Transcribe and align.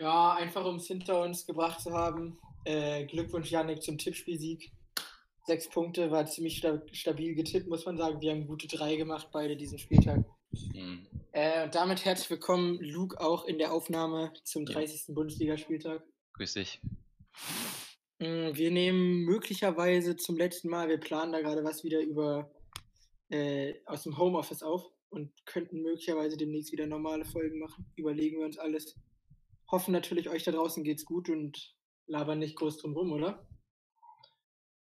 Ja, 0.00 0.34
einfach 0.34 0.64
um 0.64 0.76
es 0.76 0.86
hinter 0.86 1.22
uns 1.22 1.44
gebracht 1.44 1.80
zu 1.80 1.92
haben. 1.92 2.38
Äh, 2.64 3.06
Glückwunsch, 3.06 3.50
Janik, 3.50 3.82
zum 3.82 3.98
Tippspielsieg. 3.98 4.70
Sechs 5.44 5.68
Punkte, 5.68 6.10
war 6.10 6.26
ziemlich 6.26 6.62
stabil 6.92 7.34
getippt, 7.34 7.68
muss 7.68 7.84
man 7.84 7.96
sagen. 7.96 8.20
Wir 8.20 8.32
haben 8.32 8.46
gute 8.46 8.68
drei 8.68 8.96
gemacht, 8.96 9.28
beide 9.32 9.56
diesen 9.56 9.78
Spieltag. 9.78 10.24
Mhm. 10.52 11.06
Äh, 11.32 11.64
und 11.64 11.74
damit 11.74 12.04
herzlich 12.04 12.30
willkommen, 12.30 12.78
Luke, 12.80 13.20
auch 13.20 13.44
in 13.46 13.58
der 13.58 13.72
Aufnahme 13.72 14.32
zum 14.44 14.66
30. 14.66 15.08
Ja. 15.08 15.14
Bundesligaspieltag. 15.14 16.02
Grüß 16.34 16.54
dich. 16.54 16.80
Mm, 18.20 18.54
wir 18.54 18.70
nehmen 18.70 19.24
möglicherweise 19.24 20.16
zum 20.16 20.36
letzten 20.36 20.68
Mal, 20.68 20.88
wir 20.88 20.98
planen 20.98 21.32
da 21.32 21.40
gerade 21.40 21.64
was 21.64 21.82
wieder 21.82 22.00
über 22.00 22.50
äh, 23.30 23.74
aus 23.84 24.04
dem 24.04 24.16
Homeoffice 24.16 24.62
auf 24.62 24.84
und 25.10 25.32
könnten 25.44 25.82
möglicherweise 25.82 26.36
demnächst 26.36 26.72
wieder 26.72 26.86
normale 26.86 27.24
Folgen 27.24 27.58
machen. 27.58 27.90
Überlegen 27.96 28.38
wir 28.38 28.46
uns 28.46 28.58
alles. 28.58 28.96
Hoffen 29.70 29.92
natürlich, 29.92 30.28
euch 30.28 30.44
da 30.44 30.52
draußen 30.52 30.82
geht's 30.82 31.04
gut 31.04 31.28
und 31.28 31.74
labern 32.06 32.38
nicht 32.38 32.56
groß 32.56 32.78
drum 32.78 32.94
rum, 32.94 33.12
oder? 33.12 33.46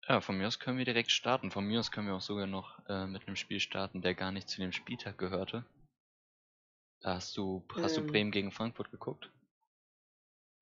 Ja, 0.07 0.21
von 0.21 0.37
mir 0.37 0.47
aus 0.47 0.59
können 0.59 0.77
wir 0.77 0.85
direkt 0.85 1.11
starten. 1.11 1.51
Von 1.51 1.65
mir 1.65 1.79
aus 1.79 1.91
können 1.91 2.07
wir 2.07 2.15
auch 2.15 2.21
sogar 2.21 2.47
noch 2.47 2.79
äh, 2.87 3.05
mit 3.05 3.27
einem 3.27 3.35
Spiel 3.35 3.59
starten, 3.59 4.01
der 4.01 4.15
gar 4.15 4.31
nicht 4.31 4.49
zu 4.49 4.59
dem 4.59 4.71
Spieltag 4.71 5.17
gehörte. 5.17 5.65
Hast 7.03 7.35
du, 7.37 7.63
hast 7.75 7.97
ähm, 7.97 8.05
du 8.05 8.11
Bremen 8.11 8.31
gegen 8.31 8.51
Frankfurt 8.51 8.91
geguckt? 8.91 9.29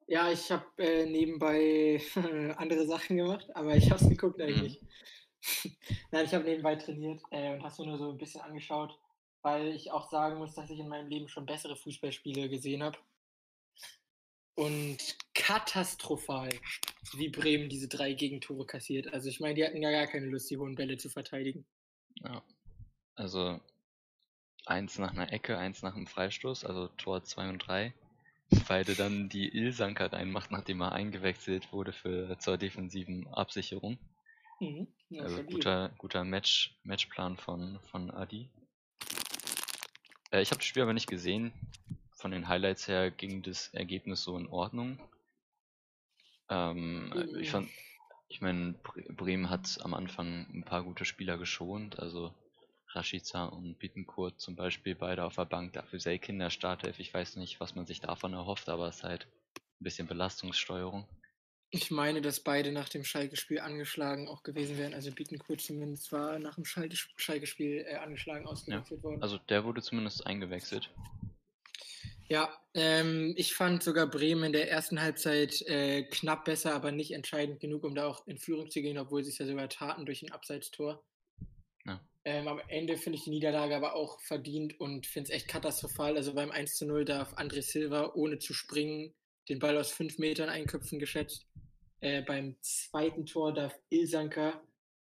Ja, 0.08 0.32
ich 0.32 0.52
habe 0.52 0.66
äh, 0.78 1.06
nebenbei 1.06 2.02
andere 2.58 2.86
Sachen 2.88 3.18
gemacht, 3.18 3.48
aber 3.56 3.76
ich 3.76 3.92
habe 3.92 4.04
es 4.04 4.10
geguckt 4.10 4.42
eigentlich. 4.42 4.82
Mhm. 4.82 4.88
Nein, 6.12 6.26
ich 6.26 6.34
habe 6.34 6.46
nebenbei 6.46 6.76
trainiert 6.76 7.22
äh, 7.32 7.54
und 7.54 7.64
hast 7.64 7.80
mir 7.80 7.86
nur 7.86 7.98
so 7.98 8.10
ein 8.10 8.18
bisschen 8.18 8.42
angeschaut, 8.42 8.98
weil 9.42 9.68
ich 9.68 9.92
auch 9.92 10.10
sagen 10.10 10.40
muss, 10.40 10.56
dass 10.56 10.70
ich 10.70 10.80
in 10.80 10.90
meinem 10.90 11.10
Leben 11.10 11.28
schon 11.28 11.46
bessere 11.46 11.76
Fußballspiele 11.76 12.50
gesehen 12.50 12.84
habe. 12.84 12.98
Und 14.56 14.98
katastrophal, 15.34 16.50
wie 17.16 17.30
Bremen 17.30 17.70
diese 17.70 17.88
drei 17.88 18.14
Gegentore 18.14 18.66
kassiert. 18.66 19.14
Also 19.14 19.30
ich 19.30 19.40
meine, 19.40 19.56
die 19.56 19.64
hatten 19.64 19.82
ja 19.82 19.92
gar 19.92 20.08
keine 20.08 20.26
Lust, 20.26 20.50
die 20.50 20.58
hohen 20.58 20.76
Bälle 20.76 20.98
zu 20.98 21.10
verteidigen. 21.10 21.66
Ja, 22.16 22.44
also 23.16 23.62
eins 24.66 25.00
nach 25.00 25.12
einer 25.12 25.32
Ecke, 25.32 25.58
eins 25.58 25.82
nach 25.82 25.96
einem 25.96 26.08
Freistoß, 26.08 26.66
also 26.66 26.88
Tor 26.90 27.24
2 27.24 27.50
und 27.50 27.60
3. 27.60 27.94
Beide 28.68 28.96
dann 28.96 29.30
die 29.30 29.48
Ilsanker 29.48 30.12
reinmacht, 30.12 30.52
nachdem 30.52 30.82
er 30.82 30.92
eingewechselt 30.92 31.72
wurde 31.72 31.94
für 31.94 32.38
zur 32.40 32.58
defensiven 32.58 33.28
Absicherung. 33.28 34.00
Mhm, 34.60 34.88
ja, 35.10 35.24
also 35.24 35.44
guter, 35.44 35.90
guter 35.98 36.24
Match, 36.24 36.76
Matchplan 36.84 37.38
von, 37.38 37.80
von 37.92 38.12
Adi. 38.12 38.50
Äh, 40.32 40.42
ich 40.42 40.52
habe 40.52 40.60
das 40.60 40.66
Spiel 40.66 40.84
aber 40.84 40.94
nicht 40.94 41.08
gesehen. 41.08 41.52
Von 42.20 42.32
den 42.32 42.50
Highlights 42.50 42.90
her 42.90 43.12
ging 43.12 43.44
das 43.44 43.70
Ergebnis 43.70 44.24
so 44.24 44.38
in 44.38 44.48
Ordnung. 44.48 45.00
Ähm, 46.50 47.10
mhm. 47.10 47.40
Ich 47.40 47.50
fand, 47.50 47.70
ich 48.28 48.42
meine, 48.42 48.74
Bremen 49.08 49.50
hat 49.50 49.80
am 49.84 49.94
Anfang 49.94 50.46
ein 50.54 50.66
paar 50.66 50.84
gute 50.84 51.06
Spieler 51.06 51.38
geschont, 51.38 51.98
also 51.98 52.34
Rashica 52.90 53.46
und 53.46 53.80
Bittencourt 53.80 54.38
zum 54.42 54.58
Beispiel 54.58 54.96
beide 54.96 55.24
auf 55.24 55.36
der 55.36 55.46
Bank, 55.46 55.72
dafür 55.72 56.02
Selkin 56.02 56.36
in 56.36 56.40
der 56.40 56.50
Startelf. 56.50 57.00
Ich 57.00 57.14
weiß 57.14 57.38
nicht, 57.38 57.62
was 57.62 57.76
man 57.76 57.86
sich 57.86 58.02
davon 58.02 58.34
erhofft, 58.34 58.68
aber 58.68 58.90
es 58.90 58.98
ist 58.98 59.04
halt 59.04 59.28
ein 59.56 59.84
bisschen 59.84 60.08
Belastungssteuerung. 60.08 61.08
Ich 61.72 61.90
meine, 61.90 62.20
dass 62.22 62.42
beide 62.42 62.74
nach 62.74 62.90
dem 62.90 63.06
Schalke-Spiel 63.06 63.60
angeschlagen 63.60 64.28
auch 64.28 64.44
gewesen 64.44 64.78
wären. 64.78 64.94
Also 64.94 65.12
Bittencourt 65.12 65.62
zumindest 65.62 66.12
war 66.12 66.38
nach 66.40 66.56
dem 66.56 66.66
Schalke-Spiel 66.66 67.86
äh, 67.88 67.96
angeschlagen 67.96 68.46
ausgewechselt 68.46 69.00
ja, 69.00 69.04
worden. 69.04 69.22
Also 69.22 69.38
der 69.38 69.64
wurde 69.64 69.82
zumindest 69.82 70.26
eingewechselt. 70.26 70.90
Ja, 72.30 72.56
ähm, 72.76 73.34
ich 73.38 73.56
fand 73.56 73.82
sogar 73.82 74.08
Bremen 74.08 74.44
in 74.44 74.54
der 74.54 74.70
ersten 74.70 75.02
Halbzeit 75.02 75.64
äh, 75.64 76.04
knapp 76.04 76.46
besser, 76.46 76.76
aber 76.76 76.92
nicht 76.92 77.12
entscheidend 77.12 77.60
genug, 77.60 77.84
um 77.84 77.96
da 77.96 78.06
auch 78.06 78.28
in 78.28 78.38
Führung 78.38 78.70
zu 78.70 78.82
gehen, 78.82 79.00
obwohl 79.00 79.24
sie 79.24 79.32
es 79.32 79.40
ja 79.40 79.48
sogar 79.48 79.68
taten 79.68 80.06
durch 80.06 80.22
ein 80.22 80.32
Abseitstor. 80.32 81.04
Ja. 81.86 82.00
Ähm, 82.26 82.48
am 82.48 82.62
Ende 82.68 82.98
finde 82.98 83.18
ich 83.18 83.24
die 83.24 83.32
Niederlage 83.32 83.76
aber 83.76 83.96
auch 83.96 84.22
verdient 84.22 84.80
und 84.80 85.08
finde 85.08 85.30
es 85.30 85.36
echt 85.36 85.48
katastrophal. 85.48 86.18
Also 86.18 86.36
beim 86.36 86.52
1 86.52 86.76
zu 86.76 86.86
0 86.86 87.04
darf 87.04 87.34
André 87.34 87.64
Silva 87.64 88.14
ohne 88.14 88.38
zu 88.38 88.54
springen 88.54 89.16
den 89.50 89.58
Ball 89.58 89.78
aus 89.78 89.92
fünf 89.92 90.20
Metern 90.20 90.50
einköpfen 90.50 91.00
geschätzt. 91.00 91.48
Äh, 92.02 92.22
beim 92.22 92.56
zweiten 92.62 93.26
Tor 93.26 93.54
darf 93.54 93.76
Ilsanker 93.90 94.62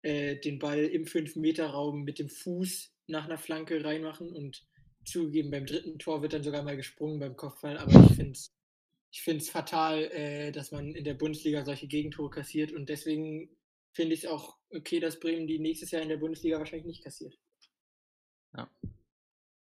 äh, 0.04 0.36
den 0.36 0.60
Ball 0.60 0.86
im 0.86 1.06
5-Meter-Raum 1.06 2.04
mit 2.04 2.20
dem 2.20 2.30
Fuß 2.30 2.94
nach 3.08 3.26
einer 3.26 3.40
Flanke 3.40 3.84
reinmachen 3.84 4.32
und 4.32 4.66
zugegeben, 5.08 5.52
beim 5.52 5.66
dritten 5.66 6.00
Tor 6.00 6.22
wird 6.22 6.34
dann 6.34 6.44
sogar 6.44 6.64
mal 6.64 6.76
gesprungen 6.76 7.20
beim 7.20 7.36
Kopfball, 7.36 7.78
aber 7.78 7.92
ich 7.92 8.16
finde 8.16 8.32
es 8.32 8.54
ich 9.10 9.22
find's 9.22 9.50
fatal, 9.50 10.04
äh, 10.12 10.52
dass 10.52 10.72
man 10.72 10.94
in 10.94 11.06
der 11.06 11.14
Bundesliga 11.14 11.64
solche 11.64 11.88
Gegentore 11.88 12.30
kassiert 12.30 12.72
und 12.72 12.90
deswegen 12.90 13.50
finde 13.94 14.14
ich 14.14 14.26
es 14.26 14.30
auch 14.30 14.58
okay, 14.70 15.00
dass 15.00 15.20
Bremen 15.20 15.48
die 15.48 15.60
nächstes 15.60 15.92
Jahr 15.92 16.02
in 16.02 16.10
der 16.10 16.18
Bundesliga 16.18 16.60
wahrscheinlich 16.60 16.86
nicht 16.86 17.04
kassiert. 17.04 17.38
Ja. 18.56 18.70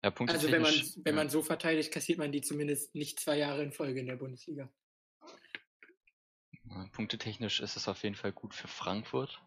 Ja, 0.02 0.14
also 0.14 0.50
wenn 0.50 0.62
man, 0.62 0.72
wenn 0.72 1.04
ja. 1.04 1.12
man 1.12 1.28
so 1.28 1.42
verteidigt, 1.42 1.92
kassiert 1.92 2.18
man 2.18 2.32
die 2.32 2.40
zumindest 2.40 2.94
nicht 2.94 3.20
zwei 3.20 3.36
Jahre 3.36 3.62
in 3.62 3.72
Folge 3.72 4.00
in 4.00 4.06
der 4.06 4.16
Bundesliga. 4.16 4.72
Punktetechnisch 6.92 7.60
ist 7.60 7.76
es 7.76 7.88
auf 7.88 8.02
jeden 8.02 8.14
Fall 8.14 8.32
gut 8.32 8.54
für 8.54 8.68
Frankfurt. 8.68 9.42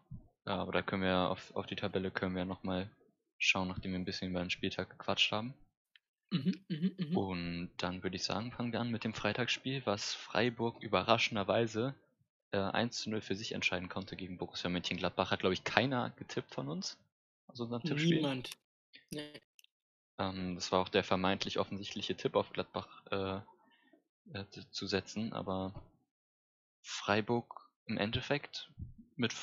Ja, 0.46 0.56
aber 0.56 0.72
da 0.72 0.82
können 0.82 1.02
wir 1.02 1.30
auf, 1.30 1.54
auf 1.56 1.66
die 1.66 1.74
Tabelle 1.74 2.10
können 2.10 2.36
wir 2.36 2.44
nochmal 2.44 2.94
schauen, 3.38 3.68
nachdem 3.68 3.92
wir 3.92 3.98
ein 3.98 4.04
bisschen 4.04 4.30
über 4.30 4.40
den 4.40 4.50
Spieltag 4.50 4.90
gequatscht 4.90 5.32
haben. 5.32 5.54
Mhm, 6.30 6.64
mh, 6.68 6.90
mh. 6.98 7.18
Und 7.18 7.70
dann 7.78 8.02
würde 8.02 8.16
ich 8.16 8.24
sagen, 8.24 8.52
fangen 8.52 8.72
wir 8.72 8.80
an 8.80 8.90
mit 8.90 9.04
dem 9.04 9.14
Freitagsspiel, 9.14 9.82
was 9.84 10.14
Freiburg 10.14 10.82
überraschenderweise 10.82 11.94
äh, 12.52 12.58
1 12.58 12.98
zu 12.98 13.10
0 13.10 13.20
für 13.20 13.36
sich 13.36 13.52
entscheiden 13.52 13.88
konnte 13.88 14.16
gegen 14.16 14.38
Borussia 14.38 14.70
Mönchengladbach. 14.70 15.30
Hat, 15.30 15.40
glaube 15.40 15.54
ich, 15.54 15.64
keiner 15.64 16.10
getippt 16.16 16.54
von 16.54 16.68
uns 16.68 16.98
aus 17.48 17.60
unserem 17.60 17.82
Tippspiel. 17.82 18.16
Niemand. 18.16 18.50
Nee. 19.10 19.40
Ähm, 20.18 20.54
das 20.54 20.72
war 20.72 20.80
auch 20.80 20.88
der 20.88 21.04
vermeintlich 21.04 21.58
offensichtliche 21.58 22.16
Tipp 22.16 22.36
auf 22.36 22.52
Gladbach 22.52 23.04
äh, 23.10 23.40
äh, 24.32 24.44
zu 24.70 24.86
setzen, 24.86 25.32
aber 25.32 25.74
Freiburg 26.82 27.68
im 27.86 27.98
Endeffekt 27.98 28.70
mit, 29.16 29.34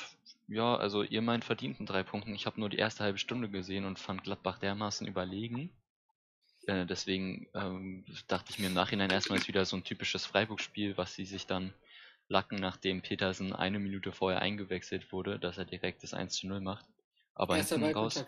ja, 0.48 0.76
also 0.76 1.02
ihr 1.02 1.22
meint 1.22 1.44
verdienten 1.44 1.86
drei 1.86 2.02
Punkten. 2.02 2.34
Ich 2.34 2.46
habe 2.46 2.60
nur 2.60 2.68
die 2.68 2.78
erste 2.78 3.04
halbe 3.04 3.18
Stunde 3.18 3.48
gesehen 3.48 3.84
und 3.84 3.98
fand 3.98 4.24
Gladbach 4.24 4.58
dermaßen 4.58 5.06
überlegen. 5.06 5.70
Äh, 6.66 6.86
deswegen 6.86 7.48
ähm, 7.54 8.04
dachte 8.28 8.50
ich 8.50 8.58
mir 8.58 8.66
im 8.66 8.74
Nachhinein 8.74 9.10
erstmal 9.10 9.38
ist 9.38 9.48
wieder 9.48 9.64
so 9.64 9.76
ein 9.76 9.84
typisches 9.84 10.26
Freiburg-Spiel, 10.26 10.96
was 10.96 11.14
sie 11.14 11.24
sich 11.24 11.46
dann 11.46 11.72
lacken, 12.28 12.56
nachdem 12.56 13.02
Petersen 13.02 13.52
eine 13.52 13.78
Minute 13.78 14.12
vorher 14.12 14.40
eingewechselt 14.40 15.12
wurde, 15.12 15.38
dass 15.38 15.58
er 15.58 15.64
direkt 15.64 16.02
das 16.02 16.14
1 16.14 16.34
zu 16.34 16.46
0 16.46 16.60
macht. 16.60 16.86
Aber 17.34 17.56
hinten 17.56 17.84
raus. 17.84 18.24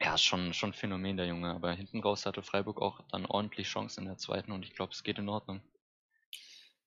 Ja, 0.00 0.18
schon, 0.18 0.52
schon 0.52 0.70
ein 0.70 0.74
Phänomen, 0.74 1.16
der 1.16 1.26
Junge. 1.26 1.50
Aber 1.54 1.72
hinten 1.72 2.00
raus 2.00 2.26
hatte 2.26 2.42
Freiburg 2.42 2.82
auch 2.82 3.00
dann 3.10 3.24
ordentlich 3.24 3.68
Chance 3.68 4.00
in 4.00 4.06
der 4.06 4.18
zweiten 4.18 4.50
und 4.50 4.64
ich 4.64 4.74
glaube, 4.74 4.92
es 4.92 5.04
geht 5.04 5.18
in 5.18 5.28
Ordnung. 5.28 5.62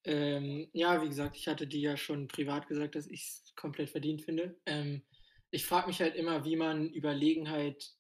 Ähm, 0.04 0.68
ja, 0.74 1.02
wie 1.02 1.08
gesagt, 1.08 1.38
ich 1.38 1.48
hatte 1.48 1.66
dir 1.66 1.80
ja 1.80 1.98
schon 1.98 2.28
privat 2.28 2.68
gesagt, 2.68 2.96
dass 2.96 3.08
ich 3.08 3.22
es 3.22 3.54
komplett 3.56 3.90
verdient 3.90 4.22
finde. 4.22 4.56
Ähm, 4.66 5.02
ich 5.50 5.66
frage 5.66 5.88
mich 5.88 6.02
halt 6.02 6.16
immer, 6.16 6.46
wie 6.46 6.58
man 6.58 6.90
Überlegenheit 6.90 7.92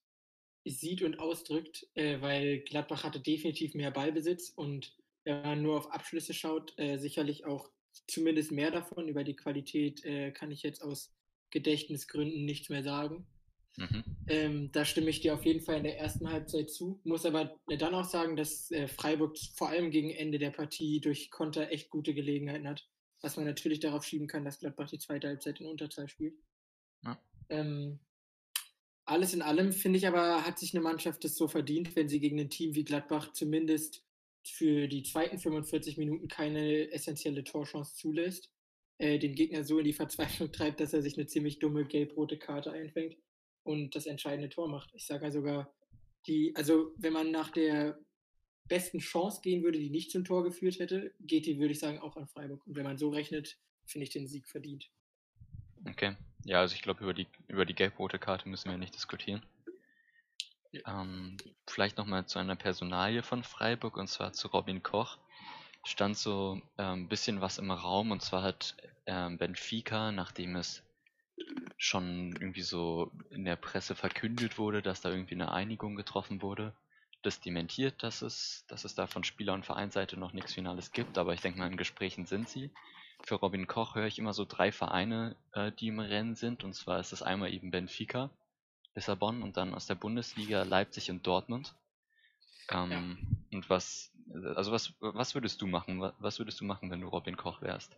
sieht 0.65 1.01
und 1.03 1.19
ausdrückt, 1.19 1.87
äh, 1.93 2.19
weil 2.21 2.59
Gladbach 2.59 3.03
hatte 3.03 3.19
definitiv 3.19 3.75
mehr 3.75 3.91
Ballbesitz 3.91 4.49
und 4.49 4.95
wenn 5.23 5.41
man 5.41 5.61
nur 5.61 5.77
auf 5.77 5.91
Abschlüsse 5.91 6.33
schaut, 6.33 6.77
äh, 6.77 6.97
sicherlich 6.97 7.45
auch 7.45 7.69
zumindest 8.07 8.51
mehr 8.51 8.71
davon. 8.71 9.07
Über 9.07 9.23
die 9.23 9.35
Qualität 9.35 10.03
äh, 10.05 10.31
kann 10.31 10.51
ich 10.51 10.63
jetzt 10.63 10.81
aus 10.81 11.13
Gedächtnisgründen 11.51 12.45
nichts 12.45 12.69
mehr 12.69 12.83
sagen. 12.83 13.25
Mhm. 13.77 14.03
Ähm, 14.27 14.71
da 14.71 14.85
stimme 14.85 15.09
ich 15.09 15.21
dir 15.21 15.33
auf 15.33 15.45
jeden 15.45 15.61
Fall 15.61 15.77
in 15.77 15.83
der 15.83 15.99
ersten 15.99 16.29
Halbzeit 16.31 16.69
zu. 16.69 17.01
Muss 17.03 17.25
aber 17.25 17.59
dann 17.67 17.93
auch 17.93 18.05
sagen, 18.05 18.35
dass 18.35 18.71
äh, 18.71 18.87
Freiburg 18.87 19.37
vor 19.55 19.69
allem 19.69 19.91
gegen 19.91 20.11
Ende 20.11 20.39
der 20.39 20.51
Partie 20.51 21.01
durch 21.01 21.29
Konter 21.29 21.71
echt 21.71 21.89
gute 21.89 22.13
Gelegenheiten 22.13 22.67
hat. 22.67 22.87
Was 23.21 23.37
man 23.37 23.45
natürlich 23.45 23.79
darauf 23.79 24.05
schieben 24.05 24.27
kann, 24.27 24.45
dass 24.45 24.59
Gladbach 24.59 24.89
die 24.89 24.99
zweite 24.99 25.27
Halbzeit 25.27 25.59
in 25.59 25.67
Unterzahl 25.67 26.07
spielt. 26.07 26.35
Ja. 27.03 27.19
Ähm, 27.49 27.99
alles 29.05 29.33
in 29.33 29.41
allem 29.41 29.71
finde 29.71 29.97
ich 29.97 30.07
aber, 30.07 30.45
hat 30.45 30.59
sich 30.59 30.73
eine 30.73 30.83
Mannschaft 30.83 31.23
das 31.23 31.35
so 31.35 31.47
verdient, 31.47 31.95
wenn 31.95 32.09
sie 32.09 32.19
gegen 32.19 32.39
ein 32.39 32.49
Team 32.49 32.75
wie 32.75 32.83
Gladbach 32.83 33.31
zumindest 33.33 34.03
für 34.43 34.87
die 34.87 35.03
zweiten 35.03 35.39
45 35.39 35.97
Minuten 35.97 36.27
keine 36.27 36.91
essentielle 36.91 37.43
Torchance 37.43 37.95
zulässt, 37.95 38.51
äh, 38.97 39.19
den 39.19 39.35
Gegner 39.35 39.63
so 39.63 39.79
in 39.79 39.85
die 39.85 39.93
Verzweiflung 39.93 40.51
treibt, 40.51 40.79
dass 40.79 40.93
er 40.93 41.01
sich 41.01 41.17
eine 41.17 41.27
ziemlich 41.27 41.59
dumme 41.59 41.85
gelb-rote 41.85 42.37
Karte 42.37 42.71
einfängt 42.71 43.17
und 43.63 43.95
das 43.95 44.05
entscheidende 44.05 44.49
Tor 44.49 44.67
macht. 44.67 44.91
Ich 44.93 45.05
sage 45.05 45.25
ja 45.25 45.31
sogar, 45.31 45.73
die, 46.27 46.55
also 46.55 46.91
wenn 46.97 47.13
man 47.13 47.31
nach 47.31 47.51
der 47.51 47.99
besten 48.67 48.99
Chance 48.99 49.41
gehen 49.43 49.63
würde, 49.63 49.79
die 49.79 49.89
nicht 49.89 50.11
zum 50.11 50.25
Tor 50.25 50.43
geführt 50.43 50.79
hätte, 50.79 51.13
geht 51.19 51.45
die, 51.45 51.59
würde 51.59 51.73
ich 51.73 51.79
sagen, 51.79 51.99
auch 51.99 52.15
an 52.15 52.27
Freiburg. 52.27 52.65
Und 52.65 52.75
wenn 52.75 52.83
man 52.83 52.97
so 52.97 53.09
rechnet, 53.09 53.59
finde 53.85 54.05
ich 54.05 54.09
den 54.09 54.27
Sieg 54.27 54.47
verdient. 54.47 54.89
Okay. 55.87 56.15
Ja, 56.43 56.59
also 56.59 56.75
ich 56.75 56.81
glaube, 56.81 57.03
über 57.03 57.13
die, 57.13 57.27
über 57.47 57.65
die 57.65 57.73
gelb-rote 57.73 58.19
Karte 58.19 58.47
müssen 58.49 58.69
wir 58.69 58.77
nicht 58.77 58.95
diskutieren. 58.95 59.43
Ja. 60.71 61.01
Ähm, 61.01 61.37
vielleicht 61.67 61.97
nochmal 61.97 62.25
zu 62.25 62.39
einer 62.39 62.55
Personalie 62.55 63.23
von 63.23 63.43
Freiburg, 63.43 63.97
und 63.97 64.07
zwar 64.07 64.33
zu 64.33 64.47
Robin 64.49 64.83
Koch. 64.83 65.17
stand 65.85 66.17
so 66.17 66.61
ein 66.77 66.99
ähm, 66.99 67.07
bisschen 67.07 67.41
was 67.41 67.57
im 67.57 67.71
Raum 67.71 68.11
und 68.11 68.21
zwar 68.21 68.43
hat 68.43 68.75
ähm, 69.05 69.37
Benfica, 69.37 70.11
nachdem 70.11 70.55
es 70.55 70.83
schon 71.77 72.33
irgendwie 72.33 72.61
so 72.61 73.11
in 73.29 73.45
der 73.45 73.55
Presse 73.55 73.95
verkündet 73.95 74.57
wurde, 74.57 74.81
dass 74.81 75.01
da 75.01 75.09
irgendwie 75.09 75.35
eine 75.35 75.51
Einigung 75.51 75.95
getroffen 75.95 76.41
wurde, 76.41 76.73
das 77.21 77.41
dementiert, 77.41 78.03
dass 78.03 78.21
es, 78.21 78.65
dass 78.67 78.85
es 78.85 78.95
da 78.95 79.07
von 79.07 79.23
Spieler- 79.23 79.53
und 79.53 79.65
Vereinsseite 79.65 80.17
noch 80.17 80.33
nichts 80.33 80.53
Finales 80.53 80.91
gibt, 80.91 81.17
aber 81.17 81.33
ich 81.33 81.41
denke 81.41 81.59
mal, 81.59 81.71
in 81.71 81.77
Gesprächen 81.77 82.25
sind 82.25 82.49
sie. 82.49 82.71
Für 83.23 83.35
Robin 83.35 83.67
Koch 83.67 83.95
höre 83.95 84.07
ich 84.07 84.19
immer 84.19 84.33
so 84.33 84.45
drei 84.45 84.71
Vereine, 84.71 85.35
äh, 85.53 85.71
die 85.71 85.87
im 85.87 85.99
Rennen 85.99 86.35
sind, 86.35 86.63
und 86.63 86.73
zwar 86.73 86.99
ist 86.99 87.13
es 87.13 87.23
einmal 87.23 87.53
eben 87.53 87.71
Benfica, 87.71 88.29
Lissabon 88.93 89.41
und 89.41 89.57
dann 89.57 89.73
aus 89.73 89.87
der 89.87 89.95
Bundesliga 89.95 90.63
Leipzig 90.63 91.09
und 91.09 91.25
Dortmund. 91.25 91.75
Ähm, 92.71 92.91
ja. 92.91 93.57
Und 93.57 93.69
was, 93.69 94.11
also 94.55 94.71
was, 94.71 94.93
was 94.99 95.33
würdest 95.35 95.61
du 95.61 95.67
machen? 95.67 96.01
Was 96.19 96.39
würdest 96.39 96.59
du 96.59 96.65
machen, 96.65 96.91
wenn 96.91 97.01
du 97.01 97.07
Robin 97.07 97.37
Koch 97.37 97.61
wärst? 97.61 97.97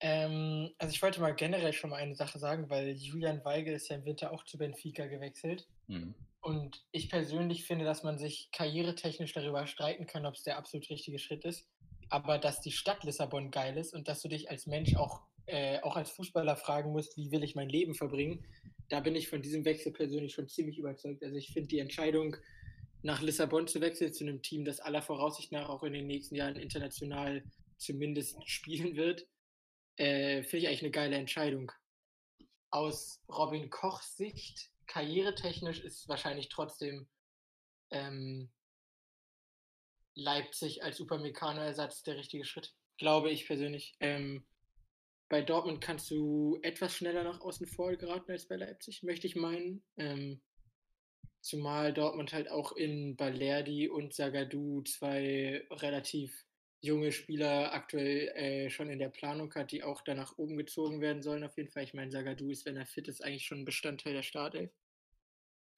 Ähm, 0.00 0.70
also 0.78 0.92
ich 0.92 1.00
wollte 1.00 1.20
mal 1.20 1.34
generell 1.34 1.72
schon 1.72 1.90
mal 1.90 1.96
eine 1.96 2.16
Sache 2.16 2.38
sagen, 2.38 2.68
weil 2.68 2.90
Julian 2.90 3.44
Weigel 3.44 3.74
ist 3.74 3.88
ja 3.88 3.96
im 3.96 4.04
Winter 4.04 4.32
auch 4.32 4.44
zu 4.44 4.58
Benfica 4.58 5.06
gewechselt. 5.06 5.68
Mhm. 5.86 6.14
Und 6.40 6.84
ich 6.90 7.08
persönlich 7.08 7.64
finde, 7.64 7.84
dass 7.84 8.02
man 8.02 8.18
sich 8.18 8.50
karrieretechnisch 8.50 9.32
darüber 9.32 9.64
streiten 9.68 10.06
kann, 10.06 10.26
ob 10.26 10.34
es 10.34 10.42
der 10.42 10.58
absolut 10.58 10.90
richtige 10.90 11.20
Schritt 11.20 11.44
ist. 11.44 11.68
Aber 12.12 12.36
dass 12.36 12.60
die 12.60 12.72
Stadt 12.72 13.04
Lissabon 13.04 13.50
geil 13.50 13.78
ist 13.78 13.94
und 13.94 14.06
dass 14.06 14.20
du 14.20 14.28
dich 14.28 14.50
als 14.50 14.66
Mensch 14.66 14.96
auch, 14.96 15.22
äh, 15.46 15.80
auch 15.80 15.96
als 15.96 16.10
Fußballer 16.10 16.56
fragen 16.56 16.92
musst, 16.92 17.16
wie 17.16 17.30
will 17.30 17.42
ich 17.42 17.54
mein 17.54 17.70
Leben 17.70 17.94
verbringen, 17.94 18.44
da 18.90 19.00
bin 19.00 19.16
ich 19.16 19.28
von 19.28 19.40
diesem 19.40 19.64
Wechsel 19.64 19.92
persönlich 19.92 20.34
schon 20.34 20.46
ziemlich 20.46 20.76
überzeugt. 20.76 21.22
Also 21.22 21.36
ich 21.36 21.54
finde 21.54 21.68
die 21.68 21.78
Entscheidung, 21.78 22.36
nach 23.00 23.22
Lissabon 23.22 23.66
zu 23.66 23.80
wechseln, 23.80 24.12
zu 24.12 24.24
einem 24.24 24.42
Team, 24.42 24.66
das 24.66 24.78
aller 24.78 25.00
Voraussicht 25.00 25.52
nach 25.52 25.70
auch 25.70 25.82
in 25.84 25.94
den 25.94 26.06
nächsten 26.06 26.34
Jahren 26.34 26.56
international 26.56 27.42
zumindest 27.78 28.36
spielen 28.46 28.94
wird, 28.94 29.26
äh, 29.96 30.42
finde 30.42 30.58
ich 30.58 30.68
eigentlich 30.68 30.82
eine 30.82 30.90
geile 30.90 31.16
Entscheidung. 31.16 31.72
Aus 32.70 33.22
Robin 33.26 33.70
Kochs 33.70 34.18
Sicht 34.18 34.70
karrieretechnisch 34.86 35.80
ist 35.80 36.10
wahrscheinlich 36.10 36.50
trotzdem 36.50 37.08
ähm, 37.90 38.50
Leipzig 40.14 40.82
als 40.82 41.00
Upamecano-Ersatz 41.00 42.02
der 42.02 42.16
richtige 42.16 42.44
Schritt. 42.44 42.74
Glaube 42.98 43.30
ich 43.30 43.46
persönlich. 43.46 43.94
Ähm, 44.00 44.44
bei 45.28 45.40
Dortmund 45.40 45.80
kannst 45.80 46.10
du 46.10 46.58
etwas 46.62 46.94
schneller 46.94 47.24
nach 47.24 47.40
außen 47.40 47.66
vor 47.66 47.96
geraten 47.96 48.30
als 48.30 48.46
bei 48.46 48.56
Leipzig, 48.56 49.02
möchte 49.02 49.26
ich 49.26 49.34
meinen. 49.34 49.82
Ähm, 49.96 50.42
zumal 51.40 51.92
Dortmund 51.92 52.32
halt 52.32 52.50
auch 52.50 52.72
in 52.72 53.16
Balerdi 53.16 53.88
und 53.88 54.12
Sagadu 54.12 54.82
zwei 54.82 55.66
relativ 55.70 56.44
junge 56.82 57.12
Spieler 57.12 57.72
aktuell 57.72 58.28
äh, 58.34 58.70
schon 58.70 58.90
in 58.90 58.98
der 58.98 59.08
Planung 59.08 59.54
hat, 59.54 59.72
die 59.72 59.82
auch 59.82 60.02
danach 60.02 60.36
oben 60.36 60.56
gezogen 60.56 61.00
werden 61.00 61.22
sollen 61.22 61.44
auf 61.44 61.56
jeden 61.56 61.70
Fall. 61.70 61.84
Ich 61.84 61.94
meine, 61.94 62.10
Sagadu 62.10 62.50
ist, 62.50 62.66
wenn 62.66 62.76
er 62.76 62.86
fit 62.86 63.08
ist, 63.08 63.24
eigentlich 63.24 63.46
schon 63.46 63.60
ein 63.60 63.64
Bestandteil 63.64 64.14
der 64.14 64.22
Startelf 64.22 64.70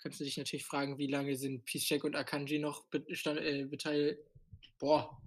kannst 0.04 0.20
du 0.20 0.24
dich 0.24 0.36
natürlich 0.36 0.66
fragen, 0.66 0.98
wie 0.98 1.06
lange 1.06 1.34
sind 1.34 1.64
Piszczek 1.64 2.04
und 2.04 2.14
Akanji 2.14 2.58
noch 2.58 2.84
Bestand, 2.90 3.40
äh, 3.40 3.64
Beteil, 3.64 4.18
boah, 4.78 5.18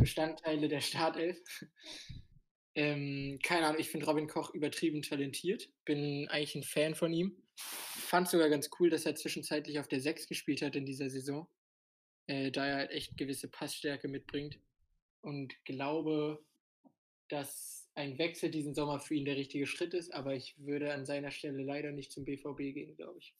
Bestandteile 0.00 0.68
der 0.68 0.80
Startelf. 0.80 1.38
ähm, 2.74 3.38
keine 3.42 3.66
Ahnung, 3.66 3.78
ich 3.78 3.90
finde 3.90 4.06
Robin 4.06 4.26
Koch 4.26 4.54
übertrieben 4.54 5.02
talentiert. 5.02 5.68
Bin 5.84 6.28
eigentlich 6.30 6.54
ein 6.54 6.62
Fan 6.62 6.94
von 6.94 7.12
ihm. 7.12 7.36
Fand 7.56 8.26
sogar 8.26 8.48
ganz 8.48 8.70
cool, 8.80 8.88
dass 8.88 9.04
er 9.04 9.16
zwischenzeitlich 9.16 9.78
auf 9.78 9.88
der 9.88 10.00
6 10.00 10.26
gespielt 10.28 10.62
hat 10.62 10.76
in 10.76 10.86
dieser 10.86 11.10
Saison. 11.10 11.46
Äh, 12.26 12.50
da 12.50 12.66
er 12.66 12.76
halt 12.76 12.90
echt 12.90 13.18
gewisse 13.18 13.48
Passstärke 13.48 14.08
mitbringt. 14.08 14.58
Und 15.20 15.62
glaube, 15.66 16.42
dass 17.28 17.86
ein 17.94 18.16
Wechsel 18.16 18.50
diesen 18.50 18.74
Sommer 18.74 18.98
für 18.98 19.14
ihn 19.14 19.26
der 19.26 19.36
richtige 19.36 19.66
Schritt 19.66 19.92
ist, 19.92 20.14
aber 20.14 20.34
ich 20.34 20.54
würde 20.56 20.94
an 20.94 21.04
seiner 21.04 21.30
Stelle 21.30 21.62
leider 21.62 21.92
nicht 21.92 22.12
zum 22.12 22.24
BVB 22.24 22.72
gehen, 22.72 22.96
glaube 22.96 23.18
ich. 23.18 23.34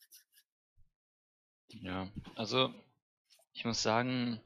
Ja, 1.81 2.09
also 2.37 2.73
ich 3.53 3.65
muss 3.65 3.83
sagen, 3.83 4.41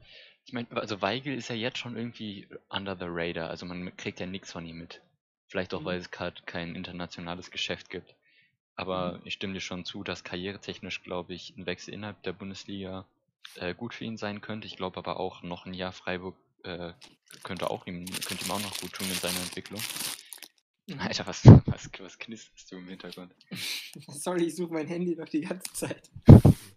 ich 0.45 0.53
meine, 0.53 0.67
also 0.71 1.01
Weigel 1.01 1.35
ist 1.35 1.49
ja 1.49 1.55
jetzt 1.55 1.77
schon 1.77 1.97
irgendwie 1.97 2.47
under 2.69 2.95
the 2.95 3.05
radar, 3.07 3.49
also 3.49 3.65
man 3.65 3.95
kriegt 3.97 4.19
ja 4.19 4.25
nichts 4.25 4.51
von 4.51 4.65
ihm 4.65 4.77
mit. 4.77 5.01
Vielleicht 5.47 5.73
auch, 5.73 5.81
mhm. 5.81 5.85
weil 5.85 5.99
es 5.99 6.11
gerade 6.11 6.41
kein 6.45 6.75
internationales 6.75 7.51
Geschäft 7.51 7.89
gibt. 7.89 8.15
Aber 8.75 9.13
mhm. 9.13 9.21
ich 9.25 9.33
stimme 9.33 9.53
dir 9.53 9.61
schon 9.61 9.85
zu, 9.85 10.03
dass 10.03 10.23
karrieretechnisch, 10.23 11.03
glaube 11.03 11.33
ich, 11.33 11.55
ein 11.57 11.65
Wechsel 11.65 11.93
innerhalb 11.93 12.21
der 12.23 12.33
Bundesliga 12.33 13.05
äh, 13.55 13.73
gut 13.73 13.93
für 13.93 14.05
ihn 14.05 14.17
sein 14.17 14.41
könnte. 14.41 14.67
Ich 14.67 14.77
glaube 14.77 14.97
aber 14.97 15.19
auch, 15.19 15.41
noch 15.43 15.65
ein 15.65 15.73
Jahr 15.73 15.91
Freiburg 15.91 16.35
äh, 16.63 16.93
könnte, 17.43 17.69
auch 17.69 17.87
ihm, 17.87 18.05
könnte 18.25 18.45
ihm 18.45 18.51
auch 18.51 18.61
noch 18.61 18.77
gut 18.79 18.93
tun 18.93 19.07
in 19.09 19.15
seiner 19.15 19.39
Entwicklung. 19.39 19.81
Mhm. 20.87 20.99
Alter, 20.99 21.27
was, 21.27 21.45
was, 21.45 21.89
was 21.99 22.19
knisterst 22.19 22.71
du 22.71 22.77
im 22.77 22.87
Hintergrund? 22.87 23.33
Sorry, 24.07 24.45
ich 24.45 24.55
suche 24.55 24.73
mein 24.73 24.87
Handy 24.87 25.15
noch 25.15 25.27
die 25.27 25.41
ganze 25.41 25.73
Zeit. 25.73 26.09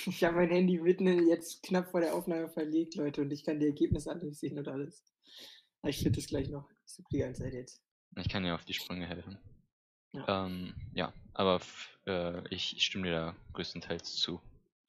Ich 0.06 0.24
habe 0.24 0.36
mein 0.36 0.50
Handy 0.50 0.78
mitten 0.78 1.28
jetzt 1.28 1.62
knapp 1.62 1.90
vor 1.90 2.00
der 2.00 2.14
Aufnahme 2.14 2.48
verlegt, 2.48 2.94
Leute, 2.94 3.22
und 3.22 3.30
ich 3.32 3.44
kann 3.44 3.60
die 3.60 3.66
Ergebnisse 3.66 4.18
sehen 4.32 4.58
und 4.58 4.68
alles. 4.68 5.04
Aber 5.82 5.90
ich 5.90 5.98
finde 5.98 6.18
das 6.18 6.28
gleich 6.28 6.48
noch. 6.48 6.68
Ich 6.86 6.92
suche 6.92 7.08
die 7.12 7.18
ganze 7.18 7.42
Zeit 7.42 7.54
jetzt. 7.54 7.82
Ich 8.16 8.28
kann 8.28 8.42
dir 8.42 8.54
auf 8.54 8.64
die 8.64 8.74
Sprünge 8.74 9.06
helfen. 9.06 9.38
Ja, 10.12 10.46
ähm, 10.46 10.74
ja 10.92 11.12
aber 11.34 11.60
äh, 12.06 12.42
ich, 12.54 12.76
ich, 12.76 12.84
stimme 12.84 13.06
dir 13.06 13.12
da 13.12 13.36
größtenteils 13.52 14.16
zu. 14.16 14.40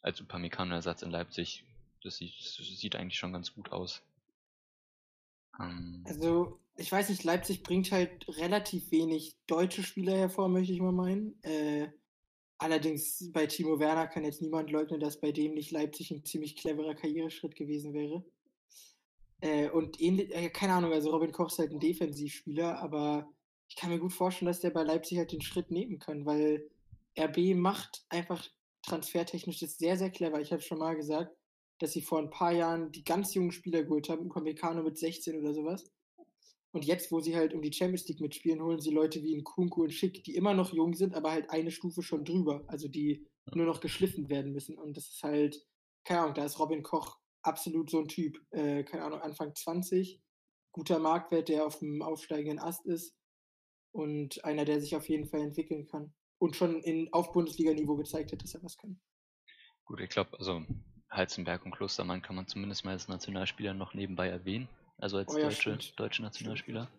Als 0.01 0.19
Upamecano-Ersatz 0.19 1.03
in 1.03 1.11
Leipzig, 1.11 1.63
das 2.03 2.17
sieht, 2.17 2.33
das 2.39 2.55
sieht, 2.55 2.95
eigentlich 2.95 3.19
schon 3.19 3.33
ganz 3.33 3.53
gut 3.53 3.71
aus. 3.71 4.01
Ähm, 5.59 6.03
also, 6.07 6.59
ich 6.75 6.91
weiß 6.91 7.09
nicht, 7.09 7.23
Leipzig 7.23 7.61
bringt 7.61 7.91
halt 7.91 8.27
relativ 8.27 8.89
wenig 8.91 9.37
deutsche 9.45 9.83
Spieler 9.83 10.17
hervor, 10.17 10.49
möchte 10.49 10.73
ich 10.73 10.81
mal 10.81 10.91
meinen. 10.91 11.41
Äh, 11.43 11.89
Allerdings 12.61 13.31
bei 13.31 13.47
Timo 13.47 13.79
Werner 13.79 14.05
kann 14.05 14.23
jetzt 14.23 14.39
niemand 14.39 14.69
leugnen, 14.69 14.99
dass 14.99 15.19
bei 15.19 15.31
dem 15.31 15.55
nicht 15.55 15.71
Leipzig 15.71 16.11
ein 16.11 16.23
ziemlich 16.23 16.55
cleverer 16.55 16.93
Karriereschritt 16.93 17.55
gewesen 17.55 17.91
wäre. 17.91 18.23
Äh, 19.39 19.71
und 19.71 19.99
ähnlich, 19.99 20.31
äh, 20.31 20.51
keine 20.51 20.73
Ahnung, 20.73 20.93
also 20.93 21.09
Robin 21.09 21.31
Koch 21.31 21.47
ist 21.47 21.57
halt 21.57 21.71
ein 21.71 21.79
Defensivspieler, 21.79 22.77
aber 22.79 23.27
ich 23.67 23.75
kann 23.75 23.89
mir 23.89 23.97
gut 23.97 24.13
vorstellen, 24.13 24.45
dass 24.45 24.59
der 24.59 24.69
bei 24.69 24.83
Leipzig 24.83 25.17
halt 25.17 25.31
den 25.31 25.41
Schritt 25.41 25.71
nehmen 25.71 25.97
kann, 25.97 26.27
weil 26.27 26.69
RB 27.19 27.55
macht 27.55 28.05
einfach 28.09 28.47
transfertechnisch 28.83 29.59
das 29.59 29.79
sehr, 29.79 29.97
sehr 29.97 30.11
clever. 30.11 30.39
Ich 30.39 30.51
habe 30.51 30.61
schon 30.61 30.77
mal 30.77 30.95
gesagt, 30.95 31.35
dass 31.79 31.93
sie 31.93 32.03
vor 32.03 32.19
ein 32.19 32.29
paar 32.29 32.51
Jahren 32.51 32.91
die 32.91 33.03
ganz 33.03 33.33
jungen 33.33 33.51
Spieler 33.51 33.81
geholt 33.81 34.07
haben, 34.07 34.27
Upamecano 34.27 34.83
mit 34.83 35.00
16 35.00 35.39
oder 35.39 35.55
sowas. 35.55 35.91
Und 36.73 36.85
jetzt, 36.85 37.11
wo 37.11 37.19
sie 37.19 37.35
halt 37.35 37.53
um 37.53 37.61
die 37.61 37.73
Champions 37.73 38.07
League 38.07 38.21
mitspielen, 38.21 38.61
holen 38.61 38.79
sie 38.79 38.91
Leute 38.91 39.21
wie 39.23 39.33
in 39.33 39.43
Kunku 39.43 39.83
und 39.83 39.93
Schick, 39.93 40.23
die 40.23 40.35
immer 40.35 40.53
noch 40.53 40.71
jung 40.73 40.93
sind, 40.93 41.15
aber 41.15 41.31
halt 41.31 41.49
eine 41.49 41.71
Stufe 41.71 42.01
schon 42.01 42.23
drüber. 42.23 42.63
Also 42.67 42.87
die 42.87 43.27
nur 43.53 43.65
noch 43.65 43.81
geschliffen 43.81 44.29
werden 44.29 44.53
müssen. 44.53 44.77
Und 44.77 44.95
das 44.95 45.09
ist 45.09 45.23
halt, 45.23 45.65
keine 46.05 46.21
Ahnung, 46.21 46.35
da 46.35 46.45
ist 46.45 46.59
Robin 46.59 46.83
Koch 46.83 47.19
absolut 47.41 47.89
so 47.89 47.99
ein 47.99 48.07
Typ. 48.07 48.37
Äh, 48.51 48.83
keine 48.83 49.03
Ahnung, 49.03 49.19
Anfang 49.19 49.53
20, 49.53 50.21
guter 50.71 50.99
Marktwert, 50.99 51.49
der 51.49 51.65
auf 51.65 51.79
dem 51.79 52.01
aufsteigenden 52.01 52.59
Ast 52.59 52.85
ist. 52.85 53.15
Und 53.93 54.43
einer, 54.45 54.63
der 54.63 54.79
sich 54.79 54.95
auf 54.95 55.09
jeden 55.09 55.27
Fall 55.27 55.41
entwickeln 55.41 55.85
kann. 55.85 56.13
Und 56.37 56.55
schon 56.55 56.81
in, 56.81 57.11
auf 57.11 57.33
Bundesliga-Niveau 57.33 57.97
gezeigt 57.97 58.31
hat, 58.31 58.41
dass 58.41 58.55
er 58.55 58.63
was 58.63 58.77
kann. 58.77 58.99
Gut, 59.83 59.99
ich 59.99 60.09
glaube, 60.09 60.37
also 60.39 60.63
Heizenberg 61.11 61.65
und 61.65 61.71
Klostermann 61.71 62.21
kann 62.21 62.37
man 62.37 62.47
zumindest 62.47 62.85
mal 62.85 62.91
als 62.91 63.09
Nationalspieler 63.09 63.73
noch 63.73 63.93
nebenbei 63.93 64.29
erwähnen. 64.29 64.69
Also 65.01 65.17
als 65.17 65.34
oh 65.34 65.38
ja, 65.38 65.50
deutsche, 65.50 65.77
deutsche 65.96 66.22
Nationalspieler. 66.22 66.89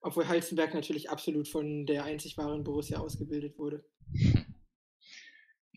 Obwohl 0.00 0.26
Halzenberg 0.26 0.74
natürlich 0.74 1.10
absolut 1.10 1.46
von 1.46 1.86
der 1.86 2.04
einzig 2.04 2.38
wahren 2.38 2.64
Borussia 2.64 2.98
ausgebildet 2.98 3.58
wurde. 3.58 3.84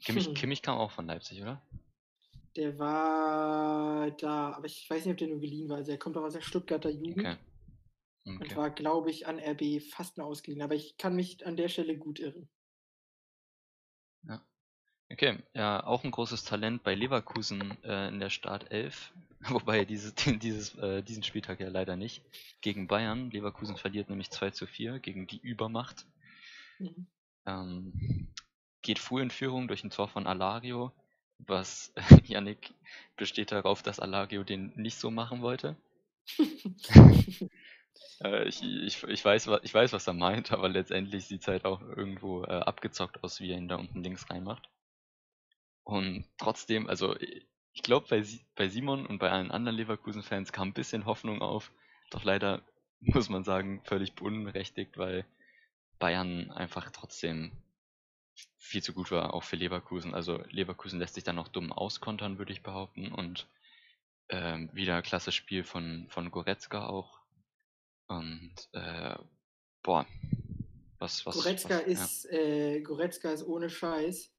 Kimmich, 0.04 0.28
hm. 0.28 0.34
Kimmich 0.34 0.62
kam 0.62 0.78
auch 0.78 0.92
von 0.92 1.06
Leipzig, 1.06 1.42
oder? 1.42 1.62
Der 2.56 2.80
war 2.80 4.12
da, 4.12 4.54
aber 4.54 4.66
ich 4.66 4.90
weiß 4.90 5.06
nicht, 5.06 5.13
ob 5.13 5.18
der 5.18 5.28
nur 5.28 5.40
geliehen 5.40 5.70
war. 5.70 5.78
Also 5.78 5.92
er 5.92 5.98
kommt 5.98 6.18
auch 6.18 6.24
aus 6.24 6.34
der 6.34 6.42
Stuttgarter 6.42 6.90
Jugend. 6.90 7.20
Okay. 7.20 7.38
Okay. 8.25 8.38
Und 8.42 8.56
war, 8.56 8.70
glaube 8.70 9.12
ich, 9.12 9.28
an 9.28 9.38
RB 9.38 9.82
fast 9.82 10.18
nur 10.18 10.28
ausgeliehen. 10.28 10.62
Aber 10.62 10.75
ich 10.75 10.98
kann 10.98 11.16
mich 11.16 11.46
an 11.46 11.58
der 11.58 11.68
Stelle 11.68 11.98
gut 11.98 12.20
irren. 12.20 12.48
Ja. 14.24 14.42
Okay, 15.12 15.44
ja, 15.54 15.84
auch 15.84 16.06
ein 16.06 16.12
großes 16.12 16.46
Talent 16.46 16.84
bei 16.84 16.96
Leverkusen 16.96 17.78
äh, 17.84 18.08
in 18.08 18.20
der 18.20 18.30
Startelf. 18.30 19.13
Wobei 19.50 19.84
dieses, 19.86 20.14
dieses, 20.16 20.76
äh, 20.76 21.04
diesen 21.04 21.24
Spieltag 21.24 21.60
ja 21.60 21.70
leider 21.70 21.96
nicht. 21.96 22.24
Gegen 22.62 22.88
Bayern. 22.88 23.30
Leverkusen 23.32 23.78
verliert 23.78 24.10
nämlich 24.10 24.32
2 24.32 24.52
zu 24.52 24.68
4 24.68 25.00
gegen 25.00 25.28
die 25.28 25.40
Übermacht. 25.40 26.06
Mhm. 26.80 27.08
Ähm, 27.46 28.30
geht 28.82 29.00
früh 29.00 29.22
in 29.22 29.32
Führung 29.32 29.68
durch 29.68 29.84
ein 29.84 29.90
Tor 29.90 30.08
von 30.08 30.28
Alario, 30.28 30.94
was 31.40 31.94
Yannick 32.26 32.74
besteht 33.18 33.52
darauf, 33.52 33.82
dass 33.84 34.00
Alario 34.00 34.44
den 34.44 34.72
nicht 34.76 34.98
so 34.98 35.12
machen 35.12 35.42
wollte. 35.42 35.76
äh, 38.24 38.48
ich, 38.48 38.64
ich, 38.64 39.04
ich, 39.04 39.26
weiß, 39.26 39.50
ich 39.64 39.74
weiß, 39.74 39.92
was 39.92 40.08
er 40.08 40.14
meint, 40.14 40.54
aber 40.54 40.70
letztendlich 40.70 41.26
sieht 41.26 41.42
es 41.42 41.48
halt 41.48 41.66
auch 41.66 41.82
irgendwo 41.82 42.44
äh, 42.44 42.48
abgezockt 42.48 43.22
aus, 43.24 43.42
wie 43.42 43.52
er 43.52 43.58
ihn 43.58 43.68
da 43.68 43.76
unten 43.76 44.04
links 44.04 44.30
reinmacht. 44.30 44.70
Und 45.84 46.26
trotzdem, 46.38 46.88
also 46.88 47.18
ich 47.74 47.82
glaube, 47.82 48.08
bei, 48.10 48.24
bei 48.56 48.70
Simon 48.70 49.06
und 49.06 49.18
bei 49.18 49.32
allen 49.32 49.51
anderen 49.51 49.77
Leverkusen-Fans 49.77 50.51
kam 50.51 50.70
ein 50.70 50.74
bisschen 50.74 51.06
Hoffnung 51.06 51.42
auf, 51.42 51.72
Doch 52.12 52.24
leider 52.24 52.62
muss 53.00 53.30
man 53.30 53.44
sagen, 53.44 53.82
völlig 53.84 54.20
unberechtigt, 54.22 54.98
weil 54.98 55.25
Bayern 56.00 56.51
einfach 56.51 56.92
trotzdem 56.92 57.51
viel 58.58 58.82
zu 58.82 58.94
gut 58.94 59.12
war, 59.12 59.34
auch 59.34 59.44
für 59.44 59.56
Leverkusen. 59.56 60.13
Also 60.13 60.44
Leverkusen 60.50 61.00
lässt 61.00 61.15
sich 61.15 61.24
dann 61.24 61.36
noch 61.36 61.48
dumm 61.48 61.72
auskontern, 61.72 62.38
würde 62.38 62.53
ich 62.53 62.63
behaupten. 62.63 63.12
Und 63.12 63.48
ähm, 64.30 64.70
wieder 64.74 65.01
klasse 65.01 65.32
Spiel 65.32 65.63
von, 65.63 66.08
von 66.10 66.32
Goretzka 66.32 66.88
auch. 66.88 67.20
Und 68.08 68.53
äh, 68.74 69.15
boah, 69.82 70.06
was, 71.00 71.25
was. 71.25 71.36
Goretzka, 71.36 71.80
was, 71.80 71.86
ist, 71.86 72.24
ja. 72.25 72.38
äh, 72.38 72.82
Goretzka 72.82 73.32
ist 73.32 73.44
ohne 73.44 73.70
Scheiß 73.70 74.33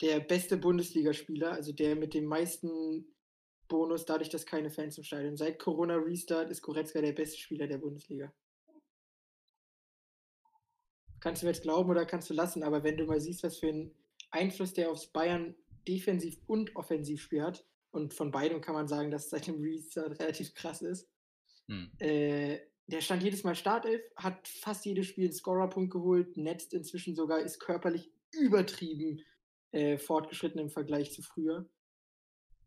der 0.00 0.20
beste 0.20 0.56
Bundesligaspieler, 0.56 1.52
also 1.52 1.72
der 1.72 1.96
mit 1.96 2.14
dem 2.14 2.24
meisten 2.24 3.06
Bonus, 3.68 4.04
dadurch, 4.04 4.28
dass 4.28 4.46
keine 4.46 4.70
Fans 4.70 4.98
im 4.98 5.04
Stadion. 5.04 5.36
Seit 5.36 5.58
Corona 5.58 5.96
Restart 5.96 6.50
ist 6.50 6.62
Goretzka 6.62 7.00
der 7.00 7.12
beste 7.12 7.38
Spieler 7.38 7.66
der 7.66 7.78
Bundesliga. 7.78 8.32
Kannst 11.20 11.42
du 11.42 11.46
mir 11.46 11.52
jetzt 11.52 11.62
glauben 11.62 11.88
oder 11.90 12.04
kannst 12.04 12.28
du 12.28 12.34
lassen, 12.34 12.62
aber 12.62 12.84
wenn 12.84 12.98
du 12.98 13.06
mal 13.06 13.20
siehst, 13.20 13.42
was 13.42 13.58
für 13.58 13.68
einen 13.68 13.94
Einfluss 14.30 14.74
der 14.74 14.90
aufs 14.90 15.06
Bayern 15.06 15.54
defensiv 15.88 16.38
und 16.46 16.76
Offensivspiel 16.76 17.42
hat, 17.42 17.66
und 17.94 18.12
von 18.12 18.32
beidem 18.32 18.60
kann 18.60 18.74
man 18.74 18.88
sagen, 18.88 19.12
dass 19.12 19.24
es 19.24 19.30
seit 19.30 19.46
dem 19.46 19.62
Restart 19.62 20.18
relativ 20.20 20.52
krass 20.54 20.82
ist. 20.82 21.08
Hm. 21.68 21.92
Äh, 21.98 22.58
der 22.86 23.00
stand 23.00 23.22
jedes 23.22 23.44
Mal 23.44 23.54
Startelf, 23.54 24.02
hat 24.16 24.46
fast 24.48 24.84
jedes 24.84 25.06
Spiel 25.06 25.26
einen 25.26 25.32
Scorerpunkt 25.32 25.92
geholt, 25.92 26.36
netzt 26.36 26.74
inzwischen 26.74 27.14
sogar, 27.14 27.40
ist 27.40 27.60
körperlich 27.60 28.12
übertrieben 28.32 29.22
äh, 29.74 29.98
fortgeschritten 29.98 30.60
im 30.60 30.70
Vergleich 30.70 31.12
zu 31.12 31.20
früher. 31.22 31.68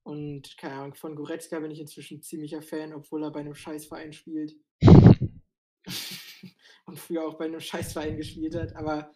Und 0.03 0.57
keine 0.57 0.75
Ahnung, 0.75 0.95
von 0.95 1.15
Goretzka 1.15 1.59
bin 1.59 1.71
ich 1.71 1.79
inzwischen 1.79 2.21
ziemlicher 2.21 2.61
Fan, 2.61 2.93
obwohl 2.93 3.23
er 3.23 3.31
bei 3.31 3.39
einem 3.39 3.55
Scheißverein 3.55 4.13
spielt. 4.13 4.55
und 6.85 6.99
früher 6.99 7.25
auch 7.25 7.37
bei 7.37 7.45
einem 7.45 7.59
Scheißverein 7.59 8.17
gespielt 8.17 8.55
hat. 8.55 8.75
Aber 8.75 9.13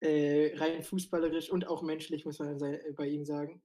äh, 0.00 0.56
rein 0.56 0.82
fußballerisch 0.82 1.50
und 1.50 1.66
auch 1.66 1.82
menschlich, 1.82 2.24
muss 2.24 2.38
man 2.38 2.58
bei 2.96 3.06
ihm 3.06 3.24
sagen, 3.24 3.62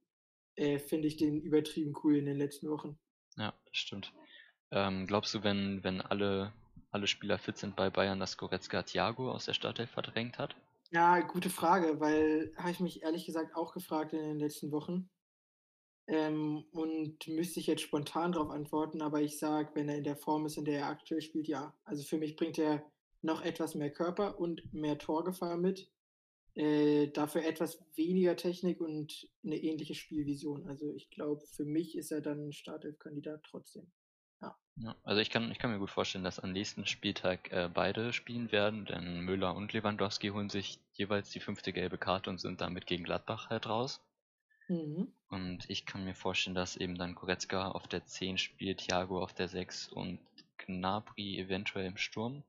äh, 0.56 0.78
finde 0.78 1.08
ich 1.08 1.16
den 1.16 1.40
übertrieben 1.40 1.94
cool 2.02 2.16
in 2.16 2.26
den 2.26 2.36
letzten 2.36 2.68
Wochen. 2.68 2.98
Ja, 3.36 3.54
stimmt. 3.72 4.12
Ähm, 4.70 5.06
glaubst 5.06 5.34
du, 5.34 5.44
wenn, 5.44 5.82
wenn 5.84 6.00
alle, 6.00 6.52
alle 6.90 7.06
Spieler 7.06 7.38
fit 7.38 7.58
sind 7.58 7.76
bei 7.76 7.90
Bayern, 7.90 8.18
dass 8.18 8.36
Goretzka 8.36 8.82
Thiago 8.82 9.30
aus 9.30 9.44
der 9.44 9.54
Startelf 9.54 9.90
verdrängt 9.90 10.38
hat? 10.38 10.56
Ja, 10.90 11.20
gute 11.20 11.50
Frage, 11.50 12.00
weil 12.00 12.52
habe 12.56 12.70
ich 12.70 12.80
mich 12.80 13.02
ehrlich 13.02 13.26
gesagt 13.26 13.54
auch 13.54 13.72
gefragt 13.74 14.12
in 14.14 14.20
den 14.20 14.38
letzten 14.38 14.72
Wochen. 14.72 15.10
Ähm, 16.06 16.64
und 16.72 17.26
müsste 17.28 17.60
ich 17.60 17.66
jetzt 17.66 17.82
spontan 17.82 18.32
darauf 18.32 18.50
antworten, 18.50 19.02
aber 19.02 19.20
ich 19.20 19.38
sage, 19.38 19.70
wenn 19.74 19.88
er 19.88 19.98
in 19.98 20.04
der 20.04 20.16
Form 20.16 20.46
ist, 20.46 20.56
in 20.56 20.64
der 20.64 20.80
er 20.80 20.86
aktuell 20.88 21.20
spielt, 21.20 21.46
ja. 21.48 21.74
Also 21.84 22.02
für 22.04 22.16
mich 22.18 22.36
bringt 22.36 22.58
er 22.58 22.90
noch 23.22 23.42
etwas 23.42 23.74
mehr 23.74 23.90
Körper 23.92 24.40
und 24.40 24.62
mehr 24.72 24.98
Torgefahr 24.98 25.58
mit. 25.58 25.90
Äh, 26.54 27.08
dafür 27.08 27.44
etwas 27.44 27.84
weniger 27.96 28.36
Technik 28.36 28.80
und 28.80 29.28
eine 29.44 29.56
ähnliche 29.58 29.94
Spielvision. 29.94 30.66
Also 30.68 30.94
ich 30.94 31.10
glaube, 31.10 31.44
für 31.46 31.64
mich 31.64 31.96
ist 31.96 32.10
er 32.12 32.22
dann 32.22 32.48
ein 32.48 32.52
Startelf-Kandidat 32.52 33.42
trotzdem. 33.44 33.92
Ja. 34.40 34.56
ja. 34.76 34.96
also 35.04 35.20
ich 35.20 35.30
kann, 35.30 35.50
ich 35.50 35.58
kann 35.58 35.70
mir 35.70 35.78
gut 35.78 35.90
vorstellen, 35.90 36.24
dass 36.24 36.40
am 36.40 36.52
nächsten 36.52 36.86
Spieltag 36.86 37.50
äh, 37.52 37.68
beide 37.72 38.12
spielen 38.12 38.52
werden, 38.52 38.84
denn 38.84 39.20
Müller 39.20 39.54
und 39.54 39.72
Lewandowski 39.72 40.28
holen 40.28 40.50
sich 40.50 40.80
jeweils 40.92 41.30
die 41.30 41.40
fünfte 41.40 41.72
gelbe 41.72 41.98
Karte 41.98 42.30
und 42.30 42.40
sind 42.40 42.60
damit 42.60 42.86
gegen 42.86 43.04
Gladbach 43.04 43.50
halt 43.50 43.68
raus. 43.68 44.00
Mhm. 44.68 45.12
Und 45.28 45.68
ich 45.68 45.86
kann 45.86 46.04
mir 46.04 46.14
vorstellen, 46.14 46.54
dass 46.54 46.76
eben 46.76 46.96
dann 46.96 47.14
Goretzka 47.14 47.70
auf 47.70 47.88
der 47.88 48.06
10 48.06 48.38
spielt, 48.38 48.78
Thiago 48.78 49.22
auf 49.22 49.34
der 49.34 49.48
6 49.48 49.88
und 49.88 50.20
Gnabry 50.58 51.38
eventuell 51.38 51.86
im 51.86 51.96
Sturm. 51.96 52.44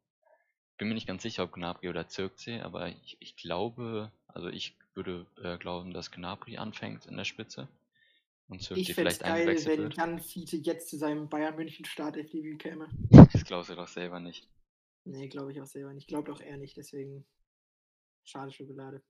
Bin 0.77 0.87
mir 0.87 0.93
nicht 0.93 1.07
ganz 1.07 1.23
sicher, 1.23 1.43
ob 1.43 1.53
Gnabry 1.53 1.89
oder 1.89 2.07
Zirkzee, 2.07 2.61
aber 2.61 2.87
ich, 2.89 3.17
ich 3.19 3.35
glaube, 3.35 4.11
also 4.27 4.47
ich 4.47 4.75
würde 4.93 5.25
äh, 5.43 5.57
glauben, 5.57 5.93
dass 5.93 6.11
Gnabry 6.11 6.57
anfängt 6.57 7.05
in 7.05 7.17
der 7.17 7.25
Spitze. 7.25 7.67
Und 8.49 8.63
Zirkzee 8.63 8.93
vielleicht 8.93 9.21
geil, 9.21 9.47
wenn 9.47 9.79
wird. 9.83 9.97
Jan 9.97 10.19
Fiete 10.19 10.57
jetzt 10.57 10.89
zu 10.89 10.97
seinem 10.97 11.29
Bayern 11.29 11.55
München 11.55 11.85
Startelf-Debüt 11.85 12.59
käme. 12.59 12.89
Das 13.31 13.45
glaubst 13.45 13.69
du 13.69 13.75
doch 13.75 13.87
selber 13.87 14.19
nicht. 14.19 14.49
Nee, 15.05 15.27
glaube 15.27 15.51
ich 15.51 15.61
auch 15.61 15.67
selber 15.67 15.93
nicht. 15.93 16.07
Glaube 16.07 16.31
auch 16.31 16.41
eher 16.41 16.57
nicht, 16.57 16.75
deswegen 16.75 17.25
schade 18.23 18.51
Schokolade. 18.51 19.03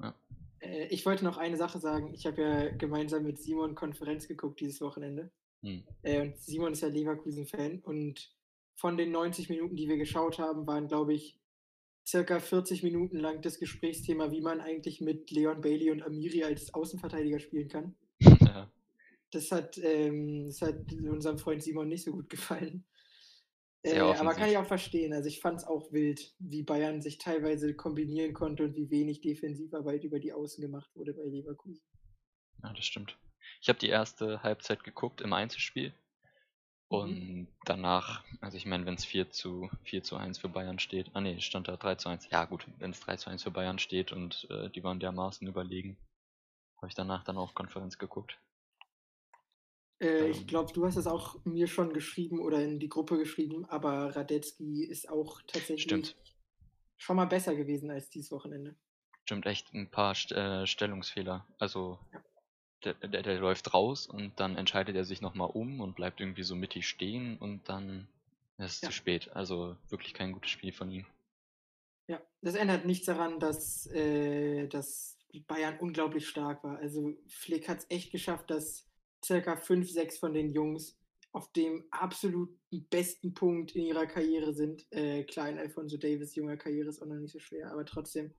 Ja. 0.00 0.14
Äh, 0.60 0.86
ich 0.86 1.04
wollte 1.04 1.24
noch 1.24 1.36
eine 1.36 1.56
Sache 1.56 1.80
sagen. 1.80 2.14
Ich 2.14 2.26
habe 2.26 2.42
ja 2.42 2.68
gemeinsam 2.70 3.24
mit 3.24 3.40
Simon 3.40 3.74
Konferenz 3.74 4.28
geguckt 4.28 4.60
dieses 4.60 4.80
Wochenende. 4.80 5.30
Hm. 5.62 5.84
Äh, 6.02 6.20
und 6.22 6.38
Simon 6.38 6.72
ist 6.72 6.82
ja 6.82 6.88
Leverkusen-Fan. 6.88 7.80
Und 7.80 8.32
von 8.76 8.96
den 8.96 9.10
90 9.10 9.48
Minuten, 9.50 9.76
die 9.76 9.88
wir 9.88 9.96
geschaut 9.96 10.38
haben, 10.38 10.66
waren, 10.66 10.86
glaube 10.86 11.14
ich, 11.14 11.38
circa 12.06 12.40
40 12.40 12.82
Minuten 12.82 13.18
lang 13.18 13.42
das 13.42 13.58
Gesprächsthema, 13.58 14.30
wie 14.30 14.40
man 14.40 14.60
eigentlich 14.60 15.00
mit 15.00 15.30
Leon 15.30 15.60
Bailey 15.60 15.90
und 15.90 16.02
Amiri 16.02 16.44
als 16.44 16.72
Außenverteidiger 16.72 17.40
spielen 17.40 17.68
kann. 17.68 17.94
Das, 19.30 19.52
hat, 19.52 19.78
ähm, 19.78 20.46
das 20.46 20.60
hat 20.62 20.92
unserem 20.92 21.38
Freund 21.38 21.62
Simon 21.62 21.88
nicht 21.88 22.04
so 22.04 22.12
gut 22.12 22.28
gefallen. 22.28 22.84
Äh, 23.82 23.98
aber 23.98 24.34
kann 24.34 24.50
ich 24.50 24.58
auch 24.58 24.66
verstehen. 24.66 25.12
Also 25.12 25.28
ich 25.28 25.40
fand 25.40 25.58
es 25.58 25.66
auch 25.66 25.90
wild, 25.92 26.34
wie 26.38 26.62
Bayern 26.62 27.00
sich 27.00 27.18
teilweise 27.18 27.74
kombinieren 27.74 28.34
konnte 28.34 28.64
und 28.64 28.76
wie 28.76 28.90
wenig 28.90 29.22
Defensivarbeit 29.22 30.04
über 30.04 30.18
die 30.18 30.32
Außen 30.32 30.60
gemacht 30.60 30.90
wurde 30.94 31.14
bei 31.14 31.24
Leverkusen. 31.24 31.82
Ja, 32.62 32.72
das 32.74 32.84
stimmt. 32.84 33.16
Ich 33.62 33.68
habe 33.68 33.78
die 33.78 33.88
erste 33.88 34.42
Halbzeit 34.42 34.84
geguckt 34.84 35.20
im 35.22 35.32
Einzelspiel. 35.32 35.94
Und 36.88 37.20
mhm. 37.20 37.48
danach, 37.64 38.24
also 38.40 38.56
ich 38.56 38.66
meine, 38.66 38.84
wenn 38.84 38.94
es 38.94 39.04
4 39.04 39.30
zu, 39.30 39.70
4 39.84 40.02
zu 40.02 40.16
1 40.16 40.38
für 40.38 40.48
Bayern 40.48 40.80
steht, 40.80 41.10
ah 41.14 41.20
ne, 41.20 41.40
stand 41.40 41.68
da 41.68 41.76
3 41.76 41.94
zu 41.94 42.08
1. 42.08 42.28
Ja 42.30 42.46
gut, 42.46 42.66
wenn 42.78 42.90
es 42.90 43.00
3 43.00 43.16
zu 43.16 43.30
1 43.30 43.44
für 43.44 43.52
Bayern 43.52 43.78
steht 43.78 44.10
und 44.10 44.48
äh, 44.50 44.68
die 44.70 44.82
waren 44.82 44.98
dermaßen 44.98 45.46
überlegen, 45.46 45.96
habe 46.78 46.88
ich 46.88 46.94
danach 46.94 47.22
dann 47.22 47.38
auch 47.38 47.54
Konferenz 47.54 47.96
geguckt. 47.96 48.40
Äh, 50.00 50.06
ähm, 50.06 50.30
ich 50.30 50.46
glaube, 50.46 50.72
du 50.72 50.84
hast 50.84 50.96
es 50.96 51.06
auch 51.06 51.44
mir 51.44 51.66
schon 51.66 51.92
geschrieben 51.92 52.40
oder 52.40 52.62
in 52.62 52.78
die 52.78 52.88
Gruppe 52.88 53.18
geschrieben, 53.18 53.66
aber 53.66 54.16
Radetzky 54.16 54.84
ist 54.84 55.08
auch 55.08 55.40
tatsächlich 55.42 55.82
stimmt. 55.82 56.16
schon 56.96 57.16
mal 57.16 57.26
besser 57.26 57.54
gewesen 57.54 57.90
als 57.90 58.08
dieses 58.08 58.32
Wochenende. 58.32 58.74
Stimmt, 59.24 59.46
echt 59.46 59.72
ein 59.74 59.90
paar 59.90 60.14
St 60.14 60.32
äh, 60.32 60.66
Stellungsfehler. 60.66 61.46
Also 61.58 61.98
ja. 62.12 62.22
der, 62.84 62.94
der, 63.08 63.22
der, 63.22 63.38
läuft 63.38 63.72
raus 63.74 64.06
und 64.06 64.40
dann 64.40 64.56
entscheidet 64.56 64.96
er 64.96 65.04
sich 65.04 65.20
nochmal 65.20 65.50
um 65.52 65.80
und 65.80 65.94
bleibt 65.94 66.20
irgendwie 66.20 66.42
so 66.42 66.56
mittig 66.56 66.88
stehen 66.88 67.36
und 67.38 67.68
dann 67.68 68.08
ist 68.58 68.76
es 68.76 68.80
ja. 68.80 68.88
zu 68.88 68.94
spät. 68.94 69.30
Also 69.34 69.76
wirklich 69.88 70.14
kein 70.14 70.32
gutes 70.32 70.50
Spiel 70.50 70.72
von 70.72 70.90
ihm. 70.90 71.06
Ja, 72.08 72.20
das 72.40 72.54
ändert 72.56 72.86
nichts 72.86 73.06
daran, 73.06 73.38
dass, 73.38 73.86
äh, 73.86 74.66
dass 74.66 75.16
Bayern 75.46 75.78
unglaublich 75.78 76.26
stark 76.26 76.64
war. 76.64 76.78
Also 76.78 77.14
Flick 77.28 77.68
hat 77.68 77.78
es 77.78 77.86
echt 77.88 78.10
geschafft, 78.10 78.50
dass 78.50 78.89
circa 79.24 79.56
fünf, 79.56 79.90
sechs 79.90 80.18
von 80.18 80.34
den 80.34 80.50
Jungs 80.50 80.98
auf 81.32 81.52
dem 81.52 81.84
absolut 81.90 82.50
besten 82.90 83.34
Punkt 83.34 83.76
in 83.76 83.84
ihrer 83.84 84.06
Karriere 84.06 84.52
sind. 84.52 84.86
Äh, 84.90 85.24
klein 85.24 85.58
Alfonso 85.58 85.96
Davis 85.96 86.34
junger 86.34 86.56
Karriere 86.56 86.88
ist 86.88 87.00
auch 87.00 87.06
noch 87.06 87.16
nicht 87.16 87.32
so 87.32 87.38
schwer, 87.38 87.70
aber 87.70 87.84
trotzdem 87.84 88.34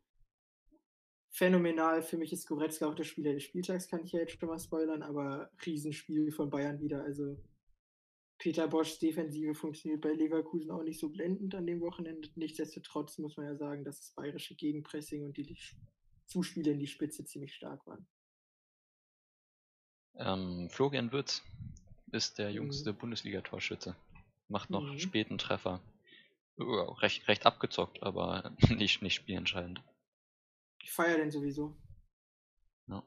phänomenal. 1.29 2.03
Für 2.03 2.17
mich 2.17 2.33
ist 2.33 2.47
Goretzka 2.47 2.87
auch 2.87 2.95
der 2.95 3.05
Spieler 3.05 3.33
des 3.33 3.43
Spieltags, 3.43 3.87
kann 3.87 4.03
ich 4.03 4.11
ja 4.11 4.19
jetzt 4.19 4.37
schon 4.37 4.49
mal 4.49 4.59
spoilern, 4.59 5.03
aber 5.03 5.49
Riesenspiel 5.65 6.31
von 6.31 6.49
Bayern 6.49 6.81
wieder. 6.81 7.03
Also 7.03 7.37
Peter 8.37 8.67
Boschs 8.67 8.99
Defensive 8.99 9.53
funktioniert 9.53 10.01
bei 10.01 10.13
Leverkusen 10.13 10.71
auch 10.71 10.83
nicht 10.83 10.99
so 10.99 11.09
blendend 11.09 11.55
an 11.55 11.67
dem 11.67 11.79
Wochenende. 11.79 12.27
Nichtsdestotrotz 12.35 13.17
muss 13.19 13.37
man 13.37 13.45
ja 13.45 13.55
sagen, 13.55 13.85
dass 13.85 13.99
das 13.99 14.11
bayerische 14.11 14.55
Gegenpressing 14.55 15.23
und 15.23 15.37
die 15.37 15.57
Zuspiele 16.25 16.71
in 16.71 16.79
die 16.79 16.87
Spitze 16.87 17.23
ziemlich 17.23 17.53
stark 17.53 17.85
waren. 17.87 18.07
Ähm, 20.17 20.69
Florian 20.69 21.11
Würz 21.11 21.43
ist 22.11 22.37
der 22.37 22.49
mhm. 22.49 22.55
jüngste 22.55 22.93
mhm. 22.93 22.97
Bundesliga-Torschütze. 22.97 23.95
Macht 24.47 24.69
noch 24.69 24.83
mhm. 24.83 24.99
späten 24.99 25.37
Treffer. 25.37 25.81
Uh, 26.59 26.91
recht, 26.99 27.27
recht 27.27 27.45
abgezockt, 27.45 28.03
aber 28.03 28.51
nicht, 28.69 29.01
nicht 29.01 29.15
spielentscheidend. 29.15 29.81
Ich 30.83 30.91
feiere 30.91 31.17
den 31.17 31.31
sowieso. 31.31 31.75
Ja. 32.87 33.03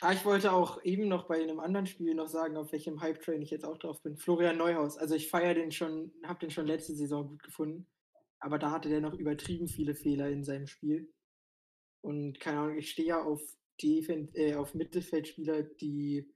Ah, 0.00 0.12
ich 0.12 0.24
wollte 0.24 0.52
auch 0.52 0.82
eben 0.84 1.08
noch 1.08 1.26
bei 1.26 1.40
einem 1.42 1.60
anderen 1.60 1.86
Spiel 1.86 2.14
noch 2.14 2.28
sagen, 2.28 2.56
auf 2.56 2.72
welchem 2.72 3.00
Hype-Train 3.00 3.42
ich 3.42 3.50
jetzt 3.50 3.64
auch 3.64 3.78
drauf 3.78 4.02
bin. 4.02 4.16
Florian 4.16 4.56
Neuhaus. 4.56 4.96
Also 4.96 5.14
ich 5.14 5.28
feiere 5.28 5.54
den 5.54 5.72
schon, 5.72 6.12
habe 6.24 6.40
den 6.40 6.50
schon 6.50 6.66
letzte 6.66 6.94
Saison 6.94 7.28
gut 7.28 7.42
gefunden. 7.42 7.86
Aber 8.40 8.58
da 8.58 8.70
hatte 8.70 8.88
der 8.88 9.00
noch 9.00 9.14
übertrieben 9.14 9.68
viele 9.68 9.94
Fehler 9.94 10.28
in 10.28 10.44
seinem 10.44 10.66
Spiel. 10.66 11.12
Und 12.00 12.38
keine 12.38 12.60
Ahnung, 12.60 12.78
ich 12.78 12.90
stehe 12.90 13.08
ja 13.08 13.22
auf 13.22 13.40
Defen 13.82 14.28
äh, 14.34 14.54
auf 14.54 14.74
Mittelfeldspieler, 14.74 15.62
die 15.62 16.26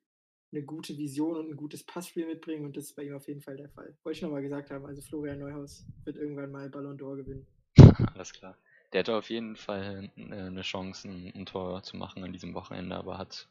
eine 0.53 0.63
gute 0.63 0.97
Vision 0.97 1.37
und 1.37 1.51
ein 1.51 1.57
gutes 1.57 1.83
Passspiel 1.83 2.27
mitbringen 2.27 2.67
und 2.67 2.77
das 2.77 2.85
ist 2.85 2.97
bei 2.97 3.05
ihm 3.05 3.15
auf 3.15 3.27
jeden 3.27 3.41
Fall 3.41 3.57
der 3.57 3.71
Fall. 3.71 3.97
Wollte 4.03 4.17
ich 4.17 4.23
nochmal 4.23 4.43
gesagt 4.43 4.71
haben, 4.71 4.85
also 4.85 5.01
Florian 5.01 5.39
Neuhaus 5.39 5.87
wird 6.05 6.17
irgendwann 6.17 6.53
mal 6.53 6.69
Ballon 6.69 6.99
d'Or 6.99 7.17
gewinnen. 7.17 7.47
Alles 8.15 8.33
klar. 8.33 8.57
Der 8.93 9.01
hatte 9.01 9.17
auf 9.17 9.31
jeden 9.31 9.57
Fall 9.57 10.11
eine 10.17 10.61
Chance, 10.61 11.09
ein, 11.09 11.47
Tor 11.47 11.83
zu 11.83 11.97
machen 11.97 12.23
an 12.23 12.33
diesem 12.35 12.53
Wochenende, 12.53 12.95
aber 12.95 13.17
hat, 13.17 13.49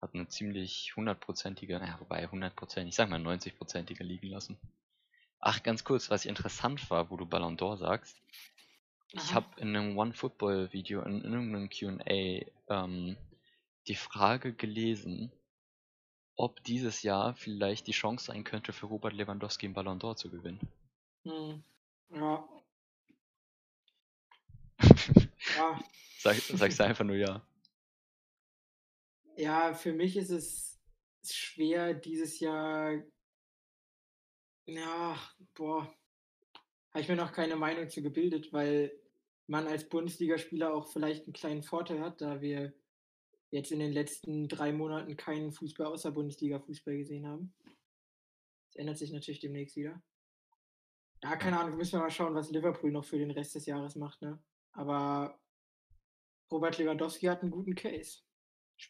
hat 0.00 0.14
eine 0.14 0.26
ziemlich 0.28 0.96
hundertprozentige, 0.96 1.78
naja, 1.78 1.96
wobei 2.00 2.26
hundertprozentig, 2.26 2.90
ich 2.90 2.96
sag 2.96 3.10
mal 3.10 3.18
neunzigprozentige 3.18 4.02
liegen 4.02 4.28
lassen. 4.28 4.56
Ach, 5.38 5.62
ganz 5.62 5.84
kurz, 5.84 6.08
was 6.08 6.24
interessant 6.24 6.88
war, 6.90 7.10
wo 7.10 7.18
du 7.18 7.26
Ballon 7.26 7.58
d'Or 7.58 7.76
sagst. 7.76 8.16
Ich 9.14 9.30
Aha. 9.30 9.34
habe 9.34 9.60
in 9.60 9.76
einem 9.76 9.96
OneFootball-Video, 9.96 11.02
in, 11.02 11.22
in 11.22 11.32
irgendeinem 11.32 11.70
Q&A, 11.70 12.44
ähm, 12.68 13.16
die 13.86 13.94
Frage 13.94 14.52
gelesen, 14.52 15.30
ob 16.34 16.64
dieses 16.64 17.02
Jahr 17.02 17.34
vielleicht 17.34 17.86
die 17.86 17.92
Chance 17.92 18.26
sein 18.26 18.42
könnte, 18.42 18.72
für 18.72 18.86
Robert 18.86 19.12
Lewandowski 19.12 19.66
einen 19.66 19.74
Ballon 19.74 20.00
d'Or 20.00 20.16
zu 20.16 20.30
gewinnen. 20.30 20.58
Hm. 21.22 21.62
Ja. 22.10 22.48
ja. 25.58 25.80
Sag, 26.18 26.34
sagst 26.34 26.80
du 26.80 26.84
einfach 26.84 27.04
nur 27.04 27.16
ja. 27.16 27.40
Ja, 29.36 29.74
für 29.74 29.92
mich 29.92 30.16
ist 30.16 30.30
es 30.30 30.80
schwer, 31.22 31.94
dieses 31.94 32.40
Jahr. 32.40 33.00
Ja, 34.66 35.16
boah. 35.54 35.94
Habe 36.90 37.00
ich 37.00 37.08
mir 37.08 37.16
noch 37.16 37.32
keine 37.32 37.54
Meinung 37.54 37.88
zu 37.88 38.02
gebildet, 38.02 38.52
weil 38.52 38.92
man 39.46 39.66
als 39.66 39.88
Bundesligaspieler 39.88 40.72
auch 40.72 40.92
vielleicht 40.92 41.24
einen 41.24 41.32
kleinen 41.32 41.62
Vorteil 41.62 42.00
hat, 42.00 42.20
da 42.20 42.40
wir 42.40 42.72
jetzt 43.50 43.70
in 43.70 43.78
den 43.78 43.92
letzten 43.92 44.48
drei 44.48 44.72
Monaten 44.72 45.16
keinen 45.16 45.52
Fußball 45.52 45.86
außer 45.86 46.10
Bundesliga-Fußball 46.10 46.96
gesehen 46.96 47.26
haben. 47.26 47.54
Das 48.66 48.76
ändert 48.76 48.98
sich 48.98 49.12
natürlich 49.12 49.40
demnächst 49.40 49.76
wieder. 49.76 50.02
Ja, 51.22 51.36
keine 51.36 51.58
Ahnung, 51.58 51.76
müssen 51.76 51.92
wir 51.92 52.00
mal 52.00 52.10
schauen, 52.10 52.34
was 52.34 52.50
Liverpool 52.50 52.90
noch 52.90 53.04
für 53.04 53.18
den 53.18 53.30
Rest 53.30 53.54
des 53.54 53.66
Jahres 53.66 53.96
macht, 53.96 54.20
ne? 54.22 54.42
Aber 54.72 55.38
Robert 56.50 56.78
Lewandowski 56.78 57.26
hat 57.26 57.42
einen 57.42 57.50
guten 57.50 57.74
Case. 57.74 58.18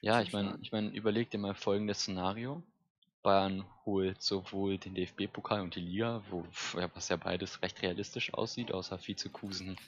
Ja, 0.00 0.22
ich 0.22 0.32
meine, 0.32 0.58
ich 0.62 0.72
mein, 0.72 0.92
überleg 0.92 1.30
dir 1.30 1.38
mal 1.38 1.54
folgendes 1.54 2.00
Szenario. 2.00 2.62
Bayern 3.22 3.64
holt 3.84 4.20
sowohl 4.22 4.78
den 4.78 4.94
DFB-Pokal 4.94 5.62
und 5.62 5.74
die 5.76 5.80
Liga, 5.80 6.22
wo, 6.30 6.44
was 6.94 7.08
ja 7.08 7.16
beides 7.16 7.62
recht 7.62 7.80
realistisch 7.82 8.34
aussieht, 8.34 8.72
außer 8.72 8.98
Vizekusen 8.98 9.78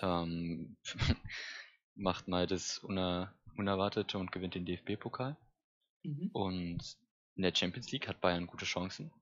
ähm, 0.00 0.76
macht 1.94 2.28
mal 2.28 2.46
das 2.46 2.78
Uner 2.78 3.34
Unerwartete 3.56 4.18
und 4.18 4.32
gewinnt 4.32 4.54
den 4.54 4.64
DFB-Pokal. 4.64 5.36
Mhm. 6.04 6.30
Und 6.32 6.96
in 7.36 7.42
der 7.42 7.54
Champions 7.54 7.90
League 7.92 8.08
hat 8.08 8.20
Bayern 8.20 8.46
gute 8.46 8.64
Chancen. 8.64 9.12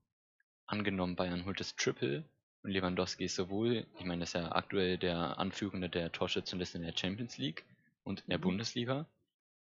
Angenommen, 0.67 1.15
Bayern 1.15 1.45
holt 1.45 1.59
das 1.59 1.75
Triple 1.75 2.23
und 2.63 2.71
Lewandowski 2.71 3.25
ist 3.25 3.35
sowohl, 3.35 3.87
ich 3.97 4.05
meine, 4.05 4.21
das 4.21 4.29
ist 4.29 4.33
ja 4.41 4.51
aktuell 4.51 4.97
der 4.97 5.39
Anführende 5.39 5.89
der 5.89 6.11
Torschützenliste 6.11 6.77
in 6.77 6.83
der 6.83 6.95
Champions 6.95 7.37
League 7.37 7.65
und 8.03 8.21
in 8.21 8.27
der 8.29 8.37
Mhm. 8.37 8.43
Bundesliga. 8.43 9.07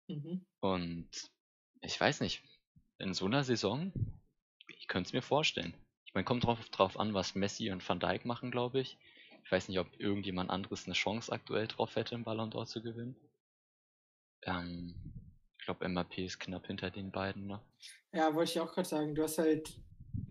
Mhm. 0.09 0.45
Und 0.61 1.09
ich 1.81 2.01
weiß 2.01 2.21
nicht, 2.21 2.43
in 2.99 3.15
so 3.15 3.27
einer 3.27 3.45
Saison, 3.45 3.93
ich 4.69 4.89
könnte 4.89 5.09
es 5.09 5.13
mir 5.13 5.23
vorstellen. 5.23 5.75
Ich 6.05 6.15
meine, 6.15 6.25
kommt 6.25 6.45
drauf, 6.45 6.69
drauf 6.71 6.99
an, 6.99 7.15
was 7.15 7.35
Messi 7.35 7.71
und 7.71 7.87
Van 7.87 8.01
Dijk 8.01 8.25
machen, 8.25 8.51
glaube 8.51 8.81
ich. 8.81 8.99
Ich 9.47 9.53
weiß 9.53 9.69
nicht, 9.69 9.79
ob 9.79 9.87
irgendjemand 10.01 10.51
anderes 10.51 10.87
eine 10.87 10.95
Chance 10.95 11.31
aktuell 11.31 11.69
drauf 11.69 11.95
hätte, 11.95 12.17
einen 12.17 12.25
Ballon 12.25 12.51
d'Or 12.51 12.67
zu 12.67 12.83
gewinnen. 12.83 13.15
Ähm, 14.43 14.97
ich 15.57 15.65
glaube, 15.65 15.87
Mbappé 15.87 16.25
ist 16.25 16.41
knapp 16.41 16.67
hinter 16.67 16.91
den 16.91 17.13
beiden, 17.13 17.47
ne? 17.47 17.61
Ja, 18.13 18.35
wollte 18.35 18.51
ich 18.51 18.61
auch 18.61 18.73
gerade 18.73 18.89
sagen. 18.89 19.15
Du 19.15 19.23
hast 19.23 19.39
halt, 19.39 19.81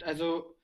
also 0.02 0.58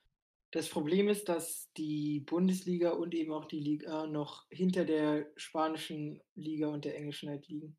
das 0.52 0.68
Problem 0.68 1.08
ist, 1.08 1.30
dass 1.30 1.72
die 1.78 2.20
Bundesliga 2.20 2.90
und 2.90 3.16
eben 3.16 3.32
auch 3.32 3.46
die 3.46 3.62
Liga 3.62 4.06
noch 4.06 4.46
hinter 4.50 4.84
der 4.84 5.32
spanischen 5.38 6.22
Liga 6.36 6.68
und 6.68 6.84
der 6.84 6.98
englischen 6.98 7.30
halt 7.30 7.48
liegen. 7.48 7.78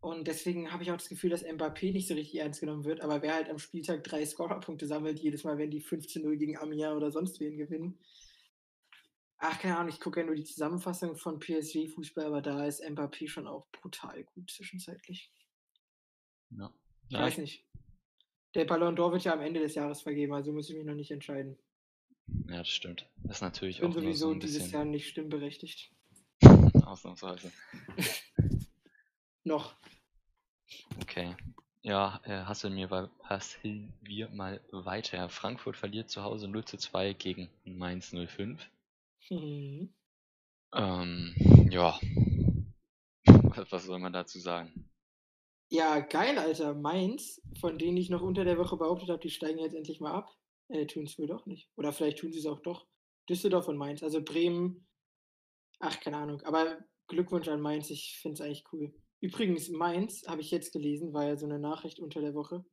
Und 0.00 0.28
deswegen 0.28 0.70
habe 0.70 0.82
ich 0.82 0.90
auch 0.90 0.98
das 0.98 1.08
Gefühl, 1.08 1.30
dass 1.30 1.46
Mbappé 1.46 1.92
nicht 1.92 2.08
so 2.08 2.14
richtig 2.14 2.40
ernst 2.40 2.60
genommen 2.60 2.84
wird, 2.84 3.00
aber 3.00 3.22
wer 3.22 3.32
halt 3.32 3.48
am 3.48 3.58
Spieltag 3.58 4.04
drei 4.04 4.26
Scorerpunkte 4.26 4.86
sammelt, 4.86 5.18
jedes 5.18 5.44
Mal, 5.44 5.56
wenn 5.56 5.70
die 5.70 5.82
15-0 5.82 6.36
gegen 6.36 6.58
Amiens 6.58 6.94
oder 6.94 7.10
sonst 7.10 7.40
wen 7.40 7.56
gewinnen. 7.56 7.98
Ach, 9.38 9.58
keine 9.60 9.76
Ahnung, 9.76 9.90
ich 9.92 10.00
gucke 10.00 10.20
ja 10.20 10.26
nur 10.26 10.34
die 10.34 10.44
Zusammenfassung 10.44 11.16
von 11.16 11.38
PSG-Fußball, 11.38 12.24
aber 12.26 12.40
da 12.42 12.64
ist 12.66 12.82
Mbappé 12.82 13.28
schon 13.28 13.46
auch 13.46 13.66
brutal 13.70 14.24
gut 14.24 14.50
zwischenzeitlich. 14.50 15.30
Ja. 16.50 16.72
Ich 17.08 17.12
Ja, 17.14 17.20
weiß 17.22 17.34
ich, 17.34 17.38
nicht. 17.38 17.64
Der 18.54 18.64
Ballon 18.64 18.96
d'Or 18.96 19.12
wird 19.12 19.24
ja 19.24 19.34
am 19.34 19.42
Ende 19.42 19.60
des 19.60 19.74
Jahres 19.74 20.00
vergeben, 20.00 20.32
also 20.32 20.52
muss 20.52 20.70
ich 20.70 20.76
mich 20.76 20.86
noch 20.86 20.94
nicht 20.94 21.10
entscheiden. 21.10 21.58
ja, 22.48 22.58
das 22.58 22.68
stimmt. 22.68 23.08
Das 23.24 23.36
ist 23.38 23.42
natürlich 23.42 23.76
Ich 23.76 23.80
bin 23.82 23.90
auch 23.90 23.94
so 23.94 24.00
sowieso 24.00 24.30
ein 24.32 24.40
dieses 24.40 24.58
bisschen 24.62 24.72
Jahr 24.72 24.84
nicht 24.86 25.08
stimmberechtigt. 25.08 25.92
ausnahmsweise. 26.84 27.52
Noch. 29.44 29.76
Okay. 31.02 31.36
Ja, 31.82 32.20
äh, 32.24 32.44
hasseln 32.44 32.74
wir, 32.76 32.90
wa- 32.90 33.10
hasseln 33.22 33.92
wir 34.00 34.28
mal 34.30 34.60
weiter. 34.72 35.28
Frankfurt 35.28 35.76
verliert 35.76 36.10
zu 36.10 36.22
Hause 36.22 36.48
0 36.48 36.64
zu 36.64 36.78
2 36.78 37.12
gegen 37.12 37.48
Mainz 37.64 38.10
05. 38.10 38.68
Mhm. 39.30 39.94
Ähm, 40.74 41.34
ja. 41.70 41.98
Was, 43.70 43.84
soll 43.84 43.98
man 43.98 44.12
dazu 44.12 44.38
sagen? 44.38 44.90
Ja, 45.70 46.00
geil, 46.00 46.38
Alter. 46.38 46.74
Mainz, 46.74 47.40
von 47.60 47.78
denen 47.78 47.96
ich 47.96 48.10
noch 48.10 48.22
unter 48.22 48.44
der 48.44 48.58
Woche 48.58 48.76
behauptet 48.76 49.08
habe, 49.08 49.20
die 49.20 49.30
steigen 49.30 49.58
jetzt 49.58 49.74
endlich 49.74 50.00
mal 50.00 50.12
ab. 50.12 50.30
Äh, 50.68 50.86
tun 50.86 51.04
es 51.04 51.18
wohl 51.18 51.26
doch 51.26 51.46
nicht. 51.46 51.70
Oder 51.76 51.92
vielleicht 51.92 52.18
tun 52.18 52.32
sie 52.32 52.38
es 52.38 52.46
auch 52.46 52.60
doch. 52.60 52.86
Düsseldorf 53.28 53.68
und 53.68 53.76
Mainz. 53.76 54.02
Also 54.02 54.22
Bremen. 54.22 54.86
Ach, 55.80 55.98
keine 56.00 56.18
Ahnung. 56.18 56.42
Aber 56.42 56.78
Glückwunsch 57.08 57.48
an 57.48 57.60
Mainz. 57.60 57.90
Ich 57.90 58.18
finde 58.20 58.34
es 58.34 58.40
eigentlich 58.40 58.64
cool. 58.72 58.94
Übrigens, 59.20 59.68
Mainz, 59.70 60.26
habe 60.28 60.40
ich 60.40 60.50
jetzt 60.50 60.72
gelesen, 60.72 61.12
war 61.12 61.24
ja 61.24 61.36
so 61.36 61.46
eine 61.46 61.58
Nachricht 61.58 61.98
unter 62.00 62.20
der 62.20 62.34
Woche 62.34 62.64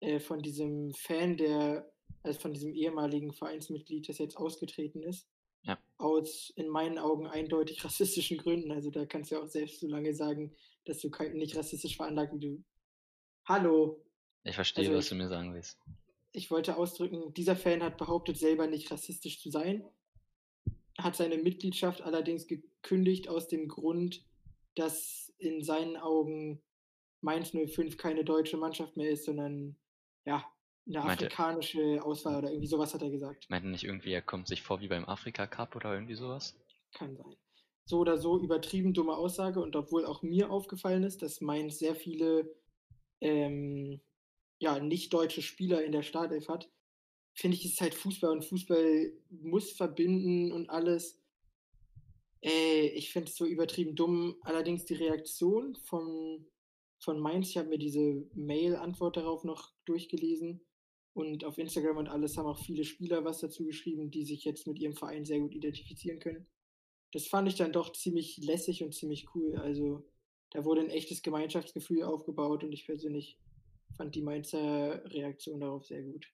äh, 0.00 0.18
von 0.18 0.40
diesem 0.40 0.92
Fan, 0.94 1.36
der, 1.36 1.92
also 2.22 2.40
von 2.40 2.52
diesem 2.52 2.72
ehemaligen 2.72 3.32
Vereinsmitglied, 3.32 4.08
das 4.08 4.18
jetzt 4.18 4.36
ausgetreten 4.36 5.02
ist. 5.02 5.28
Ja. 5.64 5.78
Aus 5.98 6.50
in 6.56 6.68
meinen 6.68 6.98
Augen 6.98 7.26
eindeutig 7.26 7.84
rassistischen 7.84 8.38
Gründen. 8.38 8.72
Also 8.72 8.90
da 8.90 9.06
kannst 9.06 9.30
du 9.30 9.36
ja 9.36 9.42
auch 9.42 9.46
selbst 9.48 9.80
so 9.80 9.86
lange 9.88 10.14
sagen, 10.14 10.54
dass 10.84 11.00
du 11.00 11.10
nicht 11.34 11.56
rassistisch 11.56 11.96
veranlagt, 11.96 12.34
wie 12.34 12.40
du. 12.40 12.64
Hallo, 13.44 14.04
Ich 14.44 14.54
verstehe, 14.54 14.84
Also 14.86 14.96
was 14.98 15.04
ich- 15.04 15.08
du 15.10 15.14
mir 15.16 15.28
sagen 15.28 15.54
willst. 15.54 15.78
ich 16.32 16.50
wollte 16.50 16.76
ausdrücken, 16.76 17.32
dieser 17.34 17.56
Fan 17.56 17.82
hat 17.82 17.96
behauptet, 17.98 18.36
selber 18.38 18.66
nicht 18.66 18.90
rassistisch 18.90 19.40
zu 19.40 19.50
sein, 19.50 19.84
hat 20.98 21.14
seine 21.16 21.38
Mitgliedschaft 21.38 22.02
allerdings 22.02 22.46
gekündigt 22.46 23.28
aus 23.28 23.46
dem 23.48 23.68
Grund, 23.68 24.24
dass 24.74 25.32
in 25.38 25.62
seinen 25.62 25.96
Augen 25.96 26.62
Mainz 27.20 27.52
05 27.52 27.96
keine 27.96 28.24
deutsche 28.24 28.56
Mannschaft 28.56 28.96
mehr 28.96 29.10
ist, 29.10 29.24
sondern 29.24 29.76
ja, 30.24 30.44
eine 30.86 30.98
Meinte- 30.98 31.26
afrikanische 31.26 32.02
Auswahl 32.04 32.38
oder 32.38 32.50
irgendwie 32.50 32.66
sowas 32.66 32.92
hat 32.94 33.02
er 33.02 33.10
gesagt. 33.10 33.48
Meinte 33.48 33.68
nicht 33.68 33.84
irgendwie, 33.84 34.12
er 34.12 34.22
kommt 34.22 34.48
sich 34.48 34.62
vor 34.62 34.80
wie 34.80 34.88
beim 34.88 35.04
Afrika 35.04 35.46
Cup 35.46 35.76
oder 35.76 35.94
irgendwie 35.94 36.14
sowas? 36.14 36.56
Kann 36.92 37.16
sein. 37.16 37.36
So 37.84 37.98
oder 37.98 38.18
so 38.18 38.40
übertrieben 38.40 38.94
dumme 38.94 39.16
Aussage 39.16 39.60
und 39.60 39.74
obwohl 39.76 40.06
auch 40.06 40.22
mir 40.22 40.50
aufgefallen 40.50 41.02
ist, 41.02 41.22
dass 41.22 41.40
Mainz 41.40 41.78
sehr 41.78 41.94
viele 41.94 42.54
ähm, 43.20 44.00
ja, 44.58 44.78
nicht 44.78 45.12
deutsche 45.12 45.42
Spieler 45.42 45.84
in 45.84 45.92
der 45.92 46.02
Startelf 46.02 46.48
hat, 46.48 46.70
finde 47.34 47.56
ich, 47.56 47.64
ist 47.64 47.74
es 47.74 47.80
halt 47.80 47.94
Fußball 47.94 48.30
und 48.30 48.44
Fußball 48.44 49.12
muss 49.30 49.72
verbinden 49.72 50.52
und 50.52 50.70
alles. 50.70 51.20
Äh, 52.42 52.86
ich 52.88 53.12
finde 53.12 53.30
es 53.30 53.36
so 53.36 53.46
übertrieben 53.46 53.94
dumm. 53.94 54.36
Allerdings 54.42 54.84
die 54.84 54.94
Reaktion 54.94 55.74
von, 55.76 56.46
von 57.00 57.20
Mainz, 57.20 57.50
ich 57.50 57.56
habe 57.56 57.68
mir 57.68 57.78
diese 57.78 58.24
Mail-Antwort 58.34 59.16
darauf 59.16 59.44
noch 59.44 59.72
durchgelesen 59.84 60.64
und 61.14 61.44
auf 61.44 61.58
Instagram 61.58 61.98
und 61.98 62.08
alles 62.08 62.36
haben 62.36 62.46
auch 62.46 62.58
viele 62.58 62.84
Spieler 62.84 63.24
was 63.24 63.40
dazu 63.40 63.64
geschrieben, 63.64 64.10
die 64.10 64.24
sich 64.24 64.44
jetzt 64.44 64.66
mit 64.66 64.78
ihrem 64.78 64.94
Verein 64.94 65.24
sehr 65.24 65.40
gut 65.40 65.54
identifizieren 65.54 66.18
können. 66.18 66.46
Das 67.12 67.26
fand 67.26 67.48
ich 67.48 67.56
dann 67.56 67.72
doch 67.72 67.92
ziemlich 67.92 68.38
lässig 68.38 68.82
und 68.82 68.94
ziemlich 68.94 69.34
cool. 69.34 69.56
Also 69.56 70.08
da 70.50 70.64
wurde 70.64 70.80
ein 70.80 70.90
echtes 70.90 71.22
Gemeinschaftsgefühl 71.22 72.02
aufgebaut 72.04 72.64
und 72.64 72.72
ich 72.72 72.86
persönlich 72.86 73.38
fand 73.96 74.14
die 74.14 74.22
Mainzer 74.22 75.04
Reaktion 75.10 75.60
darauf 75.60 75.84
sehr 75.84 76.02
gut. 76.02 76.26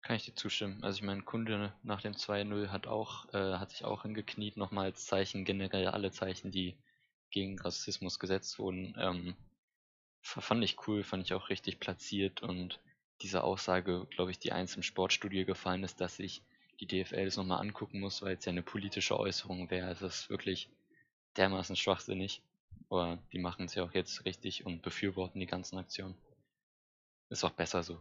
Kann 0.00 0.16
ich 0.16 0.24
dir 0.24 0.34
zustimmen. 0.34 0.82
Also 0.82 0.98
ich 0.98 1.02
meine, 1.02 1.22
Kunde 1.22 1.74
nach 1.82 2.00
dem 2.00 2.14
2-0 2.14 2.68
hat 2.68 2.86
auch, 2.86 3.28
äh, 3.34 3.58
hat 3.58 3.70
sich 3.70 3.84
auch 3.84 4.02
hingekniet, 4.02 4.56
nochmal 4.56 4.86
als 4.86 5.04
Zeichen, 5.04 5.44
generell 5.44 5.88
alle 5.88 6.12
Zeichen, 6.12 6.50
die 6.50 6.76
gegen 7.30 7.58
Rassismus 7.58 8.18
gesetzt 8.18 8.58
wurden. 8.58 8.94
Ähm, 8.98 9.34
fand 10.22 10.62
ich 10.64 10.86
cool, 10.86 11.02
fand 11.02 11.24
ich 11.24 11.34
auch 11.34 11.50
richtig 11.50 11.80
platziert 11.80 12.42
und 12.42 12.80
diese 13.22 13.44
Aussage, 13.44 14.06
glaube 14.10 14.30
ich, 14.30 14.38
die 14.38 14.52
eins 14.52 14.76
im 14.76 14.82
Sportstudio 14.82 15.44
gefallen 15.46 15.84
ist, 15.84 16.00
dass 16.00 16.16
sich 16.16 16.42
die 16.80 16.86
DFL 16.86 17.24
das 17.24 17.36
nochmal 17.36 17.60
angucken 17.60 18.00
muss, 18.00 18.22
weil 18.22 18.36
es 18.36 18.44
ja 18.44 18.52
eine 18.52 18.62
politische 18.62 19.18
Äußerung 19.18 19.70
wäre. 19.70 19.90
Es 19.90 20.02
ist 20.02 20.30
wirklich 20.30 20.68
dermaßen 21.36 21.76
schwachsinnig. 21.76 22.42
Aber 22.88 23.18
die 23.32 23.38
machen 23.38 23.66
es 23.66 23.74
ja 23.74 23.84
auch 23.84 23.92
jetzt 23.94 24.24
richtig 24.24 24.66
und 24.66 24.82
befürworten 24.82 25.40
die 25.40 25.46
ganzen 25.46 25.78
Aktionen. 25.78 26.14
Ist 27.30 27.44
auch 27.44 27.50
besser 27.50 27.82
so. 27.82 28.00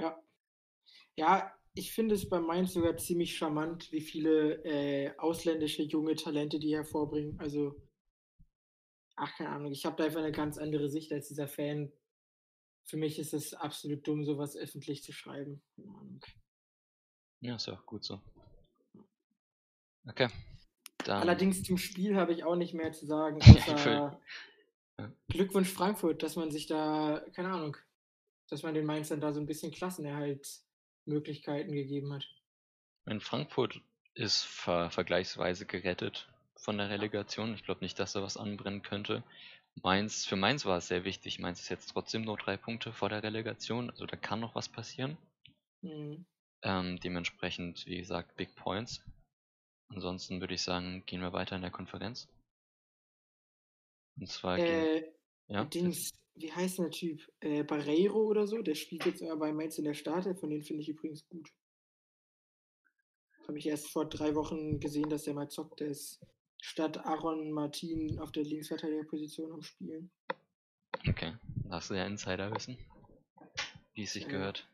Ja. 0.00 0.22
Ja, 1.16 1.54
ich 1.74 1.92
finde 1.92 2.14
es 2.14 2.28
bei 2.28 2.40
Mainz 2.40 2.72
sogar 2.72 2.96
ziemlich 2.96 3.36
charmant, 3.36 3.92
wie 3.92 4.00
viele 4.00 4.64
äh, 4.64 5.16
ausländische 5.18 5.82
junge 5.82 6.14
Talente 6.14 6.58
die 6.58 6.74
hervorbringen. 6.74 7.38
Also, 7.38 7.76
ach, 9.16 9.36
keine 9.36 9.50
Ahnung, 9.50 9.72
ich 9.72 9.84
habe 9.84 9.96
da 9.96 10.04
einfach 10.04 10.20
eine 10.20 10.32
ganz 10.32 10.56
andere 10.56 10.88
Sicht 10.88 11.12
als 11.12 11.28
dieser 11.28 11.48
Fan 11.48 11.92
für 12.90 12.96
mich 12.96 13.20
ist 13.20 13.32
es 13.32 13.54
absolut 13.54 14.06
dumm, 14.06 14.24
sowas 14.24 14.56
öffentlich 14.56 15.04
zu 15.04 15.12
schreiben. 15.12 15.62
Keine 15.76 15.90
Ahnung. 15.90 16.20
Ja, 17.40 17.54
ist 17.54 17.66
ja 17.66 17.74
auch 17.74 17.86
gut 17.86 18.04
so. 18.04 18.20
Okay. 20.06 20.28
Dann. 21.04 21.22
Allerdings 21.22 21.62
zum 21.62 21.78
Spiel 21.78 22.16
habe 22.16 22.32
ich 22.32 22.44
auch 22.44 22.56
nicht 22.56 22.74
mehr 22.74 22.92
zu 22.92 23.06
sagen. 23.06 23.40
Außer 23.40 24.20
Ja. 24.98 25.12
Glückwunsch 25.28 25.72
Frankfurt, 25.72 26.22
dass 26.22 26.36
man 26.36 26.50
sich 26.50 26.66
da, 26.66 27.24
keine 27.34 27.50
Ahnung, 27.50 27.76
dass 28.48 28.62
man 28.62 28.74
den 28.74 28.84
Mainzern 28.84 29.20
da 29.20 29.32
so 29.32 29.40
ein 29.40 29.46
bisschen 29.46 29.72
Klassenerhaltsmöglichkeiten 29.72 31.72
gegeben 31.72 32.12
hat. 32.12 32.28
In 33.06 33.20
Frankfurt 33.20 33.80
ist 34.14 34.42
ver 34.42 34.90
vergleichsweise 34.90 35.64
gerettet 35.64 36.28
von 36.56 36.76
der 36.76 36.90
Relegation. 36.90 37.54
Ich 37.54 37.64
glaube 37.64 37.80
nicht, 37.80 37.98
dass 37.98 38.12
da 38.12 38.22
was 38.22 38.36
anbrennen 38.36 38.82
könnte. 38.82 39.22
Mainz, 39.82 40.26
für 40.26 40.36
Mainz 40.36 40.64
war 40.66 40.78
es 40.78 40.88
sehr 40.88 41.04
wichtig. 41.04 41.38
Mainz 41.38 41.60
ist 41.60 41.68
jetzt 41.68 41.90
trotzdem 41.92 42.22
nur 42.22 42.36
drei 42.36 42.56
Punkte 42.56 42.92
vor 42.92 43.08
der 43.08 43.22
Relegation. 43.22 43.90
Also 43.90 44.06
da 44.06 44.16
kann 44.16 44.40
noch 44.40 44.54
was 44.54 44.68
passieren. 44.68 45.16
Mhm. 45.82 46.26
Ähm, 46.62 47.00
dementsprechend, 47.00 47.86
wie 47.86 47.98
gesagt, 47.98 48.36
Big 48.36 48.54
Points. 48.54 49.02
Ansonsten 49.88 50.40
würde 50.40 50.54
ich 50.54 50.62
sagen, 50.62 51.04
gehen 51.06 51.20
wir 51.20 51.32
weiter 51.32 51.56
in 51.56 51.62
der 51.62 51.70
Konferenz. 51.70 52.28
Und 54.16 54.28
zwar 54.28 54.56
gehen, 54.56 54.66
Äh, 54.66 55.12
ja, 55.48 55.64
Dings, 55.64 56.12
wie 56.34 56.52
heißt 56.52 56.78
der 56.78 56.90
Typ? 56.90 57.26
Äh, 57.40 57.64
Barreiro 57.64 58.20
oder 58.20 58.46
so? 58.46 58.62
Der 58.62 58.74
spielt 58.74 59.06
jetzt 59.06 59.22
immer 59.22 59.36
bei 59.36 59.52
Mainz 59.52 59.78
in 59.78 59.84
der 59.84 59.94
Startelf, 59.94 60.38
von 60.38 60.50
dem 60.50 60.62
finde 60.62 60.82
ich 60.82 60.88
übrigens 60.90 61.26
gut. 61.28 61.50
Habe 63.48 63.58
ich 63.58 63.66
erst 63.66 63.90
vor 63.90 64.08
drei 64.08 64.34
Wochen 64.34 64.78
gesehen, 64.78 65.10
dass 65.10 65.24
der 65.24 65.34
mal 65.34 65.48
zockt. 65.48 65.80
Der 65.80 65.88
ist 65.88 66.20
statt 66.60 66.98
Aaron 67.04 67.50
Martin 67.52 68.18
auf 68.18 68.32
der 68.32 68.44
Linksverteidigerposition 68.44 69.52
am 69.52 69.62
Spielen. 69.62 70.10
okay. 71.08 71.34
Hast 71.70 71.90
du 71.90 71.94
ja 71.94 72.04
Insiderwissen. 72.06 72.76
Wie 73.94 74.02
es 74.04 74.12
sich 74.12 74.24
Ja. 74.24 74.28
gehört. 74.30 74.68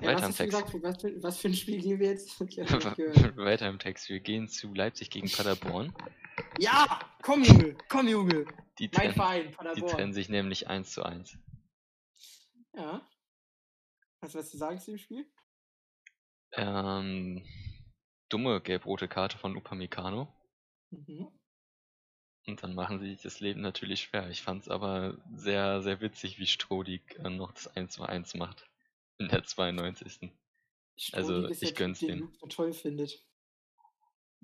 Ja, 0.00 0.08
Weiter 0.08 0.26
im 0.26 0.32
du 0.32 0.36
Text. 0.38 0.52
gesagt? 0.72 0.82
Was 0.82 1.00
für, 1.02 1.22
was 1.22 1.38
für 1.38 1.48
ein 1.48 1.54
Spiel 1.54 1.80
gehen 1.80 1.98
wir 1.98 2.08
jetzt? 2.08 2.40
Weiter 3.36 3.68
im 3.68 3.78
Text. 3.78 4.08
Wir 4.08 4.20
gehen 4.20 4.48
zu 4.48 4.72
Leipzig 4.72 5.10
gegen 5.10 5.30
Paderborn. 5.30 5.92
Ja, 6.58 7.00
komm 7.22 7.42
Junge, 7.44 7.76
komm 7.88 8.08
Junge. 8.08 8.46
Die 8.78 8.84
Mein 8.88 8.92
trennen, 8.92 9.14
Verein, 9.14 9.48
die 9.50 9.54
Paderborn. 9.56 9.92
trennen 9.92 10.12
sich 10.14 10.28
nämlich 10.30 10.68
1 10.68 10.90
zu 10.92 11.02
1. 11.04 11.36
Ja. 12.74 13.06
Hast 14.22 14.34
du 14.34 14.38
was 14.38 14.50
zu 14.50 14.56
sagen 14.56 14.78
zu 14.78 14.92
dem 14.92 14.98
Spiel? 14.98 15.26
Ähm, 16.52 17.44
dumme 18.28 18.60
gelb-rote 18.60 19.08
Karte 19.08 19.38
von 19.38 19.56
Upamecano. 19.56 20.28
Mhm. 20.90 21.28
Und 22.46 22.62
dann 22.62 22.74
machen 22.74 22.98
sie 23.00 23.10
sich 23.10 23.22
das 23.22 23.40
Leben 23.40 23.60
natürlich 23.60 24.02
schwer. 24.02 24.28
Ich 24.30 24.42
fand 24.42 24.62
es 24.62 24.68
aber 24.68 25.18
sehr, 25.34 25.82
sehr 25.82 26.00
witzig, 26.00 26.38
wie 26.38 26.46
Strodig 26.46 27.18
äh, 27.22 27.28
noch 27.30 27.52
das 27.52 27.68
1 27.76 27.92
zu 27.92 28.02
1 28.02 28.34
macht. 28.34 28.68
In 29.18 29.28
der 29.28 29.44
92. 29.44 30.32
Also, 31.12 31.38
Strodig 31.38 31.58
der 31.58 31.68
ich 31.68 31.74
gönn's 31.74 31.98
typ, 31.98 32.08
den 32.08 32.18
dem. 32.18 32.34
So 32.40 32.46
toll 32.46 32.72
findet. 32.72 33.24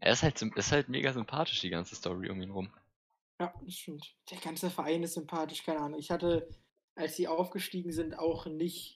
Er 0.01 0.13
ist 0.13 0.23
halt, 0.23 0.41
ist 0.43 0.73
halt 0.73 0.89
mega 0.89 1.13
sympathisch, 1.13 1.61
die 1.61 1.71
ganze 1.71 1.95
Story 1.95 2.29
um 2.29 2.41
ihn 2.43 2.51
rum. 2.51 2.73
Ja, 3.41 3.53
das 3.63 3.75
stimmt. 3.75 4.17
Der 4.31 4.39
ganze 4.39 4.71
Verein 4.71 5.03
ist 5.03 5.15
sympathisch, 5.15 5.63
keine 5.63 5.81
Ahnung. 5.81 5.99
Ich 5.99 6.11
hatte, 6.11 6.49
als 6.95 7.17
sie 7.17 7.29
aufgestiegen 7.29 7.93
sind, 7.93 8.19
auch 8.19 8.47
nicht 8.47 8.96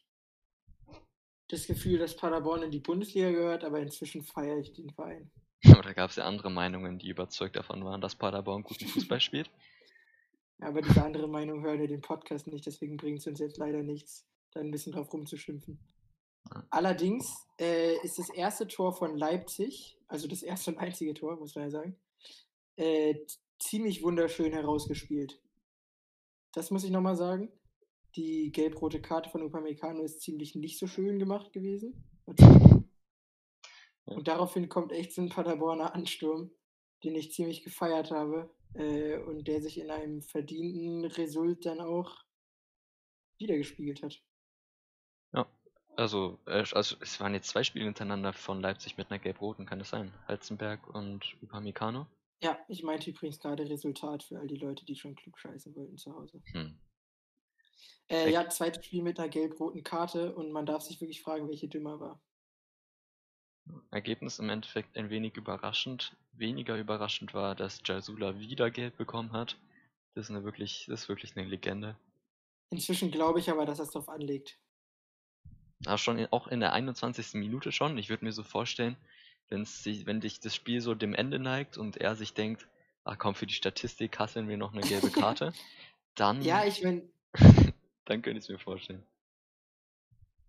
das 1.52 1.66
Gefühl, 1.66 1.98
dass 1.98 2.16
Paderborn 2.16 2.62
in 2.62 2.70
die 2.70 2.78
Bundesliga 2.78 3.30
gehört, 3.30 3.64
aber 3.64 3.80
inzwischen 3.80 4.22
feiere 4.22 4.58
ich 4.58 4.72
den 4.72 4.90
Verein. 4.90 5.30
Aber 5.72 5.82
da 5.82 5.92
gab 5.92 6.08
es 6.08 6.16
ja 6.16 6.24
andere 6.24 6.50
Meinungen, 6.50 6.98
die 6.98 7.10
überzeugt 7.10 7.54
davon 7.54 7.84
waren, 7.84 8.00
dass 8.00 8.16
Paderborn 8.16 8.62
guten 8.62 8.86
Fußball 8.86 9.20
spielt. 9.20 9.50
Aber 10.60 10.80
diese 10.80 11.04
andere 11.04 11.28
Meinung 11.28 11.62
hören 11.62 11.80
ja 11.80 11.86
den 11.86 12.00
Podcast 12.00 12.46
nicht, 12.46 12.64
deswegen 12.64 12.96
bringt 12.96 13.18
es 13.18 13.26
uns 13.26 13.40
jetzt 13.40 13.58
leider 13.58 13.82
nichts, 13.82 14.26
da 14.52 14.60
ein 14.60 14.70
bisschen 14.70 14.92
drauf 14.92 15.12
rumzuschimpfen. 15.12 15.78
Ja. 16.50 16.66
Allerdings 16.70 17.46
äh, 17.58 17.96
ist 18.02 18.18
das 18.18 18.30
erste 18.30 18.66
Tor 18.68 18.94
von 18.94 19.16
Leipzig, 19.16 19.98
also 20.08 20.28
das 20.28 20.42
erste 20.42 20.70
und 20.70 20.78
einzige 20.78 21.12
Tor, 21.14 21.36
muss 21.36 21.54
man 21.54 21.64
ja 21.64 21.70
sagen, 21.70 21.96
äh, 22.76 23.14
ziemlich 23.58 24.02
wunderschön 24.02 24.52
herausgespielt. 24.52 25.40
Das 26.52 26.70
muss 26.70 26.84
ich 26.84 26.90
nochmal 26.90 27.16
sagen. 27.16 27.50
Die 28.16 28.50
gelb-rote 28.52 29.00
Karte 29.00 29.30
von 29.30 29.42
Upamecano 29.42 30.02
ist 30.02 30.20
ziemlich 30.20 30.54
nicht 30.54 30.78
so 30.78 30.86
schön 30.86 31.18
gemacht 31.18 31.52
gewesen. 31.52 32.04
Und 34.04 34.26
daraufhin 34.28 34.68
kommt 34.68 34.92
echt 34.92 35.12
so 35.12 35.22
ein 35.22 35.28
Paderborner 35.28 35.94
Ansturm, 35.94 36.50
den 37.04 37.14
ich 37.14 37.32
ziemlich 37.32 37.62
gefeiert 37.62 38.10
habe 38.10 38.52
äh, 38.74 39.18
und 39.18 39.46
der 39.46 39.62
sich 39.62 39.78
in 39.78 39.90
einem 39.90 40.22
verdienten 40.22 41.04
Result 41.04 41.64
dann 41.64 41.80
auch 41.80 42.16
wiedergespiegelt 43.38 44.02
hat. 44.02 44.20
Also, 46.00 46.38
äh, 46.46 46.64
also, 46.72 46.96
es 47.00 47.20
waren 47.20 47.34
jetzt 47.34 47.48
zwei 47.48 47.62
Spiele 47.62 47.84
hintereinander 47.84 48.32
von 48.32 48.62
Leipzig 48.62 48.96
mit 48.96 49.10
einer 49.10 49.18
gelb-roten, 49.18 49.66
kann 49.66 49.80
das 49.80 49.90
sein? 49.90 50.12
Halzenberg 50.26 50.88
und 50.94 51.36
Upamecano? 51.42 52.06
Ja, 52.42 52.58
ich 52.68 52.82
meinte 52.82 53.10
übrigens 53.10 53.38
gerade 53.38 53.68
Resultat 53.68 54.22
für 54.22 54.38
all 54.38 54.46
die 54.46 54.56
Leute, 54.56 54.86
die 54.86 54.96
schon 54.96 55.14
klug 55.14 55.38
scheißen 55.38 55.76
wollten 55.76 55.98
zu 55.98 56.14
Hause. 56.14 56.40
Hm. 56.52 56.78
Äh, 58.10 58.30
ja, 58.30 58.48
zweites 58.48 58.84
Spiel 58.84 59.02
mit 59.02 59.20
einer 59.20 59.28
gelb-roten 59.28 59.84
Karte 59.84 60.34
und 60.34 60.50
man 60.50 60.66
darf 60.66 60.82
sich 60.82 61.00
wirklich 61.00 61.22
fragen, 61.22 61.48
welche 61.48 61.68
dümmer 61.68 62.00
war. 62.00 62.20
Ergebnis 63.92 64.40
im 64.40 64.50
Endeffekt 64.50 64.96
ein 64.96 65.10
wenig 65.10 65.36
überraschend. 65.36 66.16
Weniger 66.32 66.76
überraschend 66.76 67.34
war, 67.34 67.54
dass 67.54 67.80
Jasula 67.84 68.38
wieder 68.40 68.70
gelb 68.70 68.96
bekommen 68.96 69.32
hat. 69.32 69.58
Das 70.14 70.24
ist 70.24 70.30
eine 70.30 70.42
wirklich, 70.42 70.86
das 70.88 71.02
ist 71.02 71.08
wirklich 71.08 71.36
eine 71.36 71.46
Legende. 71.46 71.96
Inzwischen 72.70 73.12
glaube 73.12 73.38
ich 73.38 73.48
aber, 73.48 73.64
dass 73.64 73.78
er 73.78 73.84
es 73.84 73.90
darauf 73.90 74.08
anlegt. 74.08 74.58
Aber 75.86 75.98
schon 75.98 76.18
in, 76.18 76.26
auch 76.32 76.48
in 76.48 76.60
der 76.60 76.72
21. 76.72 77.34
Minute 77.34 77.70
schon. 77.70 77.96
Ich 77.96 78.08
würde 78.08 78.24
mir 78.24 78.32
so 78.32 78.42
vorstellen, 78.42 78.96
wenn's 79.48 79.84
sich, 79.84 80.06
wenn 80.06 80.20
sich 80.20 80.40
das 80.40 80.54
Spiel 80.54 80.80
so 80.80 80.94
dem 80.94 81.14
Ende 81.14 81.38
neigt 81.38 81.78
und 81.78 81.96
er 81.96 82.16
sich 82.16 82.34
denkt, 82.34 82.66
ach 83.04 83.18
komm, 83.18 83.34
für 83.34 83.46
die 83.46 83.54
Statistik 83.54 84.18
hasseln 84.18 84.48
wir 84.48 84.56
noch 84.56 84.72
eine 84.72 84.82
gelbe 84.82 85.10
Karte, 85.10 85.52
dann, 86.16 86.42
Ja, 86.42 86.64
ich 86.64 86.82
meine, 86.82 87.08
dann 88.04 88.22
könnte 88.22 88.38
ich 88.38 88.44
es 88.44 88.50
mir 88.50 88.58
vorstellen. 88.58 89.04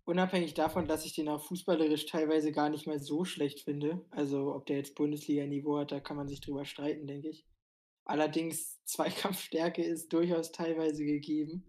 unabhängig 0.04 0.54
davon, 0.54 0.88
dass 0.88 1.06
ich 1.06 1.14
den 1.14 1.28
auch 1.28 1.42
fußballerisch 1.42 2.06
teilweise 2.06 2.52
gar 2.52 2.68
nicht 2.70 2.86
mehr 2.86 2.98
so 2.98 3.24
schlecht 3.24 3.60
finde, 3.60 4.04
also 4.10 4.54
ob 4.54 4.66
der 4.66 4.78
jetzt 4.78 4.94
Bundesliga-Niveau 4.96 5.78
hat, 5.78 5.92
da 5.92 6.00
kann 6.00 6.16
man 6.16 6.28
sich 6.28 6.40
drüber 6.40 6.64
streiten, 6.64 7.06
denke 7.06 7.28
ich. 7.28 7.46
Allerdings, 8.04 8.82
Zweikampfstärke 8.84 9.82
ist 9.82 10.12
durchaus 10.12 10.52
teilweise 10.52 11.04
gegeben. 11.04 11.64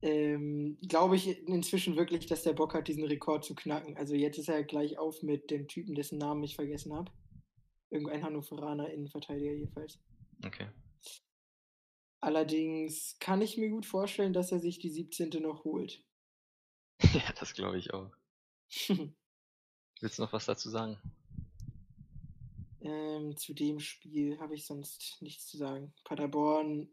Ähm, 0.00 0.78
Glaube 0.88 1.16
ich 1.16 1.46
inzwischen 1.48 1.96
wirklich, 1.96 2.26
dass 2.26 2.44
der 2.44 2.52
Bock 2.52 2.74
hat, 2.74 2.86
diesen 2.86 3.04
Rekord 3.04 3.44
zu 3.44 3.56
knacken. 3.56 3.96
Also 3.96 4.14
jetzt 4.14 4.38
ist 4.38 4.48
er 4.48 4.62
gleich 4.62 4.96
auf 4.98 5.22
mit 5.22 5.50
dem 5.50 5.66
Typen, 5.66 5.96
dessen 5.96 6.18
Namen 6.18 6.44
ich 6.44 6.54
vergessen 6.54 6.94
habe. 6.94 7.10
Irgendein 7.90 8.22
Hannoveraner 8.22 8.90
Innenverteidiger 8.90 9.52
jedenfalls. 9.52 9.98
Okay. 10.44 10.68
Allerdings 12.20 13.16
kann 13.20 13.42
ich 13.42 13.56
mir 13.56 13.70
gut 13.70 13.86
vorstellen, 13.86 14.32
dass 14.32 14.50
er 14.50 14.58
sich 14.58 14.78
die 14.78 14.90
17. 14.90 15.30
noch 15.40 15.64
holt. 15.64 16.02
ja, 17.12 17.32
das 17.38 17.54
glaube 17.54 17.78
ich 17.78 17.94
auch. 17.94 18.10
Willst 20.00 20.18
du 20.18 20.22
noch 20.22 20.32
was 20.32 20.46
dazu 20.46 20.68
sagen? 20.70 20.98
Ähm, 22.80 23.36
zu 23.36 23.54
dem 23.54 23.80
Spiel 23.80 24.38
habe 24.38 24.54
ich 24.54 24.66
sonst 24.66 25.20
nichts 25.20 25.46
zu 25.46 25.56
sagen. 25.56 25.92
Paderborn, 26.04 26.88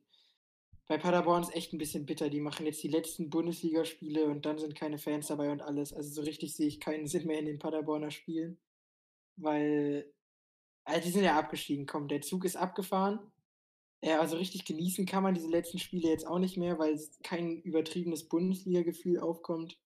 bei 0.88 0.98
Paderborn 0.98 1.44
ist 1.44 1.56
echt 1.56 1.74
ein 1.74 1.80
bisschen 1.80 2.06
bitter. 2.06 2.30
Die 2.30 2.40
machen 2.40 2.66
jetzt 2.66 2.84
die 2.84 2.88
letzten 2.88 3.30
Bundesligaspiele 3.30 4.26
und 4.26 4.46
dann 4.46 4.60
sind 4.60 4.76
keine 4.76 4.98
Fans 5.00 5.28
dabei 5.28 5.52
und 5.52 5.62
alles. 5.62 5.94
Also 5.94 6.10
so 6.10 6.22
richtig 6.22 6.56
sehe 6.56 6.68
ich 6.68 6.80
keinen 6.80 7.08
Sinn 7.08 7.28
mehr 7.28 7.40
in 7.40 7.46
den 7.46 7.60
Paderborner 7.60 8.12
Spielen. 8.12 8.60
Weil, 9.38 10.12
also 10.84 11.02
die 11.02 11.12
sind 11.12 11.24
ja 11.24 11.38
abgestiegen. 11.38 11.86
Komm, 11.86 12.08
der 12.08 12.22
Zug 12.22 12.46
ist 12.46 12.56
abgefahren. 12.56 13.20
Ja, 14.06 14.20
also 14.20 14.38
richtig 14.38 14.66
genießen 14.66 15.08
kann 15.08 15.24
man 15.24 15.34
diese 15.34 15.50
letzten 15.50 15.80
Spiele 15.80 16.10
jetzt 16.10 16.28
auch 16.28 16.38
nicht 16.38 16.58
mehr, 16.58 16.78
weil 16.78 16.96
kein 17.24 17.60
übertriebenes 17.64 18.30
Bundesliga-Gefühl 18.30 19.20
aufkommt. 19.20 19.80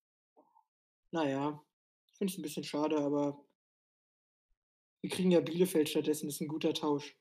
Naja, 1.12 1.64
ich 2.06 2.18
finde 2.18 2.34
es 2.34 2.38
ein 2.38 2.42
bisschen 2.42 2.66
schade, 2.66 2.98
aber 2.98 3.42
wir 5.00 5.10
kriegen 5.10 5.32
ja 5.32 5.40
Bielefeld 5.40 5.88
stattdessen, 5.88 6.26
das 6.26 6.36
ist 6.36 6.42
ein 6.42 6.50
guter 6.50 6.74
Tausch. 6.74 7.18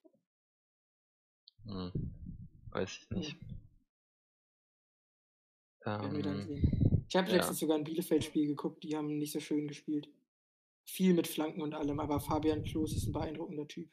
Hm. 1.66 1.92
Weiß 2.70 2.98
ich 2.98 3.10
nicht. 3.10 3.36
Werden 5.84 6.16
wir 6.16 6.22
dann 6.24 6.40
Ähm, 6.40 6.46
sehen. 6.48 7.06
Ich 7.08 7.14
habe 7.14 7.28
ja. 7.28 7.36
letztens 7.36 7.60
sogar 7.60 7.78
ein 7.78 7.84
Bielefeld-Spiel 7.84 8.48
geguckt, 8.48 8.82
die 8.82 8.96
haben 8.96 9.18
nicht 9.18 9.32
so 9.32 9.38
schön 9.38 9.68
gespielt. 9.68 10.12
Viel 10.84 11.14
mit 11.14 11.28
Flanken 11.28 11.62
und 11.62 11.74
allem, 11.74 12.00
aber 12.00 12.18
Fabian 12.18 12.64
Klos 12.64 12.92
ist 12.92 13.06
ein 13.06 13.12
beeindruckender 13.12 13.68
Typ. 13.68 13.88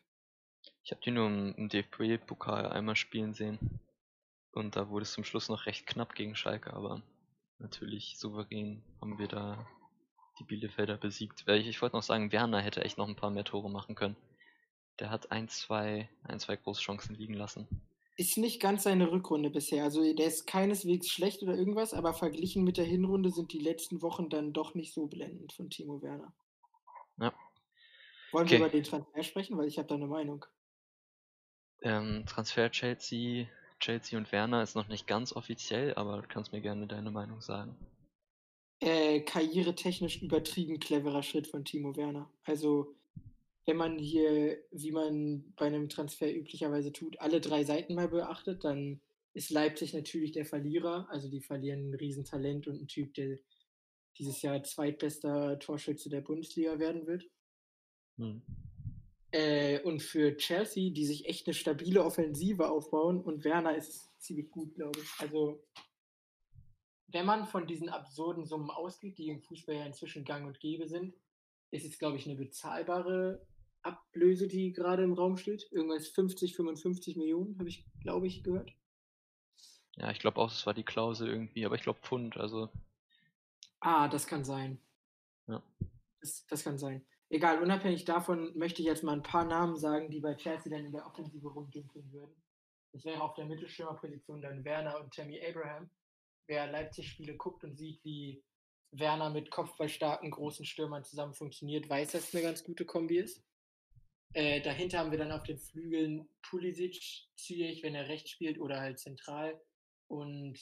Ich 0.86 0.92
habe 0.92 1.02
die 1.02 1.10
nur 1.12 1.26
im, 1.28 1.56
im 1.56 1.68
DFB-Pokal 1.68 2.68
einmal 2.68 2.96
spielen 2.96 3.34
sehen. 3.34 3.58
Und 4.52 4.76
da 4.76 4.88
wurde 4.90 5.04
es 5.04 5.12
zum 5.14 5.24
Schluss 5.24 5.50
noch 5.50 5.66
recht 5.66 5.88
knapp 5.88 6.14
gegen 6.14 6.36
Schalke, 6.36 6.74
aber 6.74 7.02
natürlich 7.58 8.18
souverän 8.20 8.84
haben 9.02 9.18
wir 9.18 9.28
da 9.28 9.68
die 10.40 10.44
Bielefelder 10.44 10.98
besiegt. 10.98 11.44
Ich, 11.48 11.68
ich 11.68 11.82
wollte 11.82 11.96
noch 11.96 12.04
sagen, 12.04 12.32
Werner 12.32 12.62
hätte 12.62 12.86
echt 12.86 13.00
noch 13.00 13.08
ein 13.08 13.16
paar 13.16 13.32
mehr 13.32 13.44
Tore 13.44 13.70
machen 13.70 13.96
können. 13.96 14.16
Der 15.00 15.10
hat 15.10 15.32
ein, 15.32 15.50
zwei, 15.50 16.08
ein, 16.24 16.40
zwei 16.40 16.56
Großchancen 16.56 17.16
liegen 17.16 17.34
lassen. 17.34 17.68
ist 18.16 18.38
nicht 18.38 18.62
ganz 18.62 18.84
seine 18.84 19.12
Rückrunde 19.12 19.50
bisher. 19.50 19.84
Also 19.84 20.14
der 20.14 20.28
ist 20.28 20.46
keineswegs 20.46 21.10
schlecht 21.10 21.42
oder 21.42 21.56
irgendwas, 21.56 21.94
aber 21.96 22.14
verglichen 22.14 22.64
mit 22.64 22.78
der 22.78 22.86
Hinrunde 22.86 23.32
sind 23.32 23.52
die 23.54 23.60
letzten 23.60 24.02
Wochen 24.04 24.30
dann 24.30 24.54
doch 24.54 24.76
nicht 24.76 24.94
so 24.94 25.08
blendend 25.08 25.52
von 25.52 25.70
Timo 25.70 26.02
Werner. 26.04 26.32
Ja. 27.18 27.34
Wollen 28.32 28.46
Okay. 28.46 28.52
wir 28.52 28.58
über 28.60 28.70
den 28.70 28.84
Transfer 28.84 29.24
sprechen? 29.24 29.58
Weil 29.58 29.68
ich 29.68 29.80
habe 29.80 29.88
da 29.88 29.96
eine 29.96 30.08
Meinung. 30.08 30.46
Ähm, 31.82 32.26
Transfer 32.26 32.72
Chelsea, 32.72 33.48
Chelsea 33.80 34.18
und 34.18 34.32
Werner 34.32 34.64
ist 34.64 34.76
noch 34.76 34.88
nicht 34.88 35.08
ganz 35.08 35.34
offiziell, 35.34 35.94
aber 35.96 36.22
du 36.22 36.28
kannst 36.28 36.52
mir 36.52 36.62
gerne 36.62 36.88
deine 36.88 37.12
Meinung 37.12 37.42
sagen. 37.42 37.76
Äh, 38.82 39.22
karrieretechnisch 39.22 40.22
übertrieben 40.22 40.80
cleverer 40.80 41.24
Schritt 41.24 41.48
von 41.48 41.64
Timo 41.64 41.96
Werner. 41.96 42.30
Also 42.44 42.96
wenn 43.66 43.78
man 43.78 43.98
hier, 43.98 44.58
wie 44.72 44.92
man 44.92 45.54
bei 45.56 45.66
einem 45.66 45.90
Transfer 45.90 46.34
üblicherweise 46.34 46.92
tut, 46.92 47.20
alle 47.20 47.42
drei 47.42 47.64
Seiten 47.64 47.96
mal 47.96 48.08
beachtet, 48.08 48.64
dann 48.64 49.02
ist 49.34 49.50
Leipzig 49.50 49.94
natürlich 49.94 50.32
der 50.32 50.46
Verlierer. 50.46 51.08
Also 51.10 51.30
die 51.30 51.42
verlieren 51.42 51.90
ein 51.90 51.96
Riesentalent 51.96 52.68
und 52.68 52.82
ein 52.82 52.88
Typ, 52.88 53.14
der 53.16 53.38
dieses 54.18 54.42
Jahr 54.42 54.64
zweitbester 54.64 55.60
Torschütze 55.60 56.10
der 56.10 56.22
Bundesliga 56.22 56.80
werden 56.80 57.08
wird. 57.08 57.26
Hm. 58.18 58.42
Äh, 59.36 59.82
und 59.82 60.02
für 60.02 60.38
Chelsea, 60.38 60.94
die 60.94 61.06
sich 61.06 61.26
echt 61.26 61.46
eine 61.46 61.54
stabile 61.54 62.06
Offensive 62.06 62.70
aufbauen 62.70 63.20
und 63.20 63.44
Werner 63.44 63.76
ist 63.76 64.10
ziemlich 64.22 64.50
gut, 64.50 64.74
glaube 64.76 64.98
ich. 65.02 65.10
Also 65.20 65.62
wenn 67.08 67.26
man 67.26 67.46
von 67.46 67.68
diesen 67.68 67.90
absurden 67.90 68.46
Summen 68.46 68.70
ausgeht, 68.70 69.18
die 69.18 69.28
im 69.28 69.42
Fußball 69.42 69.76
ja 69.76 69.86
inzwischen 69.86 70.24
gang 70.24 70.48
und 70.48 70.62
gäbe 70.62 70.88
sind, 70.88 71.14
ist 71.72 71.86
es, 71.86 72.00
glaube 72.00 72.16
ich, 72.16 72.26
eine 72.26 72.38
bezahlbare 72.38 73.46
Ablöse, 73.82 74.48
die 74.48 74.72
gerade 74.72 75.04
im 75.04 75.12
Raum 75.12 75.36
steht. 75.36 75.70
Irgendwas 75.70 76.08
50, 76.08 76.56
55 76.56 77.18
Millionen, 77.18 77.60
habe 77.60 77.68
ich, 77.68 77.86
glaube 78.00 78.28
ich, 78.28 78.42
gehört. 78.42 78.72
Ja, 79.98 80.12
ich 80.12 80.20
glaube 80.20 80.40
auch, 80.40 80.50
das 80.50 80.66
war 80.66 80.74
die 80.74 80.84
Klausel 80.84 81.28
irgendwie, 81.28 81.66
aber 81.66 81.76
ich 81.76 81.84
glaube 81.84 82.00
Pfund, 82.02 82.38
also 82.38 82.70
Ah, 83.82 84.08
das 84.08 84.28
kann 84.28 84.46
sein. 84.46 84.80
Ja. 85.48 85.62
Das, 86.22 86.48
das 86.48 86.64
kann 86.64 86.78
sein. 86.78 87.06
Egal, 87.30 87.62
unabhängig 87.62 88.06
davon 88.06 88.56
möchte 88.58 88.82
ich 88.82 88.88
jetzt 88.88 89.04
mal 89.04 89.14
ein 89.14 89.24
paar 89.24 89.46
Namen 89.46 89.78
sagen, 89.78 90.10
die 90.10 90.20
bei 90.20 90.36
Chelsea 90.36 90.72
dann 90.72 90.86
in 90.86 90.92
der 90.92 91.06
Offensive 91.06 91.48
rumdümpeln 91.48 92.12
würden. 92.12 92.36
Das 92.94 93.04
wäre 93.04 93.22
auf 93.22 93.34
der 93.34 93.46
Mittelstürmerposition 93.46 94.42
dann 94.42 94.64
Werner 94.64 95.00
und 95.00 95.14
Tammy 95.14 95.42
Abraham. 95.44 95.90
Wer 96.48 96.72
Leipzig-Spiele 96.72 97.36
guckt 97.36 97.64
und 97.64 97.76
sieht, 97.76 98.04
wie 98.04 98.44
Werner 98.92 99.32
mit 99.32 99.52
kopfballstarken 99.52 100.32
großen 100.32 100.66
Stürmern 100.66 101.04
zusammen 101.04 101.34
funktioniert, 101.34 101.90
weiß, 101.90 102.12
dass 102.12 102.30
es 102.30 102.36
eine 102.36 102.44
ganz 102.44 102.64
gute 102.64 102.86
Kombi 102.86 103.18
ist. 103.18 103.44
Äh, 104.34 104.62
dahinter 104.62 105.00
haben 105.00 105.12
wir 105.12 105.18
dann 105.18 105.32
auf 105.32 105.44
den 105.44 105.58
Flügeln 105.58 106.30
Pulisic, 106.42 107.28
Ziyech, 107.36 107.84
wenn 107.84 107.96
er 107.96 108.08
rechts 108.08 108.30
spielt 108.30 108.60
oder 108.60 108.80
halt 108.80 109.00
zentral. 109.00 109.60
Und 110.08 110.60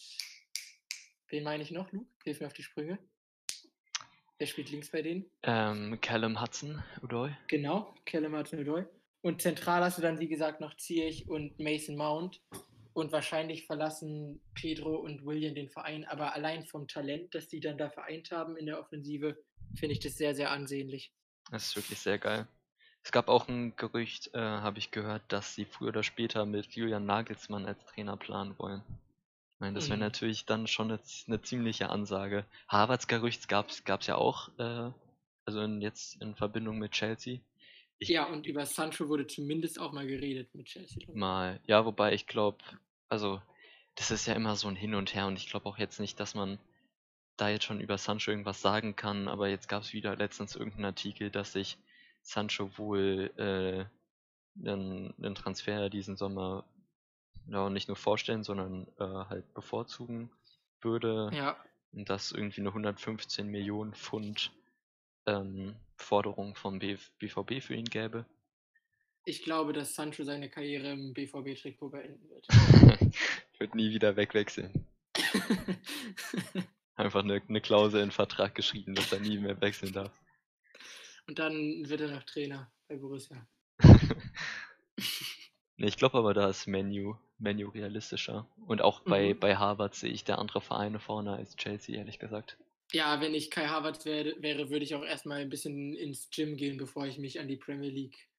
wen 1.28 1.44
meine 1.44 1.64
ich 1.64 1.72
noch, 1.72 1.92
Luke? 1.92 2.10
Hilf 2.24 2.40
mir 2.40 2.48
auf 2.48 2.54
die 2.54 2.64
Sprünge. 2.64 3.00
Wer 4.38 4.48
spielt 4.48 4.72
links 4.72 4.92
bei 4.92 5.02
denen? 5.02 5.26
ähm, 5.44 6.00
Callum 6.02 6.42
Hudson, 6.42 6.84
Udoy. 7.02 7.32
Genau, 7.48 7.94
Kelle 8.06 8.30
Martin 8.30 8.68
Und 9.22 9.42
zentral 9.42 9.84
hast 9.84 9.98
du 9.98 10.02
dann, 10.02 10.20
wie 10.20 10.28
gesagt, 10.28 10.60
noch 10.60 10.76
Ziyech 10.76 11.30
und 11.30 11.58
Mason 11.60 11.96
Mount. 11.96 12.42
Und 12.94 13.12
wahrscheinlich 13.12 13.66
verlassen 13.66 14.40
Pedro 14.54 14.96
und 14.98 15.26
William 15.26 15.56
den 15.56 15.70
Verein. 15.70 16.06
Aber 16.06 16.34
allein 16.36 16.66
vom 16.66 16.88
Talent, 16.88 17.34
das 17.34 17.48
die 17.48 17.60
dann 17.60 17.78
da 17.78 17.90
vereint 17.90 18.30
haben 18.32 18.56
in 18.56 18.68
der 18.68 18.80
Offensive, 18.80 19.36
finde 19.76 19.94
ich 19.94 20.00
das 20.00 20.16
sehr, 20.16 20.36
sehr 20.36 20.52
ansehnlich. 20.52 21.12
Das 21.50 21.66
ist 21.66 21.76
wirklich 21.76 22.00
sehr 22.00 22.20
geil. 22.20 22.48
Es 23.04 23.12
gab 23.12 23.30
auch 23.30 23.48
ein 23.48 23.76
Gerücht, 23.76 24.30
äh, 24.34 24.40
habe 24.40 24.78
ich 24.78 24.92
gehört, 24.92 25.24
dass 25.28 25.56
sie 25.56 25.66
früher 25.66 25.90
oder 25.90 26.04
später 26.04 26.46
mit 26.46 26.74
Julian 26.74 27.06
Nagelsmann 27.06 27.66
als 27.66 27.84
Trainer 27.86 28.16
planen 28.16 28.58
wollen. 28.60 28.82
Meine, 29.64 29.76
das 29.76 29.88
wäre 29.88 29.96
Mhm. 29.96 30.02
natürlich 30.02 30.44
dann 30.44 30.68
schon 30.68 30.92
eine, 30.92 31.00
eine 31.28 31.42
ziemliche 31.42 31.90
Ansage. 31.90 32.44
Harvards 32.68 33.08
Gerücht 33.08 33.48
gab 33.48 33.70
es 33.70 34.08
ja 34.08 34.16
auch, 34.16 34.50
äh, 34.60 34.92
also 35.46 35.62
in, 35.62 35.80
jetzt 35.80 36.22
in 36.22 36.36
Verbindung 36.36 36.80
mit 36.80 36.92
Chelsea. 36.92 37.40
Ich- 37.98 38.10
Ja, 38.10 38.26
und 38.26 38.46
über 38.46 38.66
Sancho 38.66 39.08
wurde 39.08 39.26
zumindest 39.26 39.80
auch 39.80 39.94
mal 39.94 40.06
geredet 40.06 40.54
mit 40.54 40.66
Chelsea. 40.66 41.08
Mal, 41.14 41.62
ja, 41.66 41.86
wobei 41.86 42.12
ich 42.12 42.28
glaube, 42.28 42.58
also 43.08 43.42
das 43.96 44.12
ist 44.12 44.26
ja 44.26 44.34
immer 44.34 44.58
so 44.58 44.68
ein 44.68 44.76
Hin 44.76 44.96
und 44.96 45.16
Her 45.16 45.28
und 45.28 45.38
ich 45.38 45.48
glaube 45.48 45.68
auch 45.68 45.78
jetzt 45.78 46.02
nicht, 46.02 46.20
dass 46.20 46.36
man 46.36 46.60
da 47.38 47.48
jetzt 47.48 47.64
schon 47.64 47.80
über 47.80 47.98
Sancho 47.98 48.32
irgendwas 48.32 48.62
sagen 48.62 48.98
kann, 48.98 49.30
aber 49.30 49.48
jetzt 49.48 49.70
gab 49.70 49.84
es 49.84 49.94
wieder 49.94 50.18
letztens 50.18 50.58
irgendeinen 50.58 50.88
Artikel, 50.88 51.30
dass 51.30 51.54
sich 51.54 51.78
Sancho 52.22 52.78
wohl 52.78 53.32
äh, 53.38 53.86
einen, 54.70 55.14
einen 55.18 55.36
Transfer 55.36 55.90
diesen 55.90 56.18
Sommer 56.18 56.66
ja, 57.48 57.70
nicht 57.70 57.88
nur 57.88 57.98
vorstellen, 57.98 58.44
sondern 58.44 58.88
äh, 59.00 59.04
halt 59.04 59.54
bevorzugen 59.54 60.30
würde 60.82 61.30
Ja, 61.34 61.58
dass 61.94 62.32
irgendwie 62.32 62.62
eine 62.62 62.70
115 62.70 63.48
Millionen 63.48 63.94
Pfund 63.94 64.52
ähm, 65.26 65.76
Forderung 65.96 66.56
vom 66.56 66.80
BF 66.80 67.12
BVB 67.20 67.62
für 67.62 67.76
ihn 67.76 67.86
gäbe. 67.86 68.26
ich 69.26 69.44
glaube, 69.44 69.74
dass 69.74 69.96
Sancho 69.96 70.24
seine 70.24 70.50
Karriere 70.50 70.92
im 70.92 71.14
BVB-Trikot 71.14 71.90
beenden 71.90 72.30
wird. 72.30 72.48
Wird 73.60 73.76
nie 73.76 73.92
wieder 73.92 74.16
wegwechseln. 74.16 74.88
Einfach 76.96 77.24
eine, 77.24 77.42
eine 77.48 77.62
Klausel 77.62 78.02
in 78.02 78.08
den 78.08 78.12
Vertrag 78.12 78.56
geschrieben, 78.56 78.96
dass 78.96 79.14
er 79.14 79.20
nie 79.20 79.38
mehr 79.38 79.60
wechseln 79.62 79.94
darf. 79.94 80.12
und 81.28 81.40
dann 81.40 81.88
wird 81.88 82.02
er 82.02 82.12
noch 82.12 82.24
Trainer 82.24 82.72
bei 82.88 82.98
Borussia. 82.98 83.48
nee, 85.78 85.88
ich 85.88 85.98
glaube 85.98 86.18
aber, 86.18 86.34
da 86.34 86.50
ist 86.50 86.68
Menu, 86.68 87.16
Menu 87.40 87.70
realistischer. 87.70 88.48
Und 88.68 88.82
auch 88.82 89.02
bei, 89.02 89.34
Mhm. 89.34 89.40
bei 89.40 89.56
Harvard 89.58 89.96
sehe 89.96 90.12
ich 90.12 90.24
da 90.24 90.36
andere 90.36 90.62
Vereine 90.62 91.00
vorne 91.00 91.34
als 91.34 91.56
Chelsea, 91.56 91.98
ehrlich 91.98 92.20
gesagt. 92.20 92.58
Ja, 92.92 93.20
wenn 93.22 93.34
ich 93.34 93.50
Kai 93.50 93.66
Havertz 93.68 94.06
wäre, 94.06 94.36
wäre 94.42 94.70
würde 94.70 94.86
ich 94.86 94.94
auch 94.96 95.04
erstmal 95.04 95.42
ein 95.42 95.50
bisschen 95.50 95.96
ins 95.96 96.30
Gym 96.30 96.56
gehen, 96.58 96.78
bevor 96.78 97.08
ich 97.08 97.18
mich 97.18 97.40
an 97.40 97.48
die 97.48 97.58
Premier 97.58 97.90
League 97.90 98.30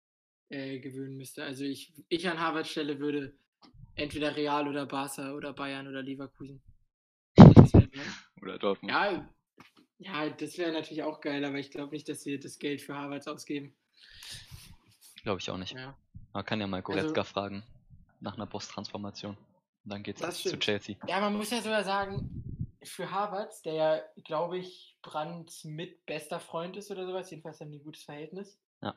äh, 0.48 0.78
gewöhnen 0.78 1.16
müsste. 1.16 1.42
Also 1.42 1.64
ich, 1.64 1.92
ich 2.08 2.28
an 2.28 2.38
Harvards 2.38 2.70
Stelle 2.70 3.00
würde 3.00 3.36
entweder 3.96 4.36
Real 4.36 4.68
oder 4.68 4.86
Barca 4.86 5.32
oder 5.32 5.52
Bayern 5.52 5.88
oder 5.88 6.02
Leverkusen. 6.02 6.62
Das 7.36 7.72
wär, 7.74 7.88
Oder 8.42 8.58
Dortmund. 8.58 8.92
ja, 8.92 9.28
ja, 9.98 10.28
das 10.30 10.56
wäre 10.58 10.70
natürlich 10.72 11.02
auch 11.02 11.20
geil, 11.20 11.44
aber 11.44 11.58
ich 11.58 11.70
glaube 11.70 11.92
nicht, 11.92 12.08
dass 12.08 12.24
wir 12.26 12.38
das 12.38 12.58
Geld 12.58 12.82
für 12.82 12.94
Harvards 12.94 13.26
ausgeben. 13.26 13.74
Glaube 15.22 15.40
ich 15.40 15.50
auch 15.50 15.56
nicht. 15.56 15.72
Ja. 15.72 15.96
Man 16.34 16.44
kann 16.44 16.60
ja 16.60 16.66
mal 16.66 16.82
Goretzka 16.82 17.22
Also- 17.22 17.32
fragen. 17.32 17.62
Nach 18.20 18.34
einer 18.36 18.46
Brusttransformation. 18.46 19.36
Und 19.84 19.92
dann 19.92 20.02
geht's 20.02 20.20
zu 20.20 20.32
stimmt. 20.48 20.62
Chelsea. 20.62 20.96
Ja, 21.06 21.20
man 21.20 21.36
muss 21.36 21.50
ja 21.50 21.60
sogar 21.60 21.84
sagen, 21.84 22.42
für 22.82 23.10
Harvards, 23.10 23.60
der 23.62 23.74
ja, 23.74 24.02
glaube 24.24 24.58
ich, 24.58 24.98
Brands 25.02 25.64
mit 25.64 26.04
bester 26.06 26.40
Freund 26.40 26.76
ist 26.76 26.90
oder 26.90 27.06
sowas, 27.06 27.30
jedenfalls 27.30 27.60
haben 27.60 27.70
die 27.70 27.78
ein 27.78 27.84
gutes 27.84 28.02
Verhältnis. 28.04 28.58
Ja. 28.82 28.94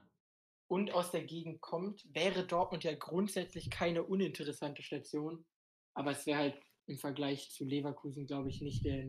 Und 0.67 0.93
aus 0.93 1.12
der 1.12 1.23
Gegend 1.26 1.60
kommt, 1.62 2.04
wäre 2.13 2.45
Dortmund 2.45 2.84
ja 2.86 2.95
grundsätzlich 2.95 3.69
keine 3.69 4.04
uninteressante 4.04 4.82
Station. 4.82 5.45
Aber 5.93 6.12
es 6.12 6.26
wäre 6.26 6.39
halt 6.39 6.62
im 6.86 6.97
Vergleich 6.97 7.52
zu 7.52 7.65
Leverkusen, 7.65 8.28
glaube 8.28 8.47
ich, 8.50 8.62
nicht 8.62 8.86
der 8.86 9.04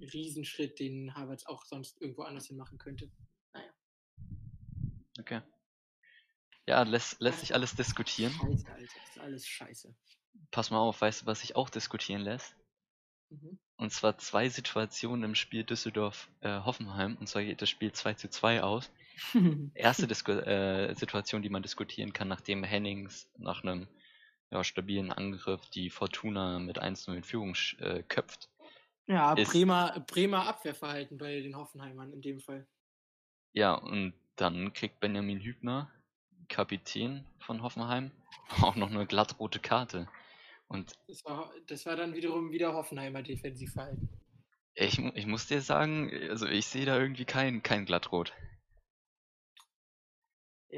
Riesenschritt, 0.00 0.78
den 0.80 1.14
Harvards 1.14 1.46
auch 1.46 1.64
sonst 1.64 2.00
irgendwo 2.02 2.22
anders 2.22 2.46
hin 2.46 2.58
machen 2.58 2.76
könnte. 2.78 3.10
Okay. 5.18 5.40
Ja, 6.66 6.82
lässt, 6.82 7.20
lässt 7.20 7.40
sich 7.40 7.54
alles 7.54 7.74
diskutieren. 7.74 8.32
Scheiße, 8.32 8.68
Alter, 8.68 8.82
ist 8.82 9.18
alles 9.18 9.46
scheiße. 9.46 9.94
Pass 10.50 10.70
mal 10.70 10.78
auf, 10.78 11.00
weißt 11.00 11.22
du, 11.22 11.26
was 11.26 11.40
sich 11.40 11.56
auch 11.56 11.70
diskutieren 11.70 12.22
lässt? 12.22 12.54
Mhm. 13.30 13.58
Und 13.76 13.92
zwar 13.92 14.16
zwei 14.18 14.48
Situationen 14.48 15.24
im 15.24 15.34
Spiel 15.34 15.64
Düsseldorf-Hoffenheim. 15.64 17.16
und 17.18 17.28
zwar 17.28 17.42
geht 17.42 17.62
das 17.62 17.70
Spiel 17.70 17.92
2 17.92 18.14
zu 18.14 18.30
2 18.30 18.62
aus. 18.62 18.92
Erste 19.74 20.06
Disku 20.06 20.32
äh, 20.32 20.94
Situation, 20.94 21.42
die 21.42 21.50
man 21.50 21.62
diskutieren 21.62 22.12
kann, 22.12 22.28
nachdem 22.28 22.62
Hennings 22.64 23.28
nach 23.36 23.62
einem 23.62 23.88
ja, 24.50 24.62
stabilen 24.62 25.10
Angriff 25.10 25.68
die 25.70 25.90
Fortuna 25.90 26.58
mit 26.58 26.80
1-0 26.80 27.14
in 27.14 27.24
Führung 27.24 27.56
äh, 27.78 28.02
köpft. 28.02 28.50
ja, 29.06 29.34
Bremer, 29.34 30.04
Bremer 30.06 30.46
Abwehrverhalten 30.46 31.18
bei 31.18 31.40
den 31.40 31.56
Hoffenheimern 31.56 32.12
in 32.12 32.22
dem 32.22 32.40
Fall. 32.40 32.66
Ja, 33.52 33.74
und 33.74 34.14
dann 34.36 34.72
kriegt 34.72 35.00
Benjamin 35.00 35.40
Hübner, 35.40 35.90
Kapitän 36.52 37.24
von 37.40 37.62
Hoffenheim, 37.62 38.10
auch 38.62 38.76
noch 38.76 38.90
eine 38.90 39.06
glattrote 39.06 39.58
Karte. 39.58 40.06
Und 40.68 40.92
Das 41.08 41.24
war, 41.24 41.52
das 41.66 41.86
war 41.86 41.96
dann 41.96 42.14
wiederum 42.14 42.52
wieder 42.52 42.74
Hoffenheimer 42.74 43.22
Defensivverhalten. 43.22 44.08
ich, 44.74 44.98
ich 44.98 45.26
muss 45.26 45.46
dir 45.46 45.60
sagen, 45.62 46.10
also 46.30 46.46
ich 46.46 46.66
sehe 46.66 46.84
da 46.86 46.98
irgendwie 46.98 47.24
kein, 47.24 47.62
kein 47.62 47.84
Glattrot. 47.86 48.32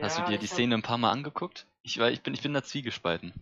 Hast 0.01 0.19
du 0.19 0.23
Ja, 0.23 0.29
dir 0.31 0.39
die 0.39 0.45
ich 0.45 0.51
hab- 0.51 0.57
Szene 0.57 0.75
ein 0.75 0.83
paar 0.83 0.99
Mal 0.99 1.11
angeguckt? 1.13 1.67
Ich, 1.83 1.99
war, 1.99 2.11
ich, 2.11 2.23
bin, 2.23 2.35
ich 2.35 2.43
bin 2.43 2.53
da 2.55 2.63
zwiegespalten. 2.63 3.33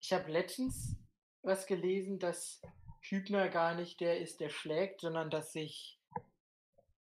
Ich 0.00 0.12
habe 0.12 0.30
letztens 0.30 0.96
was 1.42 1.66
gelesen, 1.66 2.18
dass 2.18 2.60
Hübner 3.00 3.48
gar 3.48 3.74
nicht 3.74 4.00
der 4.00 4.20
ist, 4.20 4.40
der 4.40 4.50
schlägt, 4.50 5.00
sondern 5.00 5.30
dass 5.30 5.52
sich 5.52 5.98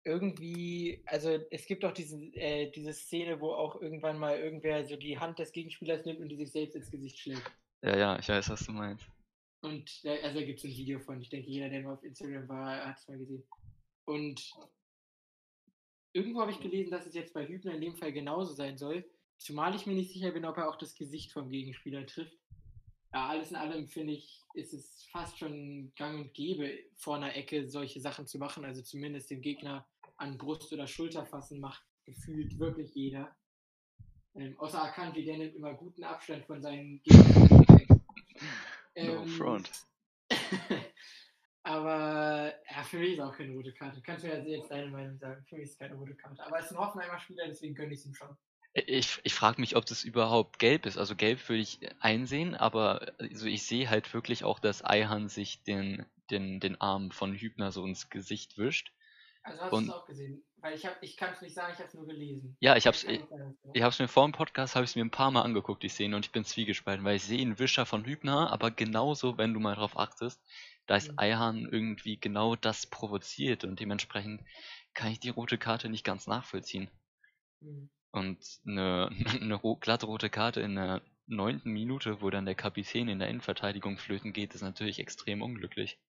irgendwie, 0.05 1.01
also 1.05 1.39
es 1.49 1.65
gibt 1.65 1.83
auch 1.83 1.91
diese, 1.91 2.17
äh, 2.35 2.71
diese 2.71 2.93
Szene, 2.93 3.41
wo 3.41 3.51
auch 3.51 3.81
irgendwann 3.81 4.19
mal 4.19 4.37
irgendwer 4.37 4.85
so 4.85 4.95
die 4.95 5.19
Hand 5.19 5.39
des 5.39 5.51
Gegenspielers 5.51 6.05
nimmt 6.05 6.19
und 6.19 6.29
die 6.29 6.37
sich 6.37 6.51
selbst 6.51 6.75
ins 6.75 6.91
Gesicht 6.91 7.17
schlägt. 7.17 7.51
Ja, 7.81 7.97
ja, 7.97 8.19
ich 8.19 8.29
weiß, 8.29 8.49
was 8.49 8.65
du 8.65 8.71
meinst. 8.71 9.05
Und 9.61 10.05
da, 10.05 10.13
also 10.23 10.39
da 10.39 10.45
gibt 10.45 10.59
es 10.59 10.65
ein 10.65 10.77
Video 10.77 10.99
von, 10.99 11.19
ich 11.19 11.29
denke, 11.29 11.49
jeder, 11.49 11.69
der 11.69 11.81
mal 11.81 11.95
auf 11.95 12.03
Instagram 12.03 12.47
war, 12.47 12.85
hat 12.85 12.99
es 12.99 13.07
mal 13.07 13.17
gesehen. 13.17 13.43
Und 14.05 14.53
irgendwo 16.13 16.41
habe 16.41 16.51
ich 16.51 16.59
gelesen, 16.59 16.91
dass 16.91 17.07
es 17.07 17.15
jetzt 17.15 17.33
bei 17.33 17.47
Hübner 17.47 17.73
in 17.73 17.81
dem 17.81 17.95
Fall 17.95 18.13
genauso 18.13 18.53
sein 18.53 18.77
soll. 18.77 19.03
Zumal 19.39 19.75
ich 19.75 19.87
mir 19.87 19.95
nicht 19.95 20.13
sicher 20.13 20.31
bin, 20.31 20.45
ob 20.45 20.57
er 20.57 20.69
auch 20.69 20.77
das 20.77 20.93
Gesicht 20.93 21.31
vom 21.31 21.49
Gegenspieler 21.49 22.05
trifft. 22.05 22.37
Ja, 23.11 23.27
alles 23.27 23.49
in 23.49 23.55
allem 23.55 23.87
finde 23.87 24.13
ich, 24.13 24.43
ist 24.53 24.73
es 24.73 25.05
fast 25.11 25.39
schon 25.39 25.91
gang 25.95 26.19
und 26.19 26.33
gäbe, 26.33 26.77
vor 26.95 27.15
einer 27.15 27.35
Ecke 27.35 27.67
solche 27.67 28.01
Sachen 28.01 28.27
zu 28.27 28.37
machen. 28.37 28.65
Also 28.65 28.83
zumindest 28.83 29.31
den 29.31 29.41
Gegner 29.41 29.87
an 30.17 30.37
Brust 30.37 30.71
oder 30.73 30.87
Schulter 30.87 31.25
fassen 31.25 31.59
macht 31.59 31.83
gefühlt 32.05 32.57
wirklich 32.59 32.93
jeder. 32.93 33.35
Ähm, 34.35 34.57
außer 34.59 34.83
Akanji, 34.83 35.25
der 35.25 35.37
nimmt 35.37 35.55
immer 35.55 35.73
guten 35.73 36.03
Abstand 36.03 36.45
von 36.45 36.61
seinen 36.61 37.01
Gegnern. 37.03 38.03
no 38.95 39.23
Ähm, 39.23 39.27
front. 39.27 39.71
aber 41.63 42.53
ja, 42.69 42.83
für 42.83 42.99
mich 42.99 43.13
ist 43.13 43.19
auch 43.21 43.35
keine 43.35 43.53
rote 43.53 43.73
Karte. 43.73 44.01
Kannst 44.01 44.23
du 44.23 44.29
ja 44.29 44.37
jetzt 44.37 44.69
deine 44.69 44.91
Meinung 44.91 45.17
sagen. 45.17 45.43
Für 45.45 45.55
mich 45.55 45.65
ist 45.65 45.71
es 45.71 45.79
keine 45.79 45.95
rote 45.95 46.15
Karte. 46.15 46.45
Aber 46.45 46.59
es 46.59 46.65
ist 46.65 46.71
ein 46.71 46.77
Hoffenheimer 46.77 47.19
Spieler, 47.19 47.47
deswegen 47.47 47.75
gönne 47.75 47.93
ich 47.93 47.99
es 47.99 48.05
ihm 48.05 48.13
schon. 48.13 48.37
Ich, 48.73 49.21
ich 49.23 49.33
frage 49.33 49.61
mich, 49.61 49.77
ob 49.77 49.85
das 49.85 50.03
überhaupt 50.03 50.59
gelb 50.59 50.85
ist. 50.85 50.97
Also 50.97 51.15
gelb 51.15 51.47
würde 51.47 51.61
ich 51.61 51.79
einsehen, 52.01 52.55
aber 52.55 53.13
also 53.19 53.45
ich 53.45 53.63
sehe 53.63 53.89
halt 53.89 54.13
wirklich 54.13 54.43
auch, 54.43 54.59
dass 54.59 54.83
Eihan 54.83 55.29
sich 55.29 55.63
den, 55.63 56.05
den, 56.29 56.59
den 56.59 56.79
Arm 56.81 57.11
von 57.11 57.33
Hübner 57.33 57.71
so 57.71 57.85
ins 57.85 58.09
Gesicht 58.09 58.57
wischt. 58.57 58.91
Also 59.45 59.61
hast 59.61 59.79
du 59.79 59.83
es 59.83 59.89
auch 59.89 60.05
gesehen? 60.07 60.43
Weil 60.57 60.75
ich, 60.75 60.85
hab- 60.85 61.01
ich 61.01 61.15
kann 61.17 61.31
es 61.33 61.41
nicht 61.41 61.53
sagen, 61.53 61.71
ich 61.73 61.79
habe 61.79 61.87
es 61.87 61.93
nur 61.93 62.05
gelesen. 62.07 62.57
Ja, 62.59 62.75
ich 62.75 62.85
hab's, 62.87 63.03
Kann 63.03 63.15
ich, 63.15 63.25
ich 63.73 63.81
hab's 63.83 63.99
mir 63.99 64.07
vor 64.09 64.25
dem 64.27 64.31
Podcast, 64.33 64.75
habe 64.75 64.83
ich 64.85 64.95
mir 64.95 65.05
ein 65.05 65.11
paar 65.11 65.31
Mal 65.31 65.43
angeguckt, 65.43 65.83
die 65.83 65.89
Szene, 65.89 66.15
und 66.17 66.25
ich 66.25 66.31
bin 66.31 66.43
zwiegespalten, 66.43 67.05
weil 67.05 67.15
ich 67.17 67.23
sehe 67.23 67.41
einen 67.41 67.59
Wischer 67.59 67.85
von 67.85 68.05
Hübner, 68.05 68.51
aber 68.51 68.71
genauso, 68.71 69.37
wenn 69.37 69.53
du 69.53 69.59
mal 69.61 69.75
drauf 69.75 69.97
achtest, 69.97 70.41
da 70.87 70.95
ist 70.97 71.11
Mhm. 71.13 71.19
Eihan 71.19 71.69
irgendwie 71.71 72.19
genau 72.19 72.55
das 72.55 72.87
provoziert 72.87 73.63
und 73.63 73.79
dementsprechend 73.79 74.41
kann 74.93 75.11
ich 75.11 75.19
die 75.19 75.29
rote 75.29 75.57
Karte 75.57 75.89
nicht 75.89 76.03
ganz 76.03 76.27
nachvollziehen. 76.27 76.89
Hm. 77.61 77.89
Und 78.11 78.39
eine, 78.65 79.09
eine 79.41 79.59
glatte 79.79 80.07
rote 80.07 80.31
Karte 80.31 80.59
in 80.61 80.73
der 80.75 81.03
neunten 81.27 81.69
Minute, 81.71 82.19
wo 82.19 82.31
dann 82.31 82.45
der 82.45 82.55
Kapitän 82.55 83.07
in 83.09 83.19
der 83.19 83.27
Innenverteidigung 83.29 83.99
flöten 83.99 84.33
geht, 84.33 84.55
ist 84.55 84.61
natürlich 84.63 84.97
extrem 84.99 85.43
unglücklich. 85.43 85.99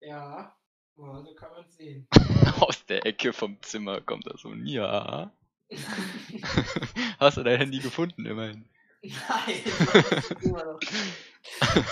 Ja, 0.00 0.56
ja, 0.96 1.22
so 1.22 1.34
kann 1.34 1.50
man 1.52 1.64
es 1.64 1.76
sehen. 1.76 2.06
Aus 2.60 2.84
der 2.86 3.04
Ecke 3.06 3.32
vom 3.32 3.60
Zimmer 3.62 4.00
kommt 4.00 4.26
da 4.26 4.36
so 4.36 4.48
ein 4.50 4.66
Ja. 4.66 5.32
Hast 7.18 7.36
du 7.38 7.42
dein 7.42 7.58
Handy 7.58 7.78
gefunden, 7.78 8.26
immerhin? 8.26 8.68
Nein, 9.02 9.62
das 10.10 10.30
immer 10.42 10.64
noch. 10.64 10.80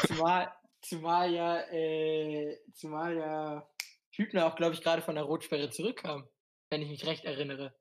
Zumal, 0.07 0.53
zumal 0.83 1.33
ja, 1.33 1.61
äh, 1.71 2.59
zumal 2.75 3.17
ja 3.17 3.69
Hübner 4.13 4.47
auch, 4.47 4.55
glaube 4.57 4.75
ich, 4.75 4.83
gerade 4.83 5.03
von 5.03 5.15
der 5.15 5.25
Rotsperre 5.25 5.71
zurückkam, 5.71 6.29
wenn 6.69 6.83
ich 6.83 6.89
mich 6.91 7.07
recht 7.07 7.25
erinnere. 7.25 7.75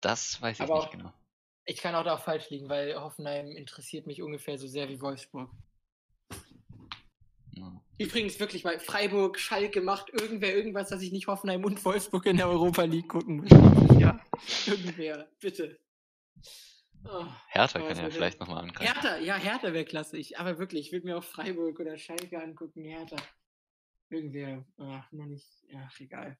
Das 0.00 0.40
weiß 0.40 0.56
ich 0.58 0.62
Aber 0.62 0.76
nicht 0.76 0.86
auch- 0.88 0.90
genau. 0.90 1.12
Ich 1.66 1.76
kann 1.82 1.94
auch 1.94 2.04
da 2.04 2.16
falsch 2.16 2.48
liegen, 2.48 2.70
weil 2.70 2.98
Hoffenheim 2.98 3.48
interessiert 3.54 4.06
mich 4.06 4.22
ungefähr 4.22 4.56
so 4.58 4.66
sehr 4.66 4.88
wie 4.88 5.02
Wolfsburg. 5.02 5.50
Ja. 7.52 7.82
Übrigens 7.98 8.38
wirklich, 8.38 8.64
weil 8.64 8.78
Freiburg, 8.78 9.38
Schalke 9.38 9.80
macht 9.80 10.10
irgendwer 10.10 10.54
irgendwas, 10.54 10.88
dass 10.88 11.02
ich 11.02 11.10
nicht 11.10 11.26
Hoffenheim 11.26 11.64
und 11.64 11.84
Wolfsburg 11.84 12.26
in 12.26 12.36
der 12.36 12.48
Europa 12.48 12.84
League 12.84 13.08
gucken 13.08 13.38
muss. 13.38 13.50
Ja, 13.98 14.20
irgendwer, 14.66 15.28
bitte. 15.40 15.80
Oh. 17.04 17.26
Hertha 17.48 17.80
kann 17.80 17.96
ja 17.96 18.10
vielleicht 18.10 18.38
nochmal 18.38 18.62
angreifen. 18.62 18.92
Hertha, 18.92 19.18
ja, 19.18 19.34
Hertha 19.34 19.72
wäre 19.72 19.84
klasse. 19.84 20.16
Ich, 20.18 20.38
aber 20.38 20.60
wirklich, 20.60 20.86
ich 20.86 20.92
würde 20.92 21.06
mir 21.06 21.18
auch 21.18 21.24
Freiburg 21.24 21.80
oder 21.80 21.98
Schalke 21.98 22.40
angucken, 22.40 22.84
Hertha. 22.84 23.16
Irgendwer, 24.08 24.64
ach, 24.78 25.10
nur 25.10 25.26
nicht, 25.26 25.48
ach, 25.74 25.98
egal. 25.98 26.38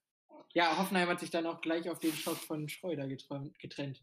Ja, 0.53 0.77
Hoffenheim 0.77 1.09
hat 1.09 1.19
sich 1.19 1.31
dann 1.31 1.45
auch 1.45 1.59
gleich 1.59 1.89
auf 1.89 1.99
den 1.99 2.13
Schock 2.13 2.37
von 2.37 2.69
Schreuder 2.69 3.07
getrennt. 3.07 4.01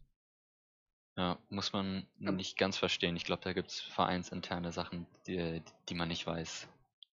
Ja, 1.17 1.39
muss 1.49 1.73
man 1.73 2.07
nicht 2.19 2.57
ganz 2.57 2.77
verstehen. 2.77 3.15
Ich 3.15 3.25
glaube, 3.25 3.41
da 3.43 3.53
gibt 3.53 3.71
es 3.71 3.79
vereinsinterne 3.79 4.71
Sachen, 4.71 5.07
die, 5.25 5.63
die 5.89 5.95
man 5.95 6.09
nicht 6.09 6.27
weiß, 6.27 6.67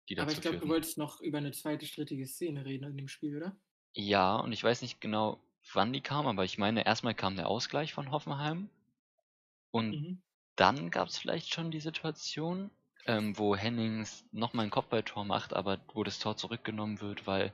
die 0.08 0.14
Aber 0.16 0.30
dazu 0.30 0.32
ich 0.32 0.42
glaube, 0.42 0.58
du 0.58 0.68
wolltest 0.68 0.98
noch 0.98 1.20
über 1.20 1.38
eine 1.38 1.52
zweite 1.52 1.86
strittige 1.86 2.26
Szene 2.26 2.64
reden 2.64 2.84
in 2.84 2.96
dem 2.96 3.08
Spiel, 3.08 3.36
oder? 3.36 3.58
Ja, 3.92 4.36
und 4.36 4.52
ich 4.52 4.64
weiß 4.64 4.80
nicht 4.80 4.98
genau, 4.98 5.40
wann 5.74 5.92
die 5.92 6.00
kam, 6.00 6.26
aber 6.26 6.42
ich 6.46 6.56
meine, 6.56 6.86
erstmal 6.86 7.14
kam 7.14 7.36
der 7.36 7.48
Ausgleich 7.48 7.92
von 7.92 8.10
Hoffenheim. 8.10 8.70
Und 9.70 9.96
Mhm. 9.96 10.22
dann 10.56 10.90
gab 10.90 11.08
es 11.08 11.18
vielleicht 11.18 11.52
schon 11.52 11.70
die 11.70 11.80
Situation, 11.80 12.70
ähm, 13.06 13.38
wo 13.38 13.56
Hennings 13.56 14.24
nochmal 14.32 14.66
ein 14.66 14.70
Kopfballtor 14.70 15.24
macht, 15.24 15.54
aber 15.54 15.80
wo 15.94 16.04
das 16.04 16.18
Tor 16.18 16.36
zurückgenommen 16.36 17.00
wird, 17.00 17.26
weil 17.26 17.52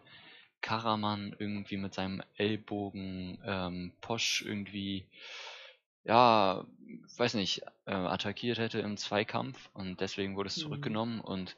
Karaman 0.63 1.37
irgendwie 1.39 1.77
mit 1.79 1.95
seinem 1.95 2.23
Ellbogen 2.37 3.41
ähm, 3.45 3.93
Posch 4.01 4.43
irgendwie, 4.43 5.07
ja, 6.05 6.67
weiß 7.17 7.35
nicht, 7.35 7.63
äh, 7.87 7.93
attackiert 7.95 8.59
hätte 8.59 8.81
im 8.81 8.97
Zweikampf 8.97 9.71
und 9.75 10.01
deswegen 10.01 10.37
wurde 10.37 10.49
es 10.49 10.57
Mhm. 10.57 10.59
zurückgenommen 10.59 11.21
und 11.21 11.57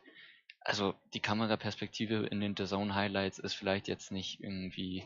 also 0.66 0.94
die 1.14 1.20
Kameraperspektive 1.20 2.26
in 2.26 2.40
den 2.40 2.56
The 2.56 2.64
Zone 2.66 2.94
Highlights 2.94 3.38
ist 3.38 3.54
vielleicht 3.54 3.86
jetzt 3.86 4.10
nicht 4.10 4.40
irgendwie 4.40 5.04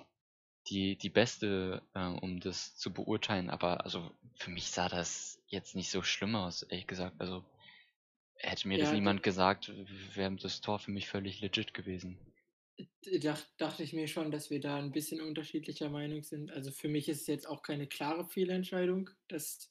die, 0.69 0.97
die 0.97 1.11
beste, 1.11 1.83
äh, 1.95 2.07
um 2.07 2.41
das 2.41 2.77
zu 2.77 2.93
beurteilen, 2.93 3.51
aber 3.51 3.85
also 3.85 4.11
für 4.37 4.51
mich 4.51 4.71
sah 4.71 4.89
das 4.89 5.43
jetzt 5.49 5.75
nicht 5.77 5.91
so 5.91 6.03
schlimm 6.03 6.35
aus, 6.35 6.63
ehrlich 6.63 6.87
gesagt. 6.87 7.21
Also 7.21 7.45
hätte 8.37 8.69
mir 8.69 8.79
das 8.79 8.91
Ja, 8.91 8.93
niemand 8.93 9.23
gesagt, 9.23 9.73
wäre 10.15 10.35
das 10.37 10.61
Tor 10.63 10.79
für 10.79 10.93
mich 10.93 11.09
völlig 11.09 11.41
legit 11.41 11.75
gewesen. 11.75 12.19
Dach, 13.21 13.43
dachte 13.59 13.83
ich 13.83 13.93
mir 13.93 14.09
schon, 14.09 14.31
dass 14.31 14.51
wir 14.51 14.61
da 14.61 14.77
ein 14.77 14.93
bisschen 14.93 15.21
unterschiedlicher 15.21 15.91
Meinung 15.91 16.23
sind. 16.23 16.51
Also 16.51 16.71
für 16.71 16.89
mich 16.89 17.09
ist 17.09 17.23
es 17.23 17.27
jetzt 17.27 17.49
auch 17.49 17.63
keine 17.63 17.87
klare 17.87 18.27
Fehlentscheidung, 18.27 19.11
dass, 19.29 19.71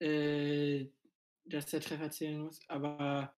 äh, 0.00 0.86
dass 1.44 1.66
der 1.66 1.80
Treffer 1.80 2.10
zählen 2.10 2.40
muss. 2.42 2.60
Aber 2.68 3.34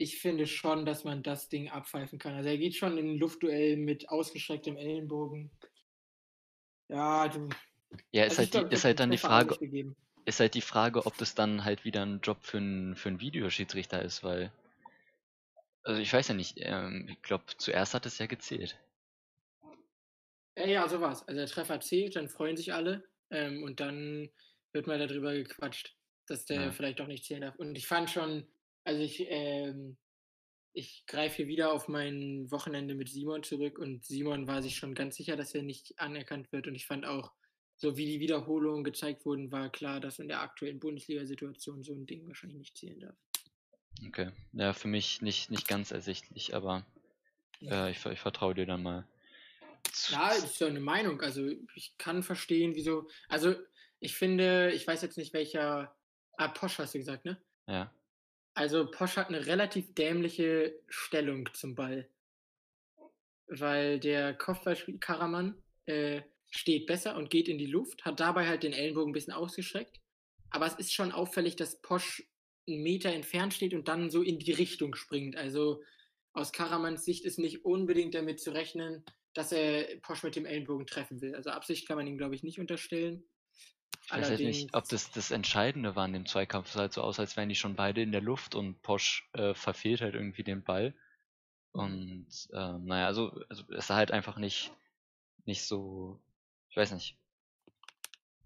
ich 0.00 0.18
finde 0.18 0.46
schon, 0.46 0.86
dass 0.86 1.04
man 1.04 1.22
das 1.22 1.50
Ding 1.50 1.68
abpfeifen 1.68 2.18
kann. 2.18 2.34
Also 2.34 2.48
er 2.48 2.56
geht 2.56 2.74
schon 2.74 2.96
in 2.96 3.10
ein 3.10 3.18
Luftduell 3.18 3.76
mit 3.76 4.08
ausgestrecktem 4.08 4.78
Ellenbogen. 4.78 5.50
Ja, 6.88 7.28
du. 7.28 7.50
Ja, 8.10 8.22
also 8.22 8.32
ist 8.32 8.32
ich 8.32 8.38
halt, 8.38 8.50
glaub, 8.52 8.70
die, 8.70 8.74
ist 8.74 8.84
halt 8.84 8.98
dann 8.98 9.10
die 9.10 9.18
Frage, 9.18 9.58
ist 10.24 10.40
halt 10.40 10.54
die 10.54 10.62
Frage, 10.62 11.04
ob 11.04 11.18
das 11.18 11.34
dann 11.34 11.64
halt 11.64 11.84
wieder 11.84 12.02
ein 12.06 12.20
Job 12.20 12.38
für 12.40 12.56
einen 12.56 12.96
für 12.96 13.10
einen 13.10 13.20
Videoschiedsrichter 13.20 14.00
ist, 14.00 14.24
weil 14.24 14.50
also 15.82 16.00
ich 16.00 16.12
weiß 16.12 16.28
ja 16.28 16.34
nicht, 16.34 16.54
ähm, 16.56 17.06
ich 17.10 17.20
glaube 17.20 17.44
zuerst 17.58 17.92
hat 17.92 18.06
es 18.06 18.18
ja 18.18 18.26
gezählt. 18.26 18.78
Ja, 20.56 20.66
ja, 20.66 20.88
so 20.88 21.00
war's. 21.02 21.28
Also 21.28 21.38
der 21.38 21.46
Treffer 21.46 21.80
zählt, 21.80 22.16
dann 22.16 22.28
freuen 22.28 22.56
sich 22.56 22.72
alle 22.72 23.04
ähm, 23.30 23.62
und 23.62 23.80
dann 23.80 24.30
wird 24.72 24.86
mal 24.86 24.98
darüber 24.98 25.34
gequatscht, 25.34 25.94
dass 26.26 26.46
der 26.46 26.62
Ja. 26.62 26.70
vielleicht 26.70 27.00
doch 27.00 27.06
nicht 27.06 27.24
zählen 27.24 27.42
darf. 27.42 27.56
Und 27.56 27.76
ich 27.76 27.86
fand 27.86 28.08
schon, 28.08 28.46
also 28.90 29.02
ich, 29.02 29.24
ähm, 29.28 29.96
ich 30.72 31.04
greife 31.06 31.36
hier 31.36 31.46
wieder 31.46 31.72
auf 31.72 31.86
mein 31.86 32.50
Wochenende 32.50 32.96
mit 32.96 33.08
Simon 33.08 33.44
zurück 33.44 33.78
und 33.78 34.04
Simon 34.04 34.48
war 34.48 34.62
sich 34.62 34.76
schon 34.76 34.96
ganz 34.96 35.14
sicher, 35.14 35.36
dass 35.36 35.54
er 35.54 35.62
nicht 35.62 36.00
anerkannt 36.00 36.50
wird. 36.50 36.66
Und 36.66 36.74
ich 36.74 36.86
fand 36.86 37.06
auch, 37.06 37.30
so 37.76 37.96
wie 37.96 38.06
die 38.06 38.18
Wiederholungen 38.18 38.82
gezeigt 38.82 39.24
wurden, 39.24 39.52
war 39.52 39.70
klar, 39.70 40.00
dass 40.00 40.18
in 40.18 40.26
der 40.26 40.40
aktuellen 40.40 40.80
Bundesliga-Situation 40.80 41.84
so 41.84 41.94
ein 41.94 42.04
Ding 42.04 42.26
wahrscheinlich 42.26 42.58
nicht 42.58 42.76
zählen 42.76 42.98
darf. 42.98 43.16
Okay. 44.08 44.32
Ja, 44.54 44.72
für 44.72 44.88
mich 44.88 45.22
nicht 45.22 45.50
nicht 45.50 45.68
ganz 45.68 45.92
ersichtlich, 45.92 46.54
aber 46.54 46.84
äh, 47.62 47.92
ich, 47.92 48.04
ich 48.04 48.18
vertraue 48.18 48.54
dir 48.54 48.66
dann 48.66 48.82
mal. 48.82 49.06
Ja, 50.08 50.30
das 50.30 50.44
ist 50.44 50.60
ja 50.60 50.66
eine 50.66 50.80
Meinung. 50.80 51.20
Also 51.20 51.48
ich 51.76 51.96
kann 51.96 52.24
verstehen, 52.24 52.74
wieso. 52.74 53.08
Also 53.28 53.54
ich 54.00 54.16
finde, 54.16 54.72
ich 54.72 54.84
weiß 54.84 55.00
jetzt 55.02 55.16
nicht 55.16 55.32
welcher. 55.32 55.94
Ah, 56.36 56.48
Posch 56.48 56.78
hast 56.78 56.94
du 56.94 56.98
gesagt, 56.98 57.24
ne? 57.24 57.40
ja. 57.68 57.92
Also 58.54 58.90
Posch 58.90 59.16
hat 59.16 59.28
eine 59.28 59.46
relativ 59.46 59.94
dämliche 59.94 60.74
Stellung 60.88 61.48
zum 61.54 61.74
Ball. 61.74 62.08
Weil 63.46 63.98
der 63.98 64.34
Kopfballspieler 64.34 64.98
Karaman 64.98 65.62
äh, 65.86 66.22
steht 66.50 66.86
besser 66.86 67.16
und 67.16 67.30
geht 67.30 67.48
in 67.48 67.58
die 67.58 67.66
Luft, 67.66 68.04
hat 68.04 68.20
dabei 68.20 68.46
halt 68.46 68.62
den 68.62 68.72
Ellenbogen 68.72 69.10
ein 69.10 69.14
bisschen 69.14 69.32
ausgestreckt. 69.32 70.00
Aber 70.50 70.66
es 70.66 70.74
ist 70.74 70.92
schon 70.92 71.12
auffällig, 71.12 71.56
dass 71.56 71.80
Posch 71.80 72.24
einen 72.68 72.82
Meter 72.82 73.12
entfernt 73.12 73.54
steht 73.54 73.74
und 73.74 73.88
dann 73.88 74.10
so 74.10 74.22
in 74.22 74.38
die 74.38 74.52
Richtung 74.52 74.94
springt. 74.94 75.36
Also 75.36 75.82
aus 76.32 76.52
Karamans 76.52 77.04
Sicht 77.04 77.24
ist 77.24 77.38
nicht 77.38 77.64
unbedingt 77.64 78.14
damit 78.14 78.40
zu 78.40 78.52
rechnen, 78.52 79.04
dass 79.34 79.52
er 79.52 79.96
Posch 80.00 80.22
mit 80.22 80.36
dem 80.36 80.46
Ellenbogen 80.46 80.86
treffen 80.86 81.20
will. 81.20 81.34
Also 81.34 81.50
Absicht 81.50 81.86
kann 81.86 81.96
man 81.96 82.06
ihm, 82.06 82.18
glaube 82.18 82.34
ich, 82.34 82.42
nicht 82.42 82.58
unterstellen. 82.58 83.24
Ich 84.10 84.16
weiß 84.16 84.30
halt 84.30 84.40
nicht, 84.40 84.74
ob 84.74 84.88
das 84.88 85.12
das 85.12 85.30
Entscheidende 85.30 85.94
war 85.94 86.04
in 86.04 86.12
dem 86.12 86.26
Zweikampf. 86.26 86.66
Es 86.66 86.72
sah 86.72 86.80
halt 86.80 86.92
so 86.92 87.02
aus, 87.02 87.20
als 87.20 87.36
wären 87.36 87.48
die 87.48 87.54
schon 87.54 87.76
beide 87.76 88.02
in 88.02 88.10
der 88.10 88.20
Luft 88.20 88.54
und 88.54 88.82
Posch 88.82 89.28
äh, 89.34 89.54
verfehlt 89.54 90.00
halt 90.00 90.14
irgendwie 90.14 90.42
den 90.42 90.62
Ball. 90.64 90.94
Und 91.72 92.26
ähm, 92.52 92.84
naja, 92.86 93.06
also, 93.06 93.30
also 93.48 93.62
es 93.72 93.86
sah 93.86 93.94
halt 93.94 94.10
einfach 94.10 94.36
nicht, 94.36 94.72
nicht 95.44 95.62
so, 95.62 96.18
ich 96.70 96.76
weiß 96.76 96.92
nicht. 96.92 97.16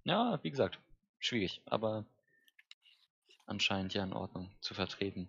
Ja, 0.05 0.39
wie 0.43 0.51
gesagt, 0.51 0.79
schwierig, 1.19 1.63
aber 1.65 2.05
anscheinend 3.47 3.95
ja 3.95 4.05
in 4.05 4.13
Ordnung 4.13 4.51
zu 4.61 4.75
vertreten. 4.75 5.29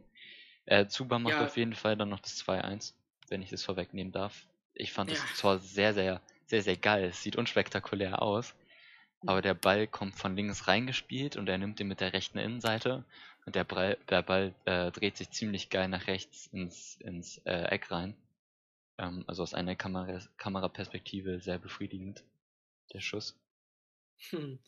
Äh, 0.65 0.87
Zuba 0.87 1.19
macht 1.19 1.35
Ja. 1.35 1.45
auf 1.45 1.55
jeden 1.57 1.75
Fall 1.75 1.95
dann 1.95 2.09
noch 2.09 2.19
das 2.19 2.37
2-1, 2.37 2.93
wenn 3.29 3.41
ich 3.41 3.49
das 3.49 3.63
vorwegnehmen 3.63 4.11
darf. 4.11 4.47
Ich 4.73 4.91
fand 4.91 5.09
Ja. 5.09 5.15
das 5.15 5.39
Tor 5.39 5.59
sehr, 5.59 5.93
sehr, 5.93 6.21
sehr, 6.47 6.61
sehr 6.61 6.75
geil. 6.75 7.05
Es 7.05 7.23
sieht 7.23 7.37
unspektakulär 7.37 8.21
aus. 8.21 8.53
Aber 9.21 9.41
der 9.41 9.53
Ball 9.53 9.87
kommt 9.87 10.15
von 10.15 10.35
links 10.35 10.67
reingespielt 10.67 11.35
und 11.35 11.49
er 11.49 11.57
nimmt 11.57 11.79
ihn 11.79 11.87
mit 11.87 11.99
der 11.99 12.13
rechten 12.13 12.37
Innenseite. 12.37 13.05
Und 13.45 13.55
der 13.55 13.63
Ball, 13.63 13.97
der 14.09 14.23
Ball 14.23 14.55
äh, 14.65 14.91
dreht 14.91 15.17
sich 15.17 15.31
ziemlich 15.31 15.69
geil 15.69 15.87
nach 15.87 16.07
rechts 16.07 16.47
ins, 16.47 16.95
ins 17.01 17.37
äh, 17.45 17.63
Eck 17.69 17.91
rein. 17.91 18.15
Ähm, 18.97 19.23
also 19.27 19.43
aus 19.43 19.53
einer 19.53 19.75
Kamera, 19.75 20.19
Kameraperspektive 20.37 21.39
sehr 21.39 21.59
befriedigend, 21.59 22.23
der 22.93 23.01
Schuss. 23.01 23.39
Hm. 24.29 24.59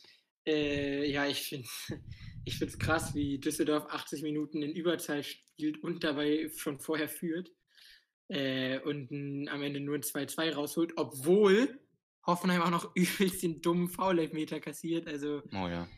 Äh, 0.46 1.10
ja, 1.10 1.26
ich 1.26 1.42
finde 1.42 1.68
ich 2.44 2.78
krass, 2.78 3.14
wie 3.14 3.38
Düsseldorf 3.38 3.86
80 3.90 4.22
Minuten 4.22 4.62
in 4.62 4.72
Überzahl 4.72 5.22
spielt 5.22 5.82
und 5.82 6.04
dabei 6.04 6.50
schon 6.56 6.80
vorher 6.80 7.08
führt 7.08 7.50
äh, 8.28 8.78
und 8.80 9.48
am 9.48 9.62
Ende 9.62 9.80
nur 9.80 9.96
ein 9.96 10.02
2-2 10.02 10.54
rausholt, 10.54 10.92
obwohl 10.96 11.80
Hoffenheim 12.28 12.62
auch 12.62 12.70
noch 12.70 12.90
übelst 12.94 13.42
den 13.42 13.60
dummen 13.60 13.88
Foul-Elfmeter 13.88 14.60
kassiert. 14.60 15.08
Also, 15.08 15.42
Oh 15.52 15.66
ja. 15.66 15.88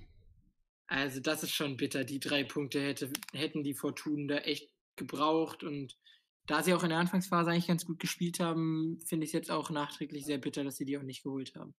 also 0.87 1.21
das 1.21 1.43
ist 1.43 1.53
schon 1.53 1.77
bitter. 1.77 2.05
Die 2.05 2.21
drei 2.21 2.45
Punkte 2.45 2.81
hätte, 2.81 3.13
hätten 3.35 3.63
die 3.63 3.75
Fortunen 3.75 4.29
da 4.29 4.39
echt 4.39 4.71
gebraucht 4.97 5.63
und 5.63 5.99
da 6.47 6.63
sie 6.63 6.75
auch 6.75 6.83
in 6.83 6.89
der 6.89 6.99
Anfangsphase 6.99 7.51
eigentlich 7.51 7.69
ganz 7.69 7.85
gut 7.85 8.01
gespielt 8.01 8.41
haben, 8.41 8.99
finde 9.07 9.25
ich 9.25 9.31
es 9.31 9.35
jetzt 9.35 9.51
auch 9.51 9.71
nachträglich 9.71 10.25
sehr 10.25 10.39
bitter, 10.39 10.65
dass 10.65 10.77
sie 10.77 10.85
die 10.85 10.99
auch 10.99 11.03
nicht 11.03 11.23
geholt 11.23 11.55
haben. 11.55 11.75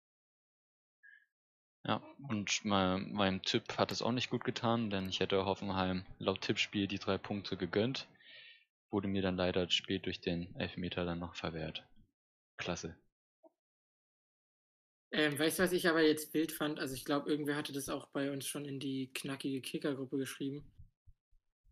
Ja, 1.84 2.02
und 2.30 2.64
mein, 2.64 3.12
meinem 3.12 3.42
Tipp 3.42 3.78
hat 3.78 3.92
es 3.92 4.02
auch 4.02 4.12
nicht 4.12 4.30
gut 4.30 4.44
getan, 4.44 4.90
denn 4.92 5.10
ich 5.10 5.20
hätte 5.20 5.46
Hoffenheim 5.46 6.06
laut 6.20 6.42
Tippspiel 6.42 6.88
die 6.88 7.00
drei 7.00 7.18
Punkte 7.18 7.58
gegönnt. 7.58 8.08
Wurde 8.92 9.08
mir 9.08 9.22
dann 9.22 9.36
leider 9.36 9.70
spät 9.70 10.06
durch 10.06 10.22
den 10.22 10.56
Elfmeter 10.56 11.06
dann 11.06 11.20
noch 11.20 11.36
verwehrt. 11.36 11.88
Klasse. 12.58 12.96
Ähm, 15.14 15.38
weißt 15.38 15.60
du, 15.60 15.64
was 15.64 15.74
ich 15.74 15.90
aber 15.90 16.02
jetzt 16.02 16.34
wild 16.34 16.52
fand? 16.54 16.80
Also 16.80 16.96
ich 16.96 17.04
glaube, 17.04 17.30
irgendwer 17.30 17.58
hatte 17.58 17.74
das 17.74 17.90
auch 17.90 18.08
bei 18.08 18.32
uns 18.32 18.48
schon 18.48 18.66
in 18.66 18.80
die 18.80 19.12
knackige 19.14 19.62
Kicker-Gruppe 19.62 20.18
geschrieben. 20.18 20.64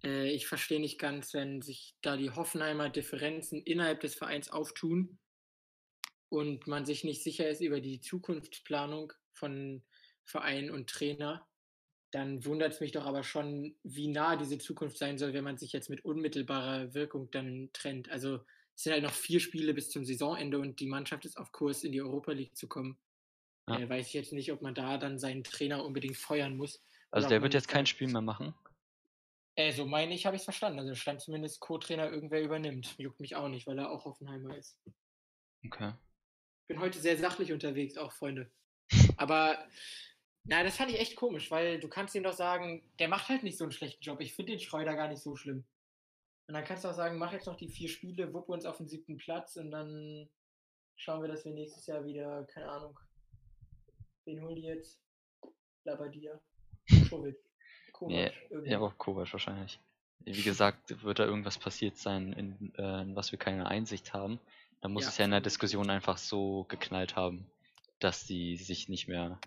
Äh, 0.03 0.31
ich 0.31 0.47
verstehe 0.47 0.79
nicht 0.79 0.99
ganz, 0.99 1.33
wenn 1.33 1.61
sich 1.61 1.95
da 2.01 2.17
die 2.17 2.31
Hoffenheimer 2.31 2.89
Differenzen 2.89 3.61
innerhalb 3.63 4.01
des 4.01 4.15
Vereins 4.15 4.49
auftun 4.49 5.19
und 6.27 6.67
man 6.67 6.85
sich 6.85 7.03
nicht 7.03 7.23
sicher 7.23 7.49
ist 7.49 7.61
über 7.61 7.79
die 7.79 8.01
Zukunftsplanung 8.01 9.13
von 9.33 9.83
Verein 10.25 10.69
und 10.69 10.89
Trainer, 10.89 11.47
dann 12.11 12.43
wundert 12.45 12.73
es 12.73 12.81
mich 12.81 12.91
doch 12.91 13.05
aber 13.05 13.23
schon, 13.23 13.75
wie 13.83 14.07
nah 14.07 14.35
diese 14.35 14.57
Zukunft 14.57 14.97
sein 14.97 15.17
soll, 15.17 15.33
wenn 15.33 15.43
man 15.43 15.57
sich 15.57 15.71
jetzt 15.71 15.89
mit 15.89 16.03
unmittelbarer 16.03 16.93
Wirkung 16.93 17.31
dann 17.31 17.69
trennt. 17.71 18.09
Also 18.09 18.41
es 18.75 18.83
sind 18.83 18.93
halt 18.93 19.03
noch 19.03 19.13
vier 19.13 19.39
Spiele 19.39 19.73
bis 19.73 19.89
zum 19.89 20.03
Saisonende 20.03 20.59
und 20.59 20.79
die 20.79 20.87
Mannschaft 20.87 21.25
ist 21.25 21.37
auf 21.37 21.51
Kurs, 21.51 21.83
in 21.83 21.91
die 21.91 22.01
Europa 22.01 22.31
League 22.31 22.57
zu 22.57 22.67
kommen. 22.67 22.97
Ja. 23.69 23.79
Äh, 23.79 23.89
weiß 23.89 24.07
ich 24.07 24.13
jetzt 24.13 24.33
nicht, 24.33 24.51
ob 24.51 24.61
man 24.61 24.75
da 24.75 24.97
dann 24.97 25.19
seinen 25.19 25.43
Trainer 25.43 25.85
unbedingt 25.85 26.17
feuern 26.17 26.57
muss. 26.57 26.83
Also 27.11 27.27
der 27.27 27.41
wird 27.41 27.53
jetzt 27.53 27.67
kein 27.67 27.85
Spiel 27.85 28.07
mehr 28.07 28.21
machen. 28.21 28.53
Äh, 29.55 29.73
so 29.73 29.85
meine 29.85 30.13
ich, 30.13 30.25
habe 30.25 30.35
ich 30.35 30.41
es 30.41 30.45
verstanden. 30.45 30.79
Also 30.79 30.95
stand 30.95 31.21
zumindest 31.21 31.59
Co-Trainer 31.59 32.09
irgendwer 32.09 32.41
übernimmt. 32.41 32.95
Juckt 32.97 33.19
mich 33.19 33.35
auch 33.35 33.49
nicht, 33.49 33.67
weil 33.67 33.79
er 33.79 33.91
auch 33.91 34.05
Hoffenheimer 34.05 34.55
ist. 34.55 34.77
Okay. 35.65 35.93
Bin 36.67 36.79
heute 36.79 36.99
sehr 36.99 37.17
sachlich 37.17 37.51
unterwegs, 37.51 37.97
auch 37.97 38.11
Freunde. 38.11 38.51
Aber 39.17 39.57
na, 40.43 40.63
das 40.63 40.77
fand 40.77 40.91
ich 40.91 40.99
echt 40.99 41.15
komisch, 41.15 41.51
weil 41.51 41.79
du 41.79 41.89
kannst 41.89 42.15
ihm 42.15 42.23
doch 42.23 42.33
sagen, 42.33 42.89
der 42.99 43.07
macht 43.07 43.29
halt 43.29 43.43
nicht 43.43 43.57
so 43.57 43.65
einen 43.65 43.71
schlechten 43.71 44.01
Job. 44.01 44.21
Ich 44.21 44.33
finde 44.33 44.53
den 44.53 44.59
Schreuder 44.59 44.95
gar 44.95 45.07
nicht 45.07 45.21
so 45.21 45.35
schlimm. 45.35 45.65
Und 46.47 46.53
dann 46.53 46.63
kannst 46.63 46.83
du 46.83 46.87
auch 46.87 46.93
sagen, 46.93 47.17
mach 47.17 47.33
jetzt 47.33 47.45
noch 47.45 47.57
die 47.57 47.69
vier 47.69 47.89
Spiele, 47.89 48.33
wuppe 48.33 48.51
uns 48.51 48.65
auf 48.65 48.77
den 48.77 48.87
siebten 48.87 49.17
Platz 49.17 49.55
und 49.57 49.69
dann 49.71 50.29
schauen 50.95 51.21
wir, 51.21 51.27
dass 51.27 51.45
wir 51.45 51.51
nächstes 51.51 51.85
Jahr 51.85 52.05
wieder, 52.05 52.45
keine 52.45 52.69
Ahnung, 52.69 52.99
wen 54.25 54.41
holen 54.41 54.55
die 54.55 54.63
jetzt? 54.63 54.99
Labadia. 55.83 56.39
Kovic. 57.09 57.37
Kovac. 57.93 58.33
Irgendwie. 58.49 58.71
Ja, 58.71 58.79
auch 58.79 58.97
Kovac 58.97 59.31
wahrscheinlich. 59.33 59.79
Wie 60.19 60.41
gesagt, 60.43 61.01
wird 61.03 61.19
da 61.19 61.25
irgendwas 61.25 61.57
passiert 61.57 61.97
sein, 61.97 62.33
in, 62.33 62.73
äh, 62.75 63.01
in 63.01 63.15
was 63.15 63.31
wir 63.31 63.39
keine 63.39 63.67
Einsicht 63.67 64.13
haben. 64.13 64.39
Da 64.81 64.89
muss 64.89 65.03
Ja, 65.03 65.09
es 65.09 65.17
ja 65.17 65.25
in 65.25 65.31
der. 65.31 65.41
Diskussion 65.41 65.89
einfach 65.89 66.17
so 66.17 66.65
geknallt 66.65 67.15
haben, 67.15 67.45
dass 67.99 68.27
sie 68.27 68.55
sich 68.57 68.89
nicht 68.89 69.07
mehr 69.07 69.39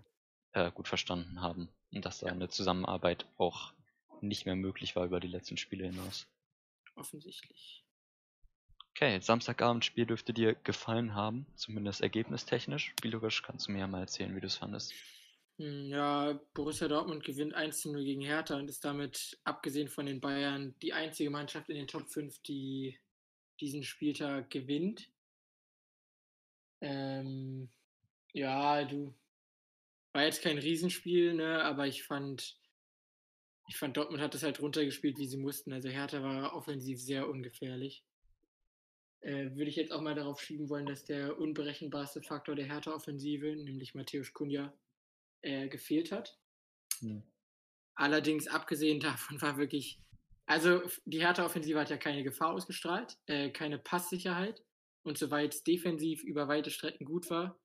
äh, 0.53 0.71
gut 0.71 0.89
verstanden 0.89 1.41
haben 1.41 1.69
und 1.93 2.05
dass 2.05 2.21
da 2.21 2.27
Ja. 2.27 2.33
eine 2.33 2.49
Zusammenarbeit 2.49 3.27
auch 3.39 3.73
nicht 4.21 4.45
mehr 4.47 4.57
möglich 4.57 4.95
war 4.97 5.05
über 5.05 5.21
die 5.21 5.29
letzten 5.29 5.57
Spiele 5.57 5.87
hinaus. 5.87 6.27
Offensichtlich. 6.97 7.82
Okay, 8.95 9.21
Samstagabendspiel 9.21 10.07
dürfte 10.07 10.33
dir 10.33 10.55
gefallen 10.55 11.15
haben, 11.15 11.47
zumindest 11.57 12.01
ergebnistechnisch. 12.03 12.91
Spielerisch 12.99 13.43
kannst 13.43 13.67
du 13.69 13.73
mir 13.73 13.81
ja 13.81 13.87
mal 13.87 14.01
erzählen, 14.01 14.35
wie 14.37 14.41
du 14.41 14.47
es 14.47 14.57
fandest. 14.57 14.95
Hm, 15.59 15.89
Ja, 15.89 16.39
Borussia 16.55 16.89
Dortmund 16.89 17.25
gewinnt 17.25 17.55
1 17.55 17.81
zu 17.81 17.93
0 17.93 18.05
gegen 18.05 18.21
Hertha 18.23 18.57
und 18.59 18.69
ist 18.69 18.85
damit, 18.85 19.39
abgesehen 19.45 19.89
von 19.89 20.07
den 20.07 20.21
Bayern, 20.21 20.75
die 20.83 20.93
einzige 20.93 21.31
Mannschaft 21.31 21.69
in 21.71 21.77
den 21.77 21.87
Top 21.89 22.09
5, 22.09 22.39
die 22.43 22.99
diesen 23.61 23.83
Spieltag 23.85 24.51
gewinnt. 24.51 25.09
Ähm, 26.81 27.71
ja, 28.33 28.85
du, 28.85 29.15
war 30.13 30.25
jetzt 30.25 30.43
kein 30.43 30.59
Riesenspiel, 30.59 31.35
ne, 31.35 31.63
aber 31.65 31.87
ich 31.87 32.03
fand, 32.03 32.57
ich 33.69 33.77
fand 33.77 33.97
Dortmund 33.97 34.23
hat 34.23 34.35
das 34.35 34.43
halt 34.43 34.61
runtergespielt, 34.61 35.19
wie 35.19 35.27
sie 35.27 35.37
mussten. 35.39 35.73
Also 35.73 35.89
Hertha 35.89 36.23
war 36.23 36.55
offensiv 36.55 37.01
sehr 37.01 37.29
ungefährlich. 37.29 38.05
Äh, 39.23 39.55
würde 39.55 39.71
ich 39.71 39.77
jetzt 39.77 39.93
auch 39.93 40.01
mal 40.01 40.17
darauf 40.17 40.41
schieben 40.41 40.69
wollen, 40.69 40.87
dass 40.87 41.05
der 41.05 41.39
unberechenbarste 41.39 42.23
Faktor 42.23 42.57
der 42.57 42.67
Hertha-Offensive, 42.67 43.55
nämlich 43.55 43.95
Matthäus 43.95 44.33
Kunja, 44.33 44.73
äh, 45.43 45.69
gefehlt 45.69 46.11
hat. 46.11 46.37
Hm. 46.99 47.23
Allerdings, 47.95 48.49
abgesehen 48.49 48.99
davon, 49.01 49.41
war 49.41 49.59
wirklich. 49.59 50.01
Also, 50.47 50.83
die 51.05 51.21
Hertha-Offensive 51.21 51.79
hat 51.79 51.91
ja 51.91 51.99
keine 51.99 52.25
Gefahr 52.25 52.53
ausgestrahlt, 52.53 53.17
äh, 53.27 53.51
keine 53.51 53.79
Passsicherheit. 53.79 54.65
Und 55.05 55.19
soweit 55.19 55.55
es 55.55 55.63
defensiv 55.63 56.25
über 56.25 56.49
weite 56.49 56.71
Strecken 56.71 57.05
gut 57.05 57.31
war, 57.31 57.61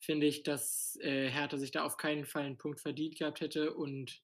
finde 0.00 0.26
ich, 0.26 0.42
dass 0.42 0.98
äh, 1.00 1.28
Hertha 1.28 1.58
sich 1.58 1.70
da 1.70 1.84
auf 1.84 1.96
keinen 1.96 2.24
Fall 2.24 2.42
einen 2.42 2.58
Punkt 2.58 2.80
verdient 2.80 3.16
gehabt 3.16 3.40
hätte. 3.40 3.72
Und 3.74 4.20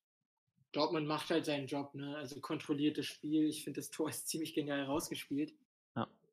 Dortmund 0.72 1.06
macht 1.06 1.30
halt 1.30 1.44
seinen 1.44 1.68
Job, 1.68 1.94
ne? 1.94 2.16
Also 2.16 2.40
kontrolliertes 2.40 3.06
Spiel. 3.06 3.48
Ich 3.48 3.62
finde, 3.62 3.80
das 3.80 3.90
Tor 3.90 4.08
ist 4.08 4.26
ziemlich 4.28 4.54
genial 4.54 4.84
rausgespielt. 4.84 5.54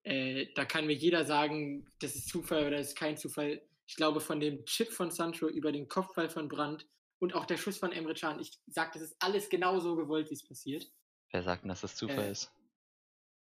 Äh, 0.04 0.48
da 0.56 0.66
kann 0.66 0.88
mir 0.88 0.94
jeder 0.96 1.26
sagen, 1.26 1.86
das 2.00 2.16
ist 2.16 2.30
Zufall 2.30 2.68
oder 2.68 2.78
das 2.78 2.90
ist 2.90 2.98
kein 2.98 3.18
Zufall. 3.18 3.62
Ich 3.88 3.96
glaube, 3.96 4.20
von 4.22 4.40
dem 4.40 4.66
Chip 4.66 4.92
von 4.92 5.12
Sancho 5.12 5.48
über 5.48 5.72
den 5.72 5.88
Kopfball 5.88 6.30
von 6.30 6.48
Brandt 6.48 6.88
und 7.20 7.36
auch 7.36 7.46
der 7.46 7.58
Schuss 7.58 7.78
von 7.78 7.92
Emre 7.92 8.14
Can, 8.16 8.40
ich 8.40 8.52
sage, 8.68 8.92
das 8.94 9.04
ist 9.04 9.16
alles 9.20 9.50
genau 9.50 9.80
so 9.80 9.96
gewollt, 9.96 10.30
wie 10.30 10.34
es 10.36 10.48
passiert. 10.48 10.92
Wer 11.32 11.44
sagt 11.44 11.64
denn, 11.64 11.70
dass 11.70 11.82
das 11.82 11.96
Zufall 11.96 12.26
Äh, 12.26 12.32
ist? 12.32 12.52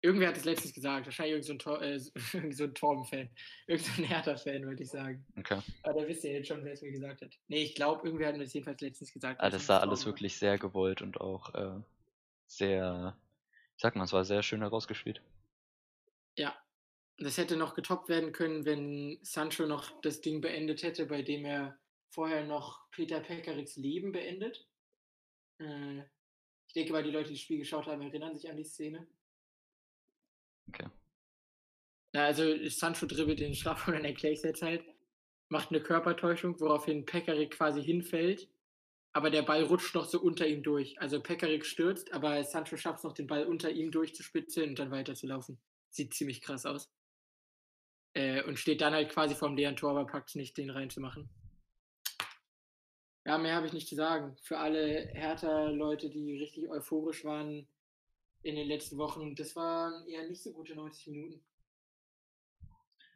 Irgendwer 0.02 0.28
hat 0.28 0.38
es 0.38 0.46
letztens 0.46 0.72
gesagt, 0.74 1.08
wahrscheinlich 1.08 1.32
irgend 1.32 1.46
so 1.46 1.54
ein, 1.54 1.60
Tor, 1.60 1.82
äh, 1.82 1.98
so 2.52 2.64
ein 2.66 2.76
Torben-Fan, 2.76 3.28
irgend 3.66 3.86
so 3.86 4.02
ein 4.02 4.08
Hertha-Fan, 4.08 4.64
würde 4.68 4.84
ich 4.84 4.90
sagen. 4.90 5.26
Okay. 5.36 5.60
Aber 5.82 6.00
da 6.02 6.08
wisst 6.08 6.24
ihr 6.26 6.34
jetzt 6.34 6.48
schon, 6.48 6.64
wer 6.64 6.74
es 6.74 6.82
mir 6.84 6.92
gesagt 6.92 7.22
hat. 7.24 7.34
Nee, 7.48 7.64
ich 7.64 7.74
glaube, 7.74 8.06
irgendwer 8.06 8.28
hat 8.28 8.36
mir 8.38 8.44
das 8.44 8.54
jedenfalls 8.54 8.82
letztens 8.82 9.12
gesagt. 9.12 9.42
Ah, 9.42 9.50
das 9.50 9.66
sah 9.66 9.80
alles 9.80 10.02
war. 10.02 10.14
wirklich 10.14 10.38
sehr 10.38 10.60
gewollt 10.60 11.02
und 11.02 11.20
auch 11.22 11.56
äh, 11.56 11.82
sehr, 12.46 13.18
ich 13.76 13.82
sag 13.82 13.96
mal, 13.96 14.04
es 14.04 14.14
war 14.14 14.26
sehr 14.26 14.44
schön 14.44 14.62
herausgespielt. 14.62 15.24
Ja. 16.38 16.58
Das 17.18 17.38
hätte 17.38 17.56
noch 17.56 17.76
getoppt 17.76 18.10
werden 18.10 18.34
können, 18.34 18.66
wenn 18.66 19.20
Sancho 19.22 19.66
noch 19.66 20.02
das 20.02 20.20
Ding 20.20 20.42
beendet 20.42 20.84
hätte, 20.84 21.06
bei 21.06 21.22
dem 21.22 21.46
er 21.46 21.80
vorher 22.10 22.46
noch 22.46 22.90
Peter 22.92 23.22
Pekariks 23.22 23.78
Leben 23.78 24.12
beendet. 24.12 24.68
Äh, 25.60 26.00
ich 26.68 26.74
denke, 26.74 26.94
weil 26.94 27.04
die 27.04 27.12
Leute, 27.12 27.30
die 27.30 27.36
das 27.36 27.42
Spiel 27.42 27.60
geschaut 27.60 27.88
haben, 27.88 28.02
erinnern 28.02 28.36
sich 28.36 28.50
an 28.50 28.58
die 28.58 28.66
Szene. 28.66 29.08
Okay. 30.68 30.90
Ja, 32.14 32.26
also 32.26 32.44
Sancho 32.68 33.06
dribbelt 33.06 33.40
den 33.40 33.56
Strafraum, 33.56 33.94
dann 33.94 34.06
erkläre 34.06 34.34
ich 34.34 34.40
es 34.40 34.46
jetzt 34.46 34.62
halt, 34.62 34.84
macht 35.50 35.70
eine 35.70 35.82
Körpertäuschung, 35.82 36.60
woraufhin 36.60 37.06
Pekarik 37.06 37.52
quasi 37.52 37.84
hinfällt, 37.84 38.50
aber 39.14 39.30
der 39.30 39.44
Ball 39.44 39.64
rutscht 39.64 39.96
noch 39.96 40.06
so 40.06 40.20
unter 40.20 40.48
ihm 40.48 40.64
durch. 40.64 41.00
Also 41.00 41.22
Pekarik 41.22 41.66
stürzt, 41.66 42.14
aber 42.14 42.44
Sancho 42.44 42.78
schafft 42.78 43.00
es 43.00 43.04
noch, 43.04 43.14
den 43.14 43.28
Ball 43.28 43.46
unter 43.46 43.70
ihm 43.70 43.92
durchzuspitzeln 43.92 44.72
und 44.72 44.80
dann 44.80 44.92
weiterzulaufen. 44.92 45.60
Sieht 45.96 46.14
ziemlich 46.14 46.42
krass 46.42 46.66
aus. 46.66 46.92
Äh, 48.14 48.44
und 48.44 48.60
steht 48.60 48.82
dann 48.82 48.94
halt 48.94 49.10
quasi 49.10 49.34
vorm 49.34 49.56
leeren 49.56 49.78
Tor, 49.78 49.92
aber 49.92 50.06
packt 50.06 50.28
es 50.28 50.36
nicht, 50.36 50.58
den 50.58 50.70
reinzumachen. 50.70 51.30
Ja, 53.24 53.38
mehr 53.38 53.56
habe 53.56 53.66
ich 53.66 53.72
nicht 53.72 53.88
zu 53.88 53.96
sagen. 53.96 54.36
Für 54.42 54.58
alle 54.60 55.08
Hertha-Leute, 55.14 56.10
die 56.10 56.38
richtig 56.38 56.70
euphorisch 56.70 57.24
waren 57.24 57.66
in 58.44 58.56
den 58.58 58.68
letzten 58.68 58.98
Wochen, 58.98 59.36
das 59.36 59.56
waren 59.56 60.06
eher 60.06 60.28
nicht 60.28 60.44
so 60.44 60.52
gute 60.52 60.76
90 60.76 61.08
Minuten. 61.08 61.42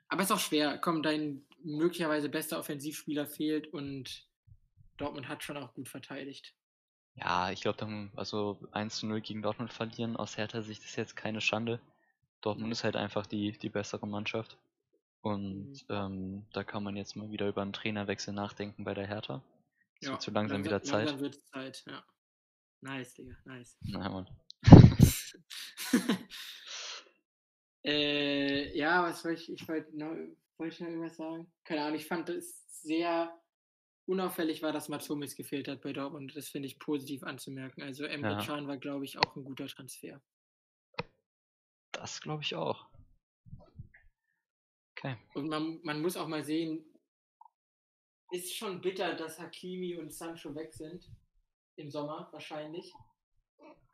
Aber 0.07 0.21
es 0.21 0.29
ist 0.29 0.35
auch 0.35 0.39
schwer. 0.39 0.77
Komm, 0.77 1.03
dein 1.03 1.45
möglicherweise 1.61 2.29
bester 2.29 2.59
Offensivspieler 2.59 3.27
fehlt 3.27 3.73
und 3.73 4.25
Dortmund 4.95 5.27
hat 5.27 5.43
schon 5.43 5.57
auch 5.57 5.73
gut 5.73 5.89
verteidigt. 5.89 6.55
Ja, 7.15 7.51
ich 7.51 7.59
glaube, 7.59 8.09
also 8.15 8.57
1 8.71 8.99
zu 8.99 9.05
0 9.05 9.19
gegen 9.19 9.41
Dortmund 9.41 9.73
verlieren 9.73 10.15
aus 10.15 10.37
Hertha 10.37 10.61
Sicht 10.61 10.85
ist 10.85 10.95
jetzt 10.95 11.17
keine 11.17 11.41
Schande. 11.41 11.81
Dortmund 12.41 12.71
ist 12.71 12.83
halt 12.83 12.95
einfach 12.95 13.25
die, 13.25 13.51
die 13.53 13.69
bessere 13.69 14.07
Mannschaft. 14.07 14.57
Und 15.21 15.71
Mhm. 15.71 15.85
ähm, 15.89 16.45
da 16.53 16.63
kann 16.63 16.83
man 16.83 16.95
jetzt 16.95 17.15
mal 17.15 17.29
wieder 17.31 17.47
über 17.49 17.61
einen 17.61 17.73
Trainerwechsel 17.73 18.33
nachdenken 18.33 18.85
bei 18.85 18.93
der 18.93 19.07
Hertha. 19.07 19.43
Es 19.99 20.07
Ja, 20.07 20.13
wird 20.13 20.21
so 20.21 20.31
langsam 20.31 20.63
wieder 20.63 20.81
Zeit. 20.81 21.07
Langsam 21.07 21.19
wird 21.19 21.35
Zeit, 21.47 21.83
ja. 21.87 22.03
Nice, 22.81 23.13
Digga, 23.15 23.35
nice. 23.43 23.77
Nein, 23.81 24.11
Mann. 24.11 24.27
äh, 27.83 28.77
ja, 28.77 29.03
was 29.03 29.25
wollte 29.25 29.41
ich, 29.41 29.51
ich 29.51 29.67
wollte 29.67 29.97
noch, 29.97 30.15
wollte 30.57 30.73
ich 30.73 30.79
noch 30.79 30.87
irgendwas 30.87 31.17
sagen? 31.17 31.51
Keine 31.65 31.81
Ahnung, 31.83 31.95
ich 31.95 32.07
fand 32.07 32.29
es 32.29 32.81
sehr 32.81 33.37
unauffällig 34.05 34.63
war, 34.63 34.71
dass 34.71 34.87
Mats 34.87 35.09
Hummels 35.09 35.35
gefehlt 35.35 35.67
hat 35.67 35.81
bei 35.81 35.91
Dortmund. 35.91 36.35
Das 36.35 36.47
finde 36.47 36.67
ich 36.67 36.79
positiv 36.79 37.23
anzumerken. 37.23 37.83
Also 37.83 38.05
Emre 38.05 38.31
Ja. 38.31 38.37
Can 38.45 38.67
war, 38.67 38.77
glaube 38.77 39.03
ich, 39.03 39.17
auch 39.17 39.35
ein 39.35 39.43
guter 39.43 39.67
Transfer. 39.67 40.21
Das 41.99 42.21
glaube 42.21 42.43
ich 42.43 42.55
auch. 42.55 42.87
Okay. 44.95 45.17
Und 45.33 45.49
man, 45.49 45.81
man 45.83 46.01
muss 46.01 46.15
auch 46.15 46.29
mal 46.29 46.45
sehen, 46.45 46.85
ist 48.31 48.55
schon 48.55 48.79
bitter, 48.79 49.15
dass 49.15 49.37
Hakimi 49.37 49.97
und 49.97 50.13
Sancho 50.13 50.55
weg 50.55 50.73
sind. 50.73 51.09
Im 51.75 51.89
Sommer 51.89 52.29
wahrscheinlich. 52.31 52.93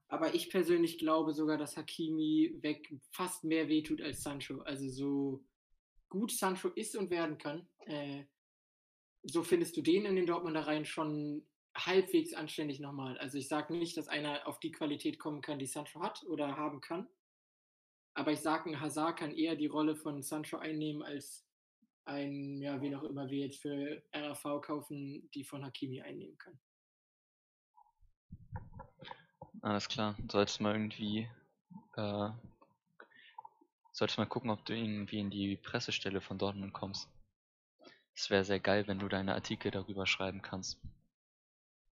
Aber 0.08 0.36
ich 0.36 0.52
persönlich 0.52 1.00
glaube 1.00 1.34
sogar, 1.34 1.58
dass 1.58 1.78
Hakimi 1.78 2.60
weg 2.62 2.94
fast 3.12 3.44
mehr 3.44 3.68
wehtut 3.70 4.02
als 4.02 4.22
Sancho. 4.22 4.62
Also 4.62 4.88
so 4.88 5.44
gut 6.10 6.32
Sancho 6.32 6.70
ist 6.70 6.96
und 6.96 7.10
werden 7.10 7.40
kann, 7.40 7.68
äh, 7.88 8.26
so 9.24 9.42
findest 9.44 9.78
du 9.78 9.82
den 9.82 10.06
in 10.06 10.16
den 10.16 10.28
Dortmunder 10.28 10.68
Reihen 10.68 10.86
schon 10.86 11.44
halbwegs 11.76 12.36
anständig 12.36 12.80
nochmal. 12.80 13.18
Also 13.18 13.40
ich 13.40 13.48
sage 13.48 13.76
nicht, 13.76 13.98
dass 13.98 14.08
einer 14.08 14.48
auf 14.48 14.60
die 14.60 14.72
Qualität 14.72 15.18
kommen 15.18 15.42
kann, 15.42 15.58
die 15.58 15.66
Sancho 15.66 16.02
hat 16.02 16.24
oder 16.28 16.56
haben 16.56 16.82
kann. 16.82 17.10
Aber 18.16 18.32
ich 18.32 18.40
sage, 18.40 18.70
ein 18.70 18.80
Hazard 18.80 19.20
kann 19.20 19.32
eher 19.32 19.56
die 19.56 19.68
Rolle 19.68 19.96
von 19.96 20.22
Sancho 20.24 20.58
einnehmen 20.58 21.04
als 21.04 21.46
ein, 22.06 22.62
ja, 22.62 22.82
wen 22.82 22.96
auch 22.96 23.04
immer 23.04 23.30
wir 23.30 23.46
jetzt 23.46 23.62
für 23.62 24.02
RAV 24.14 24.62
kaufen, 24.62 25.30
die 25.34 25.44
von 25.44 25.66
Hakimi 25.66 26.02
einnehmen 26.02 26.38
kann. 26.38 26.58
Alles 29.62 29.90
klar. 29.90 30.16
Solltest 30.32 30.62
mal 30.62 30.74
irgendwie, 30.74 31.28
äh, 31.98 32.30
solltest 33.92 34.18
mal 34.18 34.28
gucken, 34.28 34.50
ob 34.50 34.64
du 34.66 34.74
irgendwie 34.74 35.20
in 35.20 35.30
die 35.30 35.58
Pressestelle 35.58 36.22
von 36.22 36.38
Dortmund 36.38 36.74
kommst. 36.74 37.10
Es 38.14 38.30
wäre 38.30 38.46
sehr 38.46 38.62
geil, 38.62 38.88
wenn 38.88 39.00
du 39.00 39.10
deine 39.10 39.34
Artikel 39.34 39.72
darüber 39.72 40.08
schreiben 40.08 40.42
kannst. 40.42 40.80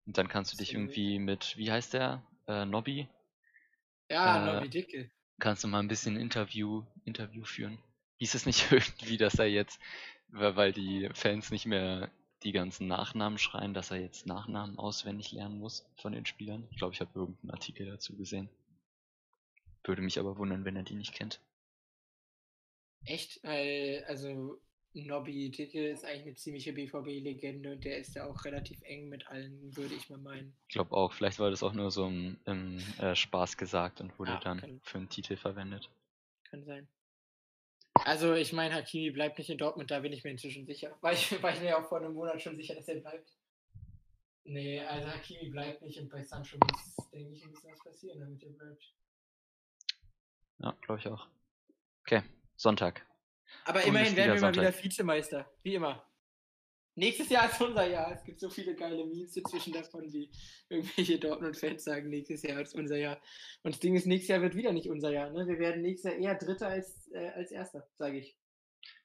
Und 0.05 0.17
dann 0.17 0.29
kannst 0.29 0.53
du 0.53 0.57
dich 0.57 0.73
irgendwie 0.73 1.19
mit, 1.19 1.57
wie 1.57 1.71
heißt 1.71 1.93
der? 1.93 2.23
Äh, 2.47 2.65
Nobby? 2.65 3.09
Ja, 4.09 4.47
Äh, 4.47 4.53
Nobby 4.53 4.69
Dicke. 4.69 5.11
Kannst 5.39 5.63
du 5.63 5.67
mal 5.67 5.79
ein 5.79 5.87
bisschen 5.87 6.15
Interview, 6.15 6.83
Interview 7.05 7.43
führen? 7.43 7.77
Hieß 8.17 8.35
es 8.35 8.45
nicht 8.45 8.65
irgendwie, 8.71 9.17
dass 9.17 9.39
er 9.39 9.47
jetzt, 9.47 9.79
weil 10.29 10.71
die 10.71 11.09
Fans 11.13 11.51
nicht 11.51 11.65
mehr 11.65 12.09
die 12.43 12.51
ganzen 12.51 12.87
Nachnamen 12.87 13.37
schreien, 13.37 13.73
dass 13.73 13.91
er 13.91 13.97
jetzt 13.97 14.25
Nachnamen 14.25 14.77
auswendig 14.77 15.31
lernen 15.31 15.59
muss 15.59 15.85
von 15.95 16.13
den 16.13 16.25
Spielern? 16.25 16.67
Ich 16.71 16.77
glaube, 16.77 16.93
ich 16.93 17.01
habe 17.01 17.11
irgendeinen 17.15 17.51
Artikel 17.51 17.85
dazu 17.85 18.15
gesehen. 18.15 18.49
Würde 19.83 20.01
mich 20.01 20.19
aber 20.19 20.37
wundern, 20.37 20.65
wenn 20.65 20.75
er 20.75 20.83
die 20.83 20.95
nicht 20.95 21.13
kennt. 21.13 21.41
Echt? 23.05 23.43
Weil, 23.43 24.03
also 24.07 24.59
Nobby 24.93 25.49
Dicke 25.49 25.89
ist 25.89 26.05
eigentlich 26.05 26.21
eine 26.27 26.35
ziemliche 26.35 26.71
BVB-Legende 26.73 27.73
und 27.73 27.83
der 27.83 27.97
ist 27.97 28.15
ja 28.15 28.25
auch 28.25 28.45
relativ 28.45 28.79
eng 28.83 29.09
mit 29.09 29.27
allen, 29.27 29.75
würde 29.75 29.95
ich 29.95 30.07
mal 30.09 30.19
meinen. 30.19 30.55
Ich 30.67 30.73
glaube 30.73 30.95
auch, 30.95 31.11
vielleicht 31.13 31.39
war 31.39 31.49
das 31.49 31.63
auch 31.63 31.73
nur 31.73 31.89
so 31.89 32.05
im, 32.07 32.37
im 32.45 32.77
äh, 32.99 33.15
Spaß 33.15 33.57
gesagt 33.57 34.01
und 34.01 34.17
wurde 34.19 34.31
Ja, 34.33 34.39
dann 34.39 34.59
kann- 34.61 34.79
für 34.83 34.97
einen 34.99 35.09
Titel 35.09 35.35
verwendet. 35.35 35.89
Kann 36.43 36.63
sein. 36.63 36.87
Also, 38.05 38.33
ich 38.33 38.53
meine, 38.53 38.75
Hakimi 38.75 39.11
bleibt 39.11 39.37
nicht 39.37 39.49
in 39.49 39.57
Dortmund, 39.57 39.89
da 39.89 39.99
bin 39.99 40.13
ich 40.13 40.23
mir 40.23 40.31
inzwischen 40.31 40.65
sicher. 40.65 40.95
War 41.01 41.13
ich, 41.13 41.41
war 41.41 41.53
ich 41.53 41.59
mir 41.61 41.77
auch 41.77 41.87
vor 41.87 41.99
einem 41.99 42.13
Monat 42.13 42.41
schon 42.41 42.55
sicher, 42.55 42.75
dass 42.75 42.87
er 42.87 42.99
bleibt. 42.99 43.31
Nee, 44.45 44.81
also 44.81 45.07
Hakimi 45.07 45.49
bleibt 45.49 45.81
nicht 45.81 45.97
und 45.99 46.09
bei 46.09 46.21
Sancho 46.21 46.57
muss, 46.57 47.09
denke 47.11 47.31
ich, 47.33 47.43
ein 47.43 47.51
bisschen 47.51 47.71
was 47.71 47.79
passieren, 47.83 48.19
damit 48.19 48.43
er 48.43 48.49
bleibt. 48.51 48.93
Ja, 50.59 50.75
glaube 50.81 50.99
ich 50.99 51.07
auch. 51.07 51.27
Okay, 52.01 52.21
Sonntag. 52.57 53.05
Aber 53.65 53.83
immerhin 53.83 54.15
werden 54.15 54.33
wir 54.35 54.41
mal 54.41 54.53
wieder 54.53 54.83
Vizemeister, 54.83 55.49
wie 55.63 55.75
immer. 55.75 56.05
Nächstes 56.95 57.29
Jahr 57.29 57.49
ist 57.49 57.59
unser 57.59 57.87
Jahr. 57.87 58.11
Es 58.11 58.23
gibt 58.23 58.39
so 58.39 58.49
viele 58.49 58.75
geile 58.75 59.03
Memes 59.05 59.33
dazwischen 59.33 59.73
davon, 59.73 60.13
wie 60.13 60.29
irgendwelche 60.69 61.17
Dortmund-Fans 61.17 61.83
sagen, 61.83 62.09
nächstes 62.09 62.43
Jahr 62.43 62.61
ist 62.61 62.75
unser 62.75 62.97
Jahr. 62.97 63.19
Und 63.63 63.73
das 63.73 63.79
Ding 63.79 63.95
ist, 63.95 64.05
nächstes 64.05 64.29
Jahr 64.29 64.41
wird 64.41 64.55
wieder 64.55 64.71
nicht 64.73 64.89
unser 64.89 65.11
Jahr. 65.11 65.31
Ne? 65.31 65.47
Wir 65.47 65.57
werden 65.57 65.81
nächstes 65.81 66.11
Jahr 66.11 66.21
eher 66.21 66.35
Dritter 66.35 66.67
als, 66.67 67.09
äh, 67.11 67.31
als 67.35 67.51
Erster, 67.51 67.87
sage 67.97 68.19
ich. 68.19 68.37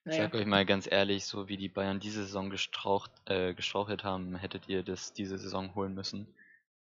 Ich 0.04 0.16
sag 0.16 0.34
euch 0.34 0.46
mal 0.46 0.64
ganz 0.64 0.90
ehrlich, 0.90 1.24
so 1.26 1.48
wie 1.48 1.56
die 1.56 1.68
Bayern 1.68 2.00
diese 2.00 2.22
Saison 2.22 2.50
gestraucht, 2.50 3.10
äh, 3.26 3.54
gestrauchelt 3.54 4.04
haben, 4.04 4.36
hättet 4.36 4.68
ihr 4.68 4.82
das 4.82 5.12
diese 5.12 5.38
Saison 5.38 5.74
holen 5.74 5.94
müssen. 5.94 6.34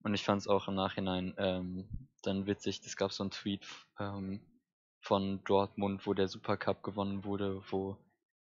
Und 0.04 0.14
ich 0.14 0.24
fand 0.24 0.42
es 0.42 0.48
auch 0.48 0.68
im 0.68 0.76
Nachhinein 0.76 1.34
ähm, 1.38 1.88
dann 2.22 2.46
witzig, 2.46 2.82
es 2.86 2.96
gab 2.96 3.12
so 3.12 3.24
einen 3.24 3.32
Tweet 3.32 3.66
ähm, 4.00 4.42
von 5.06 5.44
Dortmund, 5.46 6.08
wo 6.08 6.14
der 6.14 6.28
Supercup 6.28 6.84
gewonnen 6.84 7.24
wurde, 7.26 7.62
wo 7.70 7.98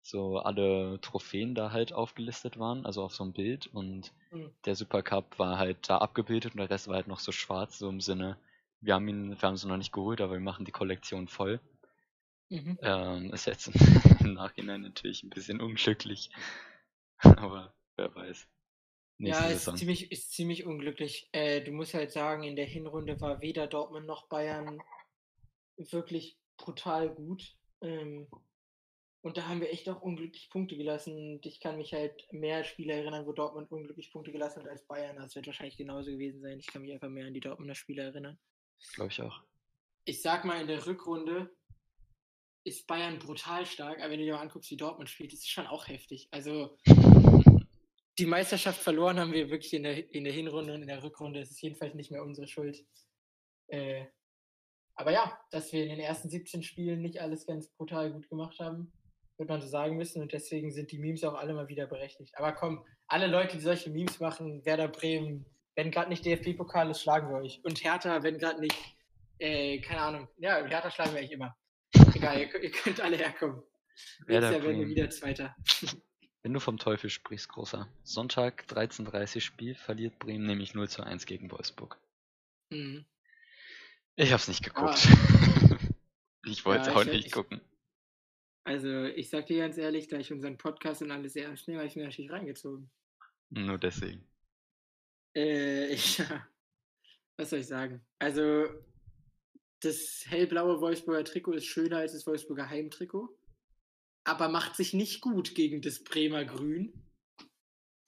so 0.02 0.38
alle 0.38 1.00
Trophäen 1.02 1.54
da 1.54 1.72
halt 1.72 1.92
aufgelistet 1.92 2.58
waren, 2.58 2.86
also 2.86 3.02
auf 3.04 3.14
so 3.14 3.24
einem 3.24 3.32
Bild 3.34 3.68
und 3.68 4.12
Mhm. 4.32 4.50
der 4.64 4.76
Supercup 4.76 5.38
war 5.38 5.58
halt 5.58 5.88
da 5.90 5.98
abgebildet 5.98 6.54
und 6.54 6.58
der 6.60 6.70
Rest 6.70 6.88
war 6.88 6.96
halt 6.96 7.08
noch 7.08 7.20
so 7.20 7.32
schwarz, 7.32 7.78
so 7.78 7.88
im 7.88 8.00
Sinne, 8.00 8.38
wir 8.80 8.94
haben 8.94 9.08
ihn, 9.08 9.30
wir 9.30 9.42
haben 9.42 9.56
sie 9.56 9.68
noch 9.68 9.76
nicht 9.78 9.92
geholt, 9.92 10.20
aber 10.20 10.34
wir 10.34 10.40
machen 10.40 10.64
die 10.64 10.72
Kollektion 10.72 11.28
voll. 11.28 11.60
Mhm. 12.50 12.78
Ähm, 12.82 13.32
ist 13.32 13.46
jetzt 13.46 13.68
im 13.68 13.74
Nachhinein 14.34 14.82
natürlich 14.82 15.22
ein 15.22 15.30
bisschen 15.30 15.60
unglücklich. 15.60 16.30
Aber 17.22 17.74
wer 17.96 18.14
weiß. 18.14 18.46
Nächste 19.18 19.44
Ja, 19.44 19.50
ist 19.50 19.78
ziemlich, 19.78 20.12
ist 20.12 20.32
ziemlich 20.32 20.66
unglücklich. 20.66 21.28
Äh, 21.32 21.62
du 21.62 21.72
musst 21.72 21.94
halt 21.94 22.12
sagen, 22.12 22.42
in 22.44 22.56
der 22.56 22.66
Hinrunde 22.66 23.20
war 23.20 23.40
weder 23.40 23.66
Dortmund 23.66 24.06
noch 24.06 24.28
Bayern 24.28 24.80
wirklich 25.76 26.38
brutal 26.56 27.08
gut. 27.10 27.56
Ähm, 27.80 28.28
und 29.22 29.36
da 29.36 29.48
haben 29.48 29.60
wir 29.60 29.70
echt 29.70 29.88
auch 29.88 30.02
unglücklich 30.02 30.48
Punkte 30.50 30.76
gelassen. 30.76 31.34
Und 31.34 31.46
ich 31.46 31.58
kann 31.60 31.76
mich 31.76 31.92
halt 31.92 32.26
mehr 32.32 32.62
Spiele 32.64 32.92
erinnern, 32.92 33.26
wo 33.26 33.32
Dortmund 33.32 33.70
unglücklich 33.70 34.12
Punkte 34.12 34.30
gelassen 34.30 34.62
hat 34.62 34.68
als 34.68 34.86
Bayern. 34.86 35.16
Das 35.16 35.34
wird 35.34 35.46
wahrscheinlich 35.46 35.76
genauso 35.76 36.10
gewesen 36.10 36.40
sein. 36.40 36.60
Ich 36.60 36.68
kann 36.68 36.82
mich 36.82 36.92
einfach 36.92 37.08
mehr 37.08 37.26
an 37.26 37.34
die 37.34 37.40
Dortmunder 37.40 37.74
Spiele 37.74 38.02
erinnern. 38.02 38.38
Glaube 38.94 39.10
ich 39.10 39.20
auch. 39.20 39.42
Ich 40.04 40.22
sag 40.22 40.44
mal, 40.44 40.60
in 40.60 40.68
der 40.68 40.86
Rückrunde 40.86 41.50
ist 42.64 42.86
Bayern 42.86 43.18
brutal 43.18 43.66
stark, 43.66 44.00
aber 44.00 44.10
wenn 44.10 44.18
du 44.18 44.26
dir 44.26 44.34
mal 44.34 44.42
anguckst, 44.42 44.70
wie 44.70 44.76
Dortmund 44.76 45.08
spielt, 45.08 45.32
ist 45.32 45.40
es 45.40 45.48
schon 45.48 45.66
auch 45.66 45.88
heftig. 45.88 46.28
Also 46.30 46.78
die 48.18 48.26
Meisterschaft 48.26 48.80
verloren 48.80 49.18
haben 49.18 49.32
wir 49.32 49.50
wirklich 49.50 49.74
in 49.74 49.82
der, 49.82 50.14
in 50.14 50.24
der 50.24 50.32
Hinrunde 50.32 50.74
und 50.74 50.82
in 50.82 50.88
der 50.88 51.02
Rückrunde. 51.02 51.40
Es 51.40 51.50
ist 51.50 51.62
jedenfalls 51.62 51.94
nicht 51.94 52.10
mehr 52.10 52.22
unsere 52.22 52.46
Schuld. 52.46 52.84
Äh, 53.68 54.06
aber 54.96 55.12
ja, 55.12 55.38
dass 55.50 55.72
wir 55.72 55.82
in 55.82 55.90
den 55.90 56.00
ersten 56.00 56.28
17 56.28 56.62
Spielen 56.62 57.02
nicht 57.02 57.20
alles 57.20 57.46
ganz 57.46 57.68
brutal 57.68 58.10
gut 58.12 58.28
gemacht 58.28 58.58
haben, 58.58 58.92
wird 59.36 59.50
man 59.50 59.60
so 59.60 59.68
sagen 59.68 59.96
müssen. 59.96 60.22
Und 60.22 60.32
deswegen 60.32 60.72
sind 60.72 60.90
die 60.90 60.98
Memes 60.98 61.22
auch 61.22 61.34
alle 61.34 61.54
mal 61.54 61.68
wieder 61.68 61.86
berechtigt. 61.86 62.36
Aber 62.36 62.52
komm, 62.52 62.84
alle 63.06 63.26
Leute, 63.26 63.58
die 63.58 63.62
solche 63.62 63.90
Memes 63.90 64.20
machen, 64.20 64.64
Werder 64.64 64.88
Bremen, 64.88 65.44
wenn 65.74 65.90
gerade 65.90 66.08
nicht 66.08 66.24
DFB-Pokal 66.24 66.90
ist, 66.90 67.02
schlagen 67.02 67.28
wir 67.28 67.36
euch. 67.36 67.60
Und 67.62 67.84
Hertha, 67.84 68.22
wenn 68.22 68.38
gerade 68.38 68.60
nicht, 68.60 68.76
äh, 69.38 69.78
keine 69.80 70.00
Ahnung, 70.00 70.28
ja, 70.38 70.64
Hertha 70.64 70.90
schlagen 70.90 71.12
wir 71.12 71.18
eigentlich 71.18 71.32
immer. 71.32 71.54
Egal, 72.14 72.40
ihr, 72.40 72.62
ihr 72.62 72.70
könnt 72.70 73.00
alle 73.00 73.16
herkommen. 73.16 73.62
Werder 74.26 74.52
Jahr 74.52 74.62
werden 74.62 74.80
wir 74.80 74.88
wieder 74.88 75.10
Zweiter. 75.10 75.54
Wenn 76.42 76.54
du 76.54 76.60
vom 76.60 76.78
Teufel 76.78 77.10
sprichst, 77.10 77.48
großer. 77.48 77.88
Sonntag 78.02 78.64
13.30 78.68 79.40
Spiel 79.40 79.74
verliert 79.74 80.18
Bremen 80.18 80.46
nämlich 80.46 80.74
0 80.74 80.88
zu 80.88 81.02
1 81.02 81.26
gegen 81.26 81.50
Wolfsburg. 81.50 81.98
Mhm. 82.70 83.04
Ich 84.16 84.32
hab's 84.32 84.48
nicht 84.48 84.62
geguckt. 84.64 85.06
ich 86.46 86.64
wollte 86.64 86.90
Ja, 86.90 86.96
auch 86.96 87.02
ich- 87.02 87.12
nicht 87.12 87.26
ich- 87.26 87.32
gucken. 87.32 87.60
Also, 88.64 89.04
ich 89.04 89.30
sag 89.30 89.46
dir 89.46 89.58
ganz 89.58 89.78
ehrlich, 89.78 90.08
da 90.08 90.18
ich 90.18 90.32
unseren 90.32 90.56
Podcast 90.58 91.00
und 91.00 91.12
alles 91.12 91.34
sehr 91.34 91.44
ernst 91.44 91.68
nehme, 91.68 91.78
habe 91.80 91.88
ich 91.88 91.94
mir 91.94 92.04
natürlich 92.04 92.32
reingezogen. 92.32 92.90
Nur 93.50 93.78
deswegen. 93.78 94.26
Äh, 95.36 95.94
ja. 96.18 96.48
Was 97.36 97.50
soll 97.50 97.60
ich 97.60 97.66
sagen? 97.68 98.04
Also, 98.18 98.66
das 99.80 100.24
hellblaue 100.26 100.80
Wolfsburger 100.80 101.22
Trikot 101.22 101.52
ist 101.52 101.66
schöner 101.66 101.98
als 101.98 102.12
das 102.12 102.26
Wolfsburger 102.26 102.68
Heimtrikot, 102.68 103.38
aber 104.24 104.48
macht 104.48 104.74
sich 104.74 104.94
nicht 104.94 105.20
gut 105.20 105.54
gegen 105.54 105.80
das 105.80 106.02
Bremer 106.02 106.44
Grün. 106.44 107.05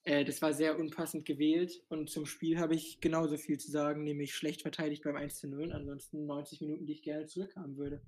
Äh, 0.09 0.24
das 0.24 0.40
war 0.40 0.54
sehr 0.54 0.78
unpassend 0.78 1.26
gewählt 1.26 1.82
und 1.90 2.09
zum 2.09 2.24
Spiel 2.24 2.59
habe 2.59 2.74
ich 2.74 2.98
genauso 3.00 3.36
viel 3.36 3.59
zu 3.59 3.70
sagen, 3.70 4.04
nämlich 4.04 4.34
schlecht 4.34 4.62
verteidigt 4.62 5.04
beim 5.04 5.16
1 5.16 5.36
zu 5.36 5.48
0, 5.48 5.70
ansonsten 5.70 6.24
90 6.24 6.62
Minuten, 6.62 6.86
die 6.86 6.94
ich 6.94 7.02
gerne 7.02 7.26
zurückhaben 7.26 7.76
würde. 7.76 8.00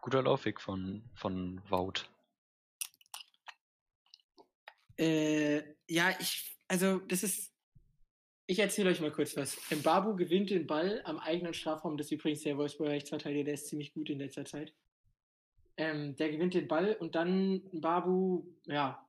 Guter 0.00 0.22
Laufweg 0.22 0.60
von, 0.60 1.02
von 1.14 1.60
Wout. 1.68 2.04
Äh, 4.98 5.62
ja, 5.88 6.14
ich, 6.20 6.56
also 6.68 7.00
das 7.00 7.24
ist, 7.24 7.52
ich 8.46 8.60
erzähle 8.60 8.90
euch 8.90 9.00
mal 9.00 9.10
kurz 9.10 9.36
was. 9.36 9.58
Babu 9.82 10.14
gewinnt 10.14 10.50
den 10.50 10.68
Ball 10.68 11.02
am 11.04 11.18
eigenen 11.18 11.54
Strafraum. 11.54 11.96
Das 11.96 12.06
ist 12.06 12.12
übrigens 12.12 12.42
der 12.42 12.56
Wolfsburger 12.56 12.92
Rechtsverteidiger, 12.92 13.44
der 13.44 13.54
ist 13.54 13.66
ziemlich 13.66 13.92
gut 13.92 14.10
in 14.10 14.20
letzter 14.20 14.44
Zeit. 14.44 14.72
Ähm, 15.76 16.14
der 16.14 16.30
gewinnt 16.30 16.54
den 16.54 16.68
Ball 16.68 16.94
und 17.00 17.16
dann 17.16 17.62
Babu, 17.72 18.44
ja, 18.66 19.04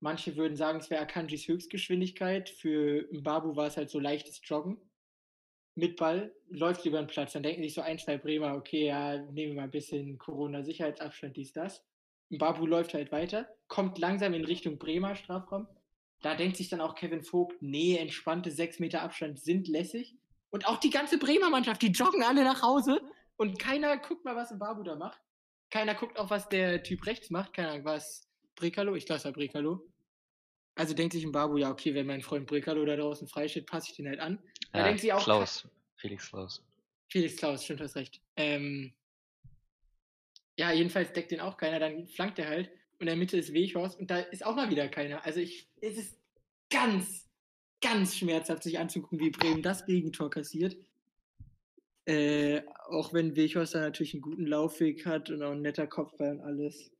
manche 0.00 0.36
würden 0.36 0.56
sagen, 0.56 0.80
es 0.80 0.90
wäre 0.90 1.02
Akanjis 1.02 1.46
Höchstgeschwindigkeit. 1.46 2.50
Für 2.50 3.06
Babu 3.12 3.56
war 3.56 3.66
es 3.66 3.76
halt 3.76 3.90
so 3.90 3.98
leichtes 3.98 4.40
Joggen 4.44 4.78
mit 5.74 5.96
Ball, 5.96 6.34
läuft 6.48 6.84
über 6.84 6.98
den 7.00 7.06
Platz. 7.06 7.32
Dann 7.32 7.42
denken 7.42 7.62
sich 7.62 7.74
so 7.74 7.80
ein, 7.80 7.98
zwei 7.98 8.18
Bremer, 8.18 8.54
okay, 8.54 8.86
ja, 8.86 9.18
nehmen 9.18 9.52
wir 9.52 9.54
mal 9.54 9.62
ein 9.64 9.70
bisschen 9.70 10.18
Corona-Sicherheitsabstand, 10.18 11.36
dies, 11.36 11.52
das. 11.52 11.84
Babu 12.30 12.66
läuft 12.66 12.94
halt 12.94 13.12
weiter, 13.12 13.48
kommt 13.66 13.98
langsam 13.98 14.34
in 14.34 14.44
Richtung 14.44 14.78
Bremer 14.78 15.16
Strafraum. 15.16 15.66
Da 16.22 16.34
denkt 16.34 16.56
sich 16.56 16.68
dann 16.68 16.80
auch 16.80 16.94
Kevin 16.94 17.22
Vogt, 17.22 17.60
nee, 17.60 17.96
entspannte 17.96 18.50
sechs 18.50 18.78
Meter 18.78 19.02
Abstand 19.02 19.40
sind 19.40 19.68
lässig. 19.68 20.16
Und 20.50 20.66
auch 20.66 20.78
die 20.78 20.90
ganze 20.90 21.18
Bremer 21.18 21.50
Mannschaft, 21.50 21.82
die 21.82 21.88
joggen 21.88 22.22
alle 22.22 22.44
nach 22.44 22.62
Hause 22.62 23.00
und 23.36 23.58
keiner 23.58 23.96
guckt 23.96 24.24
mal, 24.24 24.36
was 24.36 24.56
Babu 24.58 24.82
da 24.82 24.96
macht. 24.96 25.20
Keiner 25.70 25.94
guckt 25.94 26.18
auch, 26.18 26.30
was 26.30 26.48
der 26.48 26.82
Typ 26.82 27.06
rechts 27.06 27.30
macht. 27.30 27.54
Keine 27.54 27.70
Ahnung, 27.70 27.84
was 27.84 28.28
Brekalo? 28.56 28.96
Ich 28.96 29.06
glaube, 29.06 29.18
es 29.18 29.24
war 29.24 29.32
Brekalo. 29.32 29.89
Also 30.74 30.94
denkt 30.94 31.12
sich 31.12 31.24
ein 31.24 31.32
Babu, 31.32 31.58
ja, 31.58 31.70
okay, 31.70 31.94
wenn 31.94 32.06
mein 32.06 32.22
Freund 32.22 32.46
Brekalo 32.46 32.84
da 32.84 32.96
draußen 32.96 33.28
freisteht, 33.28 33.66
passe 33.66 33.90
ich 33.90 33.96
den 33.96 34.08
halt 34.08 34.20
an. 34.20 34.38
Da 34.72 34.78
Ja, 34.78 34.84
denkt 34.84 35.00
sie 35.00 35.12
auch. 35.12 35.22
Klaus. 35.22 35.68
Felix 35.96 36.28
Klaus. 36.28 36.64
Felix 37.08 37.36
Klaus, 37.36 37.64
stimmt, 37.64 37.80
hast 37.80 37.96
recht. 37.96 38.20
Ähm, 38.36 38.92
ja, 40.56 40.72
jedenfalls 40.72 41.12
deckt 41.12 41.32
den 41.32 41.40
auch 41.40 41.56
keiner, 41.56 41.78
dann 41.78 42.06
flankt 42.06 42.38
er 42.38 42.48
halt 42.48 42.70
und 43.00 43.00
in 43.00 43.06
der 43.06 43.16
Mitte 43.16 43.38
ist 43.38 43.52
Weghorst 43.52 43.98
und 43.98 44.10
da 44.10 44.18
ist 44.18 44.44
auch 44.44 44.54
mal 44.54 44.70
wieder 44.70 44.88
keiner. 44.88 45.24
Also 45.24 45.40
ich, 45.40 45.68
es 45.80 45.96
ist 45.96 46.18
ganz, 46.70 47.28
ganz 47.80 48.16
schmerzhaft, 48.16 48.62
sich 48.62 48.78
anzugucken, 48.78 49.20
wie 49.20 49.30
Bremen 49.30 49.62
das 49.62 49.86
Gegentor 49.86 50.30
kassiert. 50.30 50.76
Äh, 52.04 52.62
auch 52.88 53.12
wenn 53.12 53.36
Weghorst 53.36 53.74
da 53.74 53.80
natürlich 53.80 54.14
einen 54.14 54.22
guten 54.22 54.46
Laufweg 54.46 55.06
hat 55.06 55.30
und 55.30 55.42
auch 55.42 55.52
ein 55.52 55.62
netter 55.62 55.86
Kopfball 55.86 56.32
und 56.32 56.40
alles. 56.40 56.92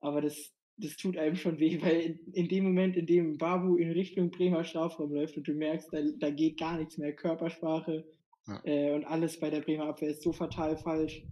Aber 0.00 0.22
das, 0.22 0.52
das 0.80 0.96
tut 0.96 1.16
einem 1.16 1.36
schon 1.36 1.58
weh, 1.58 1.80
weil 1.82 2.00
in, 2.00 2.32
in 2.32 2.48
dem 2.48 2.64
Moment, 2.64 2.96
in 2.96 3.06
dem 3.06 3.38
Babu 3.38 3.76
in 3.76 3.92
Richtung 3.92 4.30
Bremer 4.30 4.64
Strafraum 4.64 5.12
läuft 5.12 5.36
und 5.36 5.46
du 5.46 5.52
merkst, 5.52 5.92
da, 5.92 5.98
da 6.18 6.30
geht 6.30 6.58
gar 6.58 6.76
nichts 6.78 6.98
mehr, 6.98 7.12
Körpersprache 7.14 8.04
Ja. 8.46 8.60
äh, 8.64 8.94
und 8.94 9.04
alles 9.04 9.38
bei 9.38 9.50
der 9.50 9.60
Bremer 9.60 9.86
Abwehr 9.86 10.10
ist 10.10 10.22
so 10.22 10.32
fatal 10.32 10.76
falsch, 10.76 11.22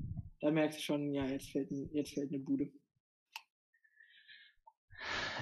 da 0.40 0.50
merkst 0.50 0.78
du 0.78 0.82
schon, 0.82 1.12
ja, 1.12 1.26
jetzt 1.26 1.50
fällt, 1.50 1.70
jetzt 1.92 2.14
fällt 2.14 2.30
eine 2.30 2.38
Bude. 2.38 2.70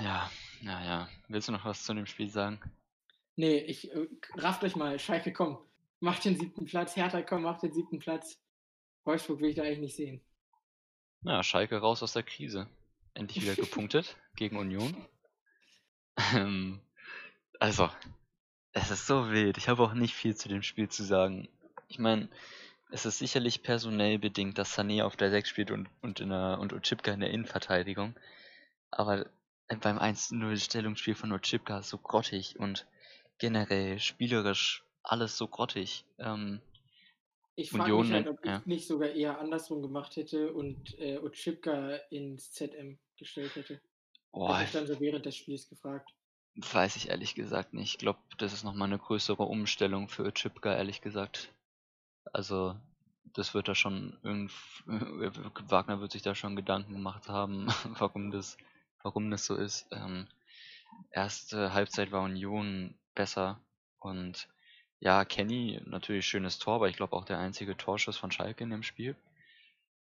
Ja, 0.03 0.31
ja, 0.63 0.85
ja. 0.85 1.09
Willst 1.29 1.49
du 1.49 1.53
noch 1.53 1.65
was 1.65 1.85
zu 1.85 1.95
dem 1.95 2.07
Spiel 2.07 2.29
sagen? 2.29 2.61
Nee, 3.37 3.59
ich 3.59 3.93
äh, 3.93 4.07
rafft 4.37 4.65
euch 4.65 4.77
mal, 4.77 4.99
Schalke, 4.99 5.33
komm, 5.33 5.59
macht 6.01 6.25
den 6.25 6.37
siebten 6.39 6.65
Platz, 6.65 6.97
Hertha, 6.97 7.23
komm, 7.23 7.43
macht 7.43 7.63
den 7.63 7.73
siebten 7.73 7.99
Platz. 7.99 8.39
Wolfsburg 9.05 9.41
will 9.41 9.51
ich 9.51 9.57
da 9.57 9.63
eigentlich 9.63 9.81
nicht 9.81 9.97
sehen. 9.97 10.21
Ja, 11.23 11.43
Schalke 11.43 11.79
raus 11.79 12.03
aus 12.03 12.13
der 12.13 12.23
Krise. 12.23 12.69
Endlich 13.17 13.45
wieder 13.45 13.55
gepunktet 13.55 14.17
gegen 14.37 14.59
Union. 14.59 14.95
Ähm, 16.35 16.81
also, 17.59 17.89
es 18.73 18.91
ist 18.91 19.07
so 19.07 19.31
wild. 19.31 19.57
Ich 19.57 19.69
habe 19.69 19.83
auch 19.83 19.95
nicht 19.95 20.15
viel 20.15 20.37
zu 20.37 20.49
dem 20.49 20.63
Spiel 20.63 20.89
zu 20.89 21.03
sagen. 21.03 21.49
Ich 21.89 21.99
meine, 21.99 22.29
es 22.91 23.07
ist 23.07 23.19
sicherlich 23.19 23.63
personell 23.63 24.19
bedingt, 24.19 24.59
dass 24.59 24.77
Sané 24.79 25.03
auf 25.03 25.17
der 25.17 25.31
6 25.31 25.49
spielt 25.49 25.71
und, 25.71 25.89
und, 26.03 26.21
in 26.21 26.29
der, 26.29 26.59
und 26.61 26.73
Ochipka 26.75 27.13
in 27.13 27.21
der 27.21 27.31
Innenverteidigung. 27.31 28.15
Aber 28.91 29.27
beim 29.69 29.99
1-0 29.99 30.63
Stellungsspiel 30.63 31.15
von 31.15 31.33
Ochipka 31.33 31.79
ist 31.79 31.89
so 31.89 31.99
grottig 31.99 32.59
und 32.59 32.87
generell 33.39 33.99
spielerisch 33.99 34.85
alles 35.03 35.39
so 35.39 35.49
grottig. 35.49 36.05
Ähm, 36.19 36.61
Ich 37.55 37.71
frage 37.71 37.95
mich 37.95 38.13
halt, 38.13 38.29
ob 38.29 38.45
ja. 38.45 38.59
ich 38.59 38.67
nicht 38.67 38.87
sogar 38.87 39.09
eher 39.09 39.39
andersrum 39.41 39.81
gemacht 39.81 40.17
hätte 40.17 40.53
und 40.53 40.99
äh, 40.99 41.19
Otschipka 41.19 41.97
ins 42.11 42.53
ZM 42.53 42.99
gestellt 43.19 43.55
hätte. 43.57 43.81
boah, 44.33 44.59
Hätte 44.59 44.65
ich 44.65 44.73
dann 44.73 44.87
so 44.87 45.01
während 45.01 45.27
des 45.27 45.37
Spiels 45.37 45.69
gefragt. 45.69 46.11
Weiß 46.57 46.97
ich 46.97 47.11
ehrlich 47.11 47.35
gesagt 47.35 47.75
nicht. 47.75 47.93
Ich 47.93 47.99
glaube, 47.99 48.19
das 48.39 48.53
ist 48.53 48.65
nochmal 48.65 48.89
eine 48.89 48.99
größere 48.99 49.43
Umstellung 49.43 50.09
für 50.09 50.33
Chipka, 50.33 50.75
ehrlich 50.75 51.03
gesagt. 51.03 51.53
Also, 52.33 52.77
das 53.35 53.53
wird 53.53 53.69
da 53.69 53.75
schon 53.75 54.17
irgend 54.23 54.53
Wagner 55.71 56.01
wird 56.01 56.13
sich 56.13 56.23
da 56.23 56.35
schon 56.35 56.57
Gedanken 56.57 56.95
gemacht 56.95 57.29
haben, 57.29 57.67
warum 57.99 58.31
das, 58.31 58.57
warum 59.03 59.31
das 59.31 59.45
so 59.45 59.55
ist. 59.55 59.87
Ähm, 59.93 60.27
erste 61.11 61.75
Halbzeit 61.75 62.11
war 62.11 62.23
Union 62.23 62.95
besser 63.15 63.61
und 63.99 64.49
ja, 65.01 65.25
Kenny 65.25 65.81
natürlich 65.85 66.27
schönes 66.27 66.59
Tor, 66.59 66.77
aber 66.77 66.89
ich 66.89 66.97
glaube 66.97 67.15
auch 67.15 67.25
der 67.25 67.39
einzige 67.39 67.77
Torschuss 67.77 68.17
von 68.17 68.33
Schalke 68.33 68.65
in 68.65 68.71
dem 68.71 68.83
Spiel. 68.83 69.15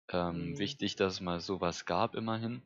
Ähm, 0.10 0.52
Mhm. 0.52 0.58
Wichtig, 0.58 0.96
dass 0.96 1.14
es 1.16 1.22
mal 1.22 1.40
sowas 1.40 1.86
gab, 1.86 2.16
immerhin. 2.16 2.62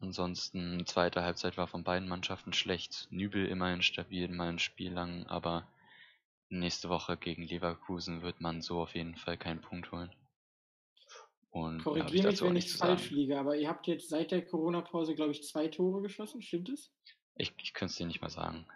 Ansonsten, 0.00 0.84
zweite 0.86 1.22
Halbzeit 1.22 1.56
war 1.56 1.66
von 1.66 1.84
beiden 1.84 2.08
Mannschaften 2.08 2.52
schlecht. 2.52 3.08
Nübel 3.10 3.46
immerhin 3.46 3.82
stabil, 3.82 4.28
mal 4.28 4.48
ein 4.48 4.58
Spiel 4.58 4.92
lang, 4.92 5.26
aber 5.26 5.66
nächste 6.48 6.88
Woche 6.88 7.16
gegen 7.16 7.42
Leverkusen 7.42 8.22
wird 8.22 8.40
man 8.40 8.62
so 8.62 8.80
auf 8.82 8.94
jeden 8.94 9.16
Fall 9.16 9.36
keinen 9.38 9.60
Punkt 9.60 9.90
holen. 9.92 10.12
Und 11.50 11.92
mehr 11.92 12.04
hab 12.04 12.14
ich 12.14 12.22
Korrigiere 12.22 12.26
mich, 12.28 12.40
dazu 12.40 12.44
auch 12.44 12.52
wenn 12.52 12.54
nicht 12.54 12.66
ich 12.66 12.72
zu 12.72 12.78
falsch 12.78 13.04
sagen. 13.04 13.14
liege, 13.14 13.38
aber 13.38 13.56
ihr 13.56 13.68
habt 13.68 13.86
jetzt 13.86 14.08
seit 14.08 14.30
der 14.30 14.44
Corona-Pause, 14.44 15.14
glaube 15.14 15.32
ich, 15.32 15.42
zwei 15.44 15.68
Tore 15.68 16.02
geschossen, 16.02 16.42
stimmt 16.42 16.68
es? 16.68 16.92
Ich, 17.36 17.54
ich 17.62 17.72
könnte 17.74 17.92
es 17.92 17.96
dir 17.96 18.06
nicht 18.06 18.20
mal 18.20 18.30
sagen. 18.30 18.66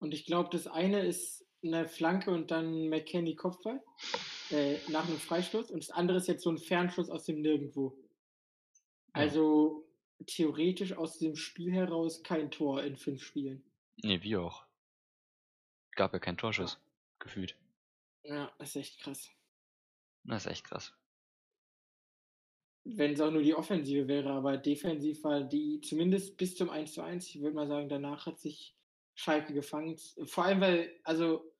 Und 0.00 0.12
ich 0.12 0.24
glaube, 0.26 0.50
das 0.50 0.66
eine 0.66 1.00
ist 1.06 1.46
eine 1.62 1.88
Flanke 1.88 2.30
und 2.30 2.50
dann 2.50 2.88
McKenny 2.88 3.36
Kopfball 3.36 3.82
äh, 4.50 4.78
nach 4.88 5.06
einem 5.06 5.18
Freistoß 5.18 5.70
und 5.70 5.82
das 5.82 5.90
andere 5.90 6.18
ist 6.18 6.28
jetzt 6.28 6.42
so 6.42 6.50
ein 6.50 6.58
Fernschuss 6.58 7.10
aus 7.10 7.24
dem 7.24 7.40
Nirgendwo. 7.40 7.96
Ja. 9.14 9.22
Also 9.22 9.88
theoretisch 10.26 10.92
aus 10.92 11.18
dem 11.18 11.36
Spiel 11.36 11.72
heraus 11.72 12.22
kein 12.22 12.50
Tor 12.50 12.82
in 12.82 12.96
fünf 12.96 13.22
Spielen. 13.22 13.64
Nee, 14.02 14.22
wie 14.22 14.36
auch. 14.36 14.64
Gab 15.92 16.12
ja 16.12 16.18
keinen 16.18 16.38
Torschuss. 16.38 16.80
Gefühlt. 17.18 17.56
Ja, 18.24 18.52
das 18.58 18.70
ist 18.70 18.76
echt 18.76 19.00
krass. 19.00 19.30
Das 20.24 20.46
ist 20.46 20.52
echt 20.52 20.64
krass. 20.64 20.92
Wenn 22.84 23.12
es 23.12 23.20
auch 23.20 23.30
nur 23.30 23.42
die 23.42 23.54
Offensive 23.54 24.08
wäre, 24.08 24.30
aber 24.30 24.56
defensiv 24.56 25.22
war 25.22 25.42
die 25.42 25.80
zumindest 25.82 26.36
bis 26.36 26.56
zum 26.56 26.70
1 26.70 26.94
zu 26.94 27.02
1. 27.02 27.28
Ich 27.28 27.40
würde 27.40 27.54
mal 27.54 27.68
sagen, 27.68 27.88
danach 27.88 28.26
hat 28.26 28.40
sich 28.40 28.74
Schalke 29.14 29.52
gefangen. 29.52 29.96
Vor 30.24 30.44
allem, 30.44 30.60
weil, 30.60 31.00
also, 31.04 31.51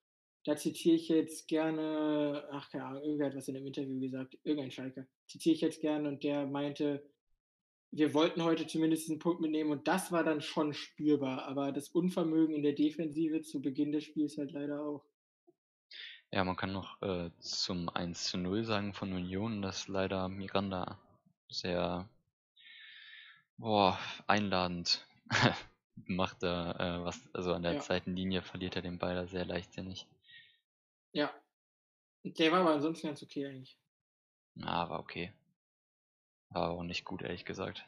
da 0.44 0.56
zitiere 0.56 0.96
ich 0.96 1.08
jetzt 1.08 1.48
gerne, 1.48 2.48
ach 2.50 2.70
keine 2.70 2.84
Ahnung, 2.84 3.02
irgendwer 3.02 3.26
hat 3.26 3.36
was 3.36 3.48
in 3.48 3.56
einem 3.56 3.66
Interview 3.66 4.00
gesagt, 4.00 4.38
irgendein 4.42 4.70
Schalke, 4.70 5.06
zitiere 5.26 5.54
ich 5.54 5.60
jetzt 5.60 5.80
gerne 5.80 6.08
und 6.08 6.24
der 6.24 6.46
meinte, 6.46 7.04
wir 7.90 8.14
wollten 8.14 8.42
heute 8.42 8.66
zumindest 8.66 9.10
einen 9.10 9.18
Punkt 9.18 9.40
mitnehmen 9.40 9.70
und 9.70 9.86
das 9.86 10.10
war 10.12 10.24
dann 10.24 10.40
schon 10.40 10.72
spürbar, 10.72 11.44
aber 11.44 11.72
das 11.72 11.90
Unvermögen 11.90 12.54
in 12.54 12.62
der 12.62 12.72
Defensive 12.72 13.42
zu 13.42 13.60
Beginn 13.60 13.92
des 13.92 14.04
Spiels 14.04 14.38
halt 14.38 14.52
leider 14.52 14.82
auch. 14.82 15.04
Ja, 16.30 16.44
man 16.44 16.56
kann 16.56 16.72
noch 16.72 17.00
äh, 17.02 17.30
zum 17.40 17.90
1 17.90 18.24
zu 18.24 18.38
0 18.38 18.64
sagen 18.64 18.94
von 18.94 19.12
Union, 19.12 19.60
dass 19.60 19.88
leider 19.88 20.28
Miranda 20.30 20.98
sehr 21.50 22.08
boah, 23.58 23.98
einladend 24.26 25.06
macht 26.06 26.42
er 26.42 26.80
äh, 26.80 27.04
was, 27.04 27.20
also 27.32 27.52
an 27.54 27.62
der 27.62 27.74
Ja. 27.74 27.80
Seitenlinie 27.80 28.42
verliert 28.42 28.76
er 28.76 28.82
den 28.82 28.98
Ball 28.98 29.14
da 29.14 29.26
sehr 29.26 29.44
leichtsinnig. 29.44 30.06
Ja. 31.12 31.32
Der 32.24 32.52
war 32.52 32.60
aber 32.60 32.74
ansonsten 32.74 33.08
ganz 33.08 33.22
okay 33.22 33.46
eigentlich. 33.46 33.78
Na, 34.54 34.88
war 34.88 35.00
okay. 35.00 35.32
War 36.50 36.70
auch 36.70 36.82
nicht 36.82 37.04
gut, 37.04 37.22
ehrlich 37.22 37.44
gesagt. 37.44 37.84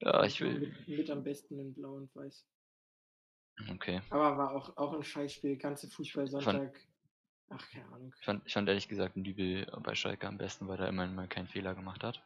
Ja, 0.00 0.24
ich 0.24 0.40
will. 0.40 0.58
Mit, 0.58 0.88
mit 0.88 1.10
am 1.10 1.22
besten 1.22 1.58
in 1.58 1.74
Blau 1.74 1.94
und 1.94 2.14
Weiß. 2.14 2.44
Okay. 3.70 4.00
Aber 4.10 4.36
war 4.36 4.56
auch, 4.56 4.76
auch 4.76 4.92
ein 4.94 5.04
Scheißspiel, 5.04 5.56
ganze 5.56 5.88
Fußball-Sonntag. 5.88 6.74
Ach, 7.50 7.70
keine 7.70 7.86
Ahnung. 7.92 8.14
Ich 8.18 8.24
fand, 8.24 8.46
ich 8.46 8.52
fand 8.52 8.68
ehrlich 8.68 8.88
gesagt 8.88 9.16
Nübel 9.16 9.66
bei 9.82 9.94
Schalke 9.94 10.26
am 10.26 10.38
besten, 10.38 10.66
weil 10.68 10.80
er 10.80 10.88
immerhin 10.88 11.14
mal 11.14 11.28
keinen 11.28 11.48
Fehler 11.48 11.74
gemacht 11.74 12.02
hat. 12.02 12.22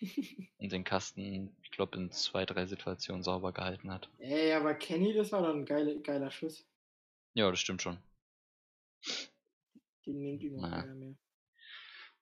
Und 0.58 0.72
den 0.72 0.84
Kasten, 0.84 1.54
ich 1.62 1.70
glaube, 1.70 1.98
in 1.98 2.10
zwei, 2.12 2.46
drei 2.46 2.66
Situationen 2.66 3.22
sauber 3.22 3.52
gehalten 3.52 3.92
hat. 3.92 4.08
Ey, 4.18 4.52
aber 4.52 4.74
Kenny, 4.74 5.12
das 5.12 5.32
war 5.32 5.42
doch 5.42 5.54
ein 5.54 5.66
geile, 5.66 6.00
geiler 6.00 6.30
Schuss. 6.30 6.64
Ja, 7.34 7.50
das 7.50 7.60
stimmt 7.60 7.82
schon. 7.82 7.98
Den 10.06 10.20
nimmt 10.20 10.42
ihm 10.42 10.56
auch 10.56 10.62
Na. 10.62 10.80
keiner 10.80 10.94
mehr. 10.94 11.14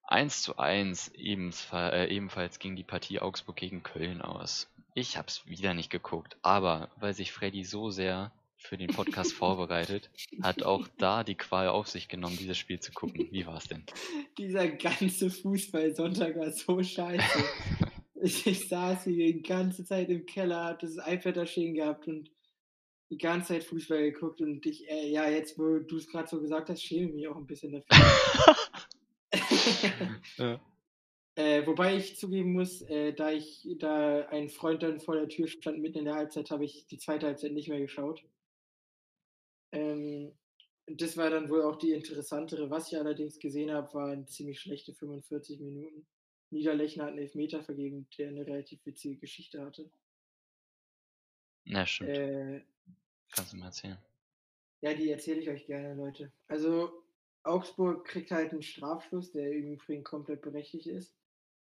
1 0.04 0.42
zu 0.42 0.58
1 0.58 1.12
ebenfalls, 1.14 1.94
äh, 1.94 2.12
ebenfalls 2.12 2.58
ging 2.58 2.74
die 2.74 2.82
Partie 2.82 3.20
Augsburg 3.20 3.56
gegen 3.56 3.82
Köln 3.82 4.20
aus. 4.20 4.68
Ich 4.94 5.16
hab's 5.16 5.46
wieder 5.46 5.72
nicht 5.72 5.90
geguckt, 5.90 6.36
aber 6.42 6.90
weil 6.96 7.14
sich 7.14 7.30
Freddy 7.30 7.64
so 7.64 7.90
sehr 7.90 8.32
für 8.56 8.76
den 8.76 8.88
Podcast 8.88 9.32
vorbereitet, 9.32 10.10
hat 10.42 10.62
auch 10.64 10.88
da 10.98 11.22
die 11.22 11.36
Qual 11.36 11.68
auf 11.68 11.88
sich 11.88 12.08
genommen, 12.08 12.36
dieses 12.36 12.58
Spiel 12.58 12.80
zu 12.80 12.92
gucken. 12.92 13.28
Wie 13.30 13.46
war's 13.46 13.68
denn? 13.68 13.84
Dieser 14.38 14.68
ganze 14.68 15.30
Fußball-Sonntag 15.30 16.36
war 16.36 16.50
so 16.50 16.82
scheiße. 16.82 17.44
ich, 18.22 18.46
ich 18.46 18.68
saß 18.68 19.04
hier 19.04 19.32
die 19.32 19.42
ganze 19.42 19.84
Zeit 19.84 20.08
im 20.10 20.26
Keller, 20.26 20.64
hab 20.64 20.80
das 20.80 20.96
iPad 20.96 21.36
da 21.36 21.46
stehen 21.46 21.74
gehabt 21.74 22.08
und 22.08 22.30
die 23.10 23.18
ganze 23.18 23.54
Zeit 23.54 23.64
Fußball 23.64 24.12
geguckt 24.12 24.40
und 24.40 24.64
ich, 24.64 24.88
äh, 24.88 25.08
ja, 25.08 25.28
jetzt, 25.28 25.58
wo 25.58 25.78
du 25.78 25.96
es 25.96 26.06
gerade 26.06 26.28
so 26.28 26.40
gesagt 26.40 26.70
hast, 26.70 26.82
schäme 26.82 27.08
ich 27.08 27.14
mich 27.14 27.28
auch 27.28 27.36
ein 27.36 27.46
bisschen 27.46 27.72
dafür. 27.72 27.96
ja. 30.38 30.60
Äh, 31.36 31.64
wobei 31.66 31.96
ich 31.96 32.18
zugeben 32.18 32.52
muss, 32.52 32.82
äh, 32.82 33.14
da 33.14 33.30
ich, 33.30 33.66
da 33.78 34.26
ein 34.26 34.50
Freund 34.50 34.82
dann 34.82 35.00
vor 35.00 35.14
der 35.14 35.28
Tür 35.28 35.46
stand 35.46 35.78
mitten 35.78 35.98
in 35.98 36.04
der 36.04 36.16
Halbzeit, 36.16 36.50
habe 36.50 36.64
ich 36.64 36.86
die 36.86 36.98
zweite 36.98 37.26
Halbzeit 37.26 37.52
nicht 37.52 37.68
mehr 37.68 37.80
geschaut. 37.80 38.22
Ähm, 39.72 40.32
das 40.86 41.16
war 41.16 41.30
dann 41.30 41.48
wohl 41.48 41.62
auch 41.62 41.76
die 41.76 41.92
interessantere. 41.92 42.68
Was 42.68 42.92
ich 42.92 42.98
allerdings 42.98 43.38
gesehen 43.38 43.70
habe, 43.70 43.94
waren 43.94 44.26
ziemlich 44.26 44.60
schlechte 44.60 44.92
45 44.92 45.60
Minuten. 45.60 46.06
Niederlechner 46.50 47.04
hat 47.04 47.10
einen 47.12 47.20
Elfmeter 47.20 47.62
vergeben, 47.62 48.08
der 48.18 48.28
eine 48.28 48.44
relativ 48.44 48.84
witzige 48.84 49.16
Geschichte 49.16 49.62
hatte. 49.62 49.90
Ja, 51.64 51.86
stimmt. 51.86 52.10
Äh, 52.10 52.64
Kannst 53.30 53.52
du 53.52 53.56
mal 53.56 53.66
erzählen? 53.66 53.98
Ja, 54.82 54.94
die 54.94 55.10
erzähle 55.10 55.40
ich 55.40 55.50
euch 55.50 55.66
gerne, 55.66 55.94
Leute. 55.94 56.32
Also, 56.48 57.04
Augsburg 57.42 58.06
kriegt 58.06 58.30
halt 58.30 58.52
einen 58.52 58.62
Strafschluss, 58.62 59.32
der 59.32 59.52
im 59.52 59.72
Übrigen 59.72 60.04
komplett 60.04 60.42
berechtigt 60.42 60.86
ist. 60.86 61.14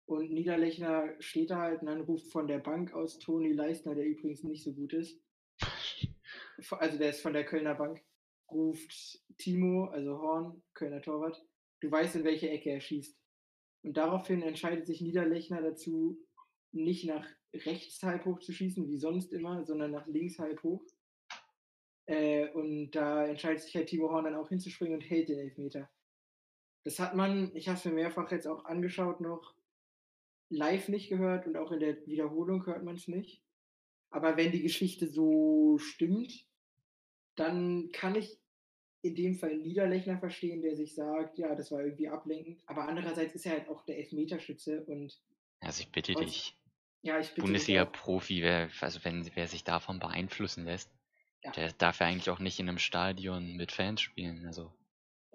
Und 0.06 0.30
Niederlechner 0.32 1.14
steht 1.20 1.50
da 1.50 1.60
halt 1.60 1.80
und 1.80 1.86
dann 1.86 2.00
ruft 2.02 2.30
von 2.30 2.46
der 2.46 2.58
Bank 2.58 2.92
aus 2.92 3.18
Toni 3.18 3.52
Leistner, 3.52 3.94
der 3.94 4.06
übrigens 4.06 4.42
nicht 4.42 4.64
so 4.64 4.72
gut 4.72 4.92
ist. 4.92 5.20
Also 6.70 6.96
der 6.96 7.10
ist 7.10 7.22
von 7.22 7.32
der 7.32 7.44
Kölner 7.44 7.74
Bank. 7.74 8.04
Ruft 8.48 9.20
Timo, 9.38 9.86
also 9.86 10.18
Horn, 10.18 10.62
Kölner 10.74 11.00
Torwart, 11.00 11.44
du 11.80 11.90
weißt, 11.90 12.16
in 12.16 12.24
welche 12.24 12.50
Ecke 12.50 12.70
er 12.70 12.80
schießt. 12.80 13.18
Und 13.82 13.96
daraufhin 13.96 14.42
entscheidet 14.42 14.86
sich 14.86 15.00
Niederlechner 15.00 15.60
dazu, 15.60 16.20
nicht 16.70 17.04
nach 17.04 17.26
rechts 17.52 18.02
halb 18.02 18.24
hoch 18.24 18.38
zu 18.38 18.52
schießen, 18.52 18.88
wie 18.88 18.98
sonst 18.98 19.32
immer, 19.32 19.64
sondern 19.64 19.90
nach 19.90 20.06
links 20.06 20.38
halb 20.38 20.62
hoch. 20.62 20.84
Äh, 22.06 22.48
und 22.50 22.90
da 22.92 23.26
entscheidet 23.26 23.62
sich 23.62 23.74
halt 23.74 23.88
Timo 23.88 24.10
Horn 24.10 24.24
dann 24.24 24.34
auch 24.34 24.48
hinzuspringen 24.48 24.94
und 24.94 25.08
hält 25.08 25.28
den 25.28 25.38
Elfmeter. 25.38 25.88
Das 26.84 26.98
hat 26.98 27.14
man, 27.14 27.54
ich 27.54 27.68
habe 27.68 27.78
es 27.78 27.84
mir 27.84 27.92
mehrfach 27.92 28.30
jetzt 28.32 28.48
auch 28.48 28.64
angeschaut 28.64 29.20
noch, 29.20 29.54
live 30.48 30.88
nicht 30.88 31.08
gehört 31.08 31.46
und 31.46 31.56
auch 31.56 31.70
in 31.72 31.80
der 31.80 32.06
Wiederholung 32.06 32.66
hört 32.66 32.82
man 32.82 32.96
es 32.96 33.08
nicht. 33.08 33.42
Aber 34.10 34.36
wenn 34.36 34.52
die 34.52 34.62
Geschichte 34.62 35.08
so 35.08 35.78
stimmt, 35.78 36.46
dann 37.36 37.90
kann 37.92 38.14
ich 38.14 38.38
in 39.00 39.14
dem 39.14 39.34
Fall 39.36 39.56
Niederlechner 39.56 40.18
verstehen, 40.18 40.62
der 40.62 40.76
sich 40.76 40.94
sagt, 40.94 41.38
ja, 41.38 41.54
das 41.54 41.72
war 41.72 41.82
irgendwie 41.82 42.08
ablenkend. 42.08 42.62
Aber 42.66 42.86
andererseits 42.86 43.34
ist 43.34 43.46
er 43.46 43.52
halt 43.52 43.68
auch 43.68 43.84
der 43.84 43.98
Elfmeterschütze 43.98 44.84
und. 44.84 45.20
Also 45.60 45.82
ich 45.82 45.90
bitte 45.90 46.14
dich. 46.14 46.56
Ja, 47.02 47.18
ich 47.18 47.30
bitte 47.30 47.42
Bundesliga-Profi, 47.42 48.44
also 48.80 49.04
wenn 49.04 49.28
wer 49.34 49.48
sich 49.48 49.64
davon 49.64 49.98
beeinflussen 49.98 50.64
lässt, 50.64 50.88
ja. 51.42 51.50
der 51.52 51.72
darf 51.72 52.00
ja 52.00 52.06
eigentlich 52.06 52.30
auch 52.30 52.38
nicht 52.38 52.58
in 52.58 52.68
einem 52.68 52.78
Stadion 52.78 53.56
mit 53.56 53.72
Fans 53.72 54.00
spielen. 54.00 54.46
Also. 54.46 54.72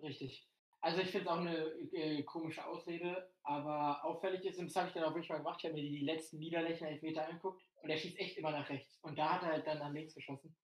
Richtig. 0.01 0.47
Also 0.79 1.01
ich 1.01 1.09
finde 1.09 1.25
es 1.25 1.31
auch 1.31 1.39
eine 1.39 1.65
äh, 1.91 2.23
komische 2.23 2.65
Ausrede, 2.65 3.29
aber 3.43 4.03
auffällig 4.05 4.45
ist, 4.45 4.59
und 4.59 4.67
das 4.67 4.75
habe 4.75 4.87
ich 4.87 4.93
dann 4.93 5.03
auch 5.03 5.13
wirklich 5.13 5.29
mal 5.29 5.39
gemacht, 5.39 5.59
ich 5.59 5.65
habe 5.65 5.73
mir 5.73 5.89
die 5.89 6.05
letzten 6.05 6.37
Niederlechner 6.37 6.89
Elfmeter 6.89 7.27
angeguckt 7.27 7.61
und 7.81 7.89
er 7.89 7.97
schießt 7.97 8.19
echt 8.19 8.37
immer 8.37 8.51
nach 8.51 8.69
rechts. 8.69 8.99
Und 9.01 9.17
da 9.17 9.33
hat 9.33 9.43
er 9.43 9.49
halt 9.49 9.67
dann 9.67 9.79
nach 9.79 9.91
links 9.91 10.13
geschossen. 10.13 10.55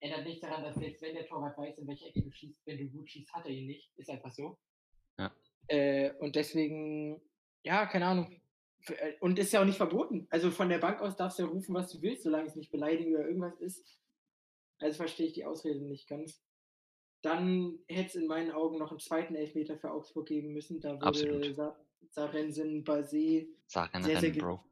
Ändert 0.00 0.24
nichts 0.24 0.40
daran, 0.40 0.62
dass 0.62 0.76
selbst 0.76 1.02
wenn 1.02 1.14
der 1.14 1.26
Torwart 1.26 1.58
weiß, 1.58 1.78
in 1.78 1.86
welche 1.86 2.06
Ecke 2.06 2.22
du 2.22 2.30
schießt, 2.30 2.66
wenn 2.66 2.78
du 2.78 2.88
gut 2.88 3.10
schießt, 3.10 3.32
hat 3.32 3.46
er 3.46 3.52
ihn 3.52 3.66
nicht. 3.66 3.90
Ist 3.96 4.10
einfach 4.10 4.30
so. 4.30 4.58
Ja. 5.18 5.32
Äh, 5.66 6.12
und 6.18 6.36
deswegen, 6.36 7.20
ja, 7.62 7.86
keine 7.86 8.06
Ahnung. 8.06 8.40
Äh, 8.86 9.14
und 9.20 9.38
ist 9.38 9.52
ja 9.52 9.60
auch 9.60 9.66
nicht 9.66 9.76
verboten. 9.76 10.26
Also 10.30 10.50
von 10.50 10.68
der 10.68 10.78
Bank 10.78 11.00
aus 11.00 11.16
darfst 11.16 11.38
du 11.38 11.42
ja 11.42 11.48
rufen, 11.48 11.74
was 11.74 11.92
du 11.92 12.00
willst, 12.00 12.22
solange 12.22 12.46
es 12.46 12.56
nicht 12.56 12.70
beleidigend 12.70 13.16
oder 13.16 13.26
irgendwas 13.26 13.60
ist. 13.60 13.98
Also 14.78 14.96
verstehe 14.96 15.26
ich 15.26 15.32
die 15.32 15.44
Ausrede 15.44 15.80
nicht 15.80 16.08
ganz. 16.08 16.42
Dann 17.22 17.78
hätte 17.88 18.08
es 18.08 18.14
in 18.14 18.26
meinen 18.26 18.52
Augen 18.52 18.78
noch 18.78 18.90
einen 18.90 19.00
zweiten 19.00 19.34
Elfmeter 19.34 19.76
für 19.76 19.90
Augsburg 19.90 20.26
geben 20.26 20.52
müssen. 20.52 20.80
Da 20.80 21.00
wurde 21.00 21.52
Sa 21.54 21.76
Sarensen 22.10 22.84
Basé. 22.84 23.48
Sarenren, 23.66 24.38
Bro. 24.38 24.64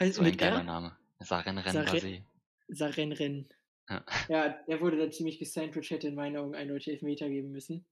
Heißt 0.00 0.14
so 0.14 0.22
ein 0.22 0.36
geiler 0.36 0.58
R? 0.58 0.64
Name. 0.64 0.96
Sarenren 1.20 1.64
Basé. 1.64 2.22
Sarenren. 2.68 3.48
Ja. 3.88 4.04
ja, 4.28 4.48
der 4.66 4.80
wurde 4.80 4.96
da 4.96 5.10
ziemlich 5.10 5.38
gesandwiched, 5.38 5.90
hätte 5.90 6.08
in 6.08 6.14
meinen 6.14 6.38
Augen 6.38 6.54
eindeutig 6.54 6.88
Elfmeter 6.88 7.28
geben 7.28 7.52
müssen. 7.52 7.84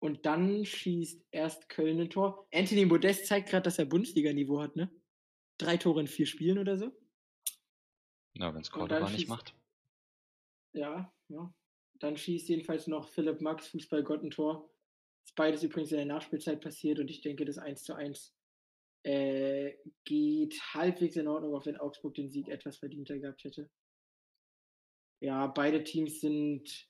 Und 0.00 0.26
dann 0.26 0.66
schießt 0.66 1.24
erst 1.30 1.70
Köln 1.70 1.98
ein 1.98 2.10
Tor. 2.10 2.46
Anthony 2.52 2.84
Modest 2.84 3.26
zeigt 3.26 3.48
gerade, 3.48 3.62
dass 3.62 3.78
er 3.78 3.86
Bundesliga-Niveau 3.86 4.60
hat, 4.60 4.76
ne? 4.76 4.90
Drei 5.58 5.76
Tore 5.78 6.00
in 6.00 6.08
vier 6.08 6.26
Spielen 6.26 6.58
oder 6.58 6.76
so. 6.76 6.92
Ja, 8.34 8.52
wenn 8.54 8.60
es 8.60 8.70
Cordoba 8.70 9.08
nicht 9.08 9.28
macht. 9.28 9.54
Ja, 10.72 11.12
ja. 11.28 11.54
Dann 11.98 12.16
schießt 12.16 12.48
jedenfalls 12.48 12.86
noch 12.86 13.08
Philipp 13.08 13.40
Max, 13.40 13.68
Fußballgott, 13.68 14.22
ein 14.22 14.30
Tor. 14.30 14.70
Ist 15.24 15.36
beides 15.36 15.62
übrigens 15.62 15.92
in 15.92 15.98
der 15.98 16.06
Nachspielzeit 16.06 16.60
passiert 16.60 16.98
und 16.98 17.10
ich 17.10 17.20
denke, 17.20 17.44
das 17.44 17.58
1 17.58 17.84
zu 17.84 17.94
1 17.94 18.34
äh, 19.04 19.74
geht 20.04 20.60
halbwegs 20.74 21.16
in 21.16 21.28
Ordnung, 21.28 21.54
auch 21.54 21.66
wenn 21.66 21.76
Augsburg 21.76 22.14
den 22.14 22.30
Sieg 22.30 22.48
etwas 22.48 22.78
verdienter 22.78 23.18
gehabt 23.18 23.44
hätte. 23.44 23.70
Ja, 25.20 25.46
beide 25.46 25.84
Teams 25.84 26.20
sind 26.20 26.88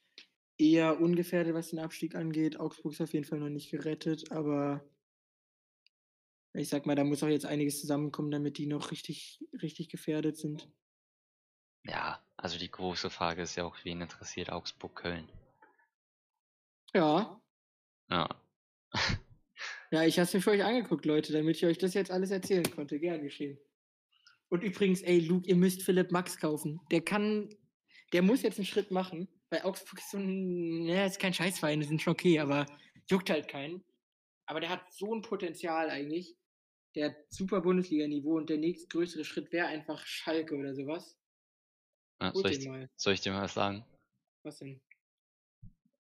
eher 0.59 1.01
ungefährdet, 1.01 1.55
was 1.55 1.71
den 1.71 1.79
Abstieg 1.79 2.15
angeht. 2.15 2.59
Augsburg 2.59 2.93
ist 2.93 3.01
auf 3.01 3.13
jeden 3.13 3.27
Fall 3.27 3.41
noch 3.41 3.51
nicht 3.51 3.71
gerettet, 3.71 4.31
aber 4.31 4.83
ich 6.55 6.69
sag 6.69 6.87
mal, 6.87 6.95
da 6.95 7.05
muss 7.05 7.23
auch 7.23 7.29
jetzt 7.29 7.47
einiges 7.47 7.81
zusammenkommen, 7.81 8.31
damit 8.31 8.59
die 8.59 8.67
noch 8.67 8.91
richtig, 8.91 9.45
richtig 9.61 9.89
gefährdet 9.89 10.37
sind. 10.37 10.71
Ja, 11.85 12.25
also 12.43 12.59
die 12.59 12.71
große 12.71 13.09
Frage 13.09 13.43
ist 13.43 13.55
ja 13.55 13.65
auch, 13.65 13.77
wen 13.85 14.01
interessiert 14.01 14.51
Augsburg-Köln? 14.51 15.29
Ja. 16.93 17.41
Ja. 18.11 18.29
ja, 19.93 20.03
ich 20.03 20.19
habe 20.19 20.25
es 20.25 20.35
mir 20.35 20.41
für 20.41 20.51
euch 20.51 20.65
angeguckt, 20.65 21.07
Leute, 21.07 21.33
damit 21.33 21.57
ich 21.57 21.65
euch 21.65 21.79
das 21.79 21.95
jetzt 21.95 22.11
alles 22.11 22.33
erzählen 22.33 22.69
konnte. 22.75 22.99
Gern 22.99 23.23
geschehen. 23.23 23.59
Und 24.49 24.65
übrigens, 24.65 25.03
ey, 25.03 25.21
Luke, 25.21 25.49
ihr 25.49 25.55
müsst 25.55 25.83
Philipp 25.83 26.11
Max 26.11 26.37
kaufen. 26.37 26.81
Der 26.91 27.01
kann, 27.01 27.49
der 28.13 28.23
muss 28.23 28.43
jetzt 28.43 28.59
einen 28.59 28.67
Schritt 28.67 28.91
machen, 28.91 29.29
weil 29.49 29.63
Augsburg 29.63 30.01
ist 30.01 30.11
so 30.11 30.19
ein, 30.19 30.85
ja, 30.85 31.07
ist 31.07 31.21
kein 31.21 31.33
Scheißverein, 31.33 31.79
die 31.79 31.87
sind 31.87 32.03
schon 32.03 32.13
okay, 32.13 32.41
aber 32.41 32.67
juckt 33.09 33.31
halt 33.31 33.47
keinen. 33.47 33.85
Aber 34.47 34.59
der 34.59 34.71
hat 34.71 34.93
so 34.93 35.15
ein 35.15 35.23
Potenzial 35.23 35.91
eigentlich. 35.91 36.37
Der 36.97 37.11
hat 37.11 37.17
super 37.29 37.61
Bundesliga-Niveau 37.61 38.37
und 38.37 38.51
der 38.51 38.59
nächstgrößere 38.59 39.25
Schritt 39.25 39.53
wäre 39.53 39.69
einfach 39.69 40.05
Schalke 40.05 40.57
oder 40.57 40.75
sowas. 40.75 41.17
Ja, 42.23 42.33
soll, 42.33 42.51
ich, 42.51 42.89
soll, 42.97 43.13
ich, 43.15 43.21
dir 43.21 43.33
mal 43.33 43.43
was 43.43 43.55
sagen? 43.55 43.85
Was 44.45 44.59
denn? 44.59 44.81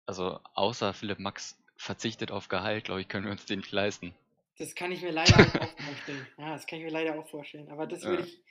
Also, 0.06 0.40
außer 0.54 0.94
Philipp 0.94 1.20
Max 1.20 1.58
verzichtet 1.76 2.32
auf 2.32 2.48
Gehalt, 2.48 2.86
glaube 2.86 3.02
ich, 3.02 3.08
können 3.08 3.26
wir 3.26 3.32
uns 3.32 3.46
den 3.46 3.60
nicht 3.60 3.72
leisten. 3.72 4.14
Das 4.58 4.74
kann 4.74 4.92
ich 4.92 5.02
mir 5.02 5.12
leider 5.12 5.36
auch 5.36 5.80
vorstellen. 5.80 6.28
Ja, 6.38 6.54
das 6.54 6.66
kann 6.66 6.80
ich 6.80 6.86
mir 6.86 6.92
leider 6.92 7.20
auch 7.20 7.28
vorstellen. 7.28 7.70
Aber 7.70 7.86
das 7.86 8.04
würde 8.04 8.24
ja. 8.24 8.28
ich, 8.28 8.42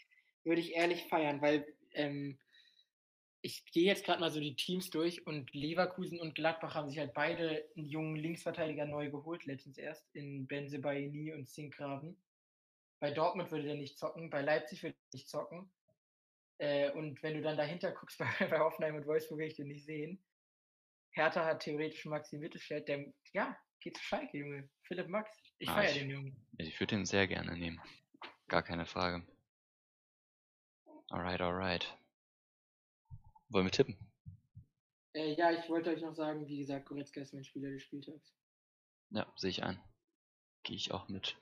würd 0.45 0.59
ich 0.59 0.75
ehrlich 0.75 1.05
feiern, 1.09 1.41
weil 1.41 1.67
ähm, 1.93 2.39
ich 3.43 3.65
gehe 3.67 3.85
jetzt 3.85 4.05
gerade 4.05 4.21
mal 4.21 4.31
so 4.31 4.41
die 4.41 4.57
Teams 4.57 4.91
durch 4.91 5.27
und 5.27 5.53
Leverkusen 5.55 6.21
und 6.21 6.35
Gladbach 6.35 6.75
haben 6.75 6.89
sich 6.89 6.99
halt 6.99 7.15
beide 7.15 7.65
einen 7.77 7.87
jungen 7.87 8.17
Linksverteidiger 8.17 8.87
neu 8.87 9.11
geholt, 9.11 9.47
letztens 9.47 9.79
erst, 9.79 10.05
in 10.15 10.47
Benzebaini 10.47 11.33
und 11.33 11.49
Zinkgraben. 11.49 12.17
Bei 12.99 13.11
Dortmund 13.11 13.51
würde 13.51 13.65
der 13.65 13.77
nicht 13.77 13.99
zocken, 13.99 14.31
bei 14.31 14.43
Leipzig 14.43 14.83
würde 14.83 14.97
er 14.97 15.17
nicht 15.17 15.29
zocken. 15.29 15.71
Äh, 16.59 16.91
und 16.93 17.23
wenn 17.23 17.35
du 17.35 17.43
dann 17.43 17.57
dahinter 17.57 17.93
guckst 17.93 18.19
bei, 18.19 18.47
bei 18.47 18.59
Hoffenheim 18.59 18.97
und 18.97 19.07
Wolfsburg, 19.07 19.39
will 19.39 19.49
ich 19.49 19.57
den 19.57 19.69
nicht 19.69 19.85
sehen. 19.85 20.23
Hertha 21.13 21.45
hat 21.45 21.61
theoretisch 21.61 22.05
Maxi 22.05 22.37
Mittelstädt, 22.37 22.89
der, 22.89 23.13
ja, 23.33 23.57
geht 23.81 23.97
zu 23.97 24.03
Schalke, 24.03 24.37
Junge. 24.37 24.69
Philipp 24.83 25.09
Max, 25.09 25.31
ich 25.59 25.69
ah, 25.69 25.75
feiere 25.75 25.95
den 25.95 26.11
Jungen. 26.11 26.47
Ich 26.59 26.79
würde 26.79 26.97
den 26.97 27.07
sehr 27.07 27.27
gerne 27.27 27.57
nehmen. 27.57 27.81
Gar 28.49 28.63
keine 28.63 28.87
Frage. 28.87 29.27
Alright, 31.09 31.41
alright. 31.41 31.99
Wollen 33.49 33.67
wir 33.67 33.73
tippen? 33.73 33.97
Äh, 35.15 35.35
ja, 35.35 35.51
ich 35.53 35.69
wollte 35.71 35.91
euch 35.91 36.03
noch 36.03 36.15
sagen, 36.15 36.47
wie 36.47 36.59
gesagt, 36.59 36.87
Goretzka 36.87 37.21
ist 37.21 37.33
mein 37.33 37.45
Spieler 37.45 37.71
des 37.71 37.83
Spieltags. 37.83 38.35
Ja, 39.11 39.33
sehe 39.37 39.51
ich 39.51 39.63
ein. 39.63 39.81
Gehe 40.65 40.77
ich 40.77 40.93
auch 40.93 41.09
mit. 41.09 41.39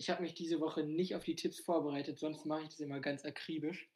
Ich 0.00 0.08
habe 0.08 0.22
mich 0.22 0.32
diese 0.32 0.60
Woche 0.60 0.82
nicht 0.82 1.14
auf 1.14 1.24
die 1.24 1.34
Tipps 1.34 1.60
vorbereitet, 1.60 2.18
sonst 2.18 2.46
mache 2.46 2.62
ich 2.62 2.70
das 2.70 2.80
immer 2.80 3.00
ganz 3.00 3.22
akribisch. 3.26 3.86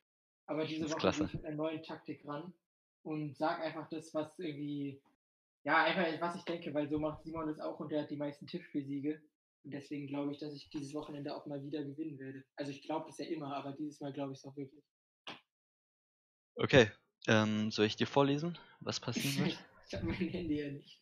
Aber 0.45 0.67
diese 0.67 0.91
Woche 0.91 1.11
gehe 1.11 1.25
ich 1.25 1.33
mit 1.33 1.47
einer 1.47 1.57
neuen 1.57 1.83
Taktik 1.83 2.27
ran 2.27 2.53
und 3.05 3.39
sage 3.39 3.63
einfach 3.63 3.89
das, 3.89 4.13
was 4.13 4.39
irgendwie, 4.39 5.01
ja, 5.65 5.83
einfach 5.83 6.21
was 6.21 6.37
ich 6.37 6.43
denke, 6.43 6.75
weil 6.75 6.91
so 6.91 6.99
macht 6.99 7.23
Simon 7.23 7.47
das 7.47 7.59
auch 7.59 7.81
und 7.81 7.91
der 7.91 8.03
hat 8.03 8.11
die 8.11 8.19
meisten 8.19 8.47
Tippspielsiege. 8.47 9.23
Und 9.65 9.71
deswegen 9.71 10.07
glaube 10.07 10.33
ich, 10.33 10.39
dass 10.39 10.53
ich 10.53 10.69
dieses 10.69 10.93
Wochenende 10.93 11.35
auch 11.35 11.47
mal 11.47 11.65
wieder 11.65 11.83
gewinnen 11.83 12.19
werde. 12.19 12.45
Also 12.57 12.71
ich 12.71 12.83
glaube 12.83 13.07
das 13.07 13.17
ja 13.17 13.25
immer, 13.25 13.57
aber 13.57 13.73
dieses 13.73 13.99
Mal 14.01 14.13
glaube 14.13 14.35
ich 14.35 14.41
es 14.41 14.45
auch 14.45 14.57
wirklich. 14.59 14.85
Okay, 16.57 16.91
ähm, 17.29 17.71
soll 17.71 17.87
ich 17.87 17.97
dir 17.97 18.07
vorlesen, 18.07 18.59
was 18.81 19.01
passieren 19.01 19.47
wird? 19.47 19.59
ich 19.89 19.95
habe 19.95 20.05
mein 20.05 20.17
Handy 20.17 20.61
ja 20.61 20.71
nicht. 20.71 21.01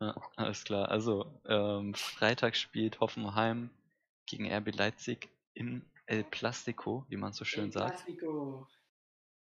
Ja, 0.00 0.14
alles 0.36 0.64
klar. 0.64 0.88
Also, 0.88 1.40
ähm, 1.46 1.94
Freitag 1.94 2.56
spielt 2.56 3.00
Hoffenheim 3.00 3.70
gegen 4.26 4.50
RB 4.50 4.70
Leipzig 4.70 5.30
in 5.54 5.84
El 6.06 6.24
Plastico, 6.24 7.04
wie 7.08 7.16
man 7.16 7.32
so 7.32 7.44
schön 7.44 7.66
El 7.66 7.72
sagt. 7.72 8.04
Plastico. 8.04 8.68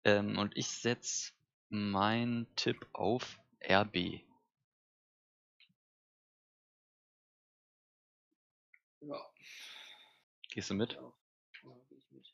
Ähm, 0.03 0.37
und 0.37 0.57
ich 0.57 0.67
setze 0.67 1.31
meinen 1.69 2.47
Tipp 2.55 2.87
auf 2.93 3.39
RB. 3.61 4.21
Ja. 9.01 9.19
Gehst 10.51 10.69
du 10.69 10.73
mit? 10.75 10.93
Ja, 10.93 11.11
ich 11.89 12.11
mit. 12.11 12.33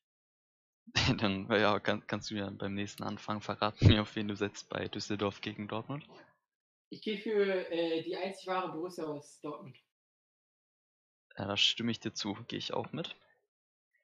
Dann 1.22 1.48
ja, 1.52 1.80
kann, 1.80 2.06
kannst 2.08 2.32
du 2.32 2.36
ja 2.36 2.50
beim 2.50 2.74
nächsten 2.74 3.04
Anfang 3.04 3.42
verraten 3.42 3.88
mir, 3.88 4.02
auf 4.02 4.16
wen 4.16 4.28
du 4.28 4.36
setzt 4.36 4.70
bei 4.70 4.88
Düsseldorf 4.88 5.42
gegen 5.42 5.68
Dortmund. 5.68 6.06
Ich 6.90 7.02
gehe 7.02 7.18
für 7.18 7.70
äh, 7.72 8.04
die 8.04 8.16
einzig 8.16 8.48
wahre 8.48 8.72
Borussia 8.72 9.06
aus 9.06 9.40
Dortmund. 9.42 9.78
Ja, 11.38 11.48
da 11.48 11.58
stimme 11.58 11.92
ich 11.92 12.00
dir 12.00 12.14
zu. 12.14 12.36
Gehe 12.48 12.60
ich 12.60 12.74
auch 12.74 12.92
mit. 12.92 13.16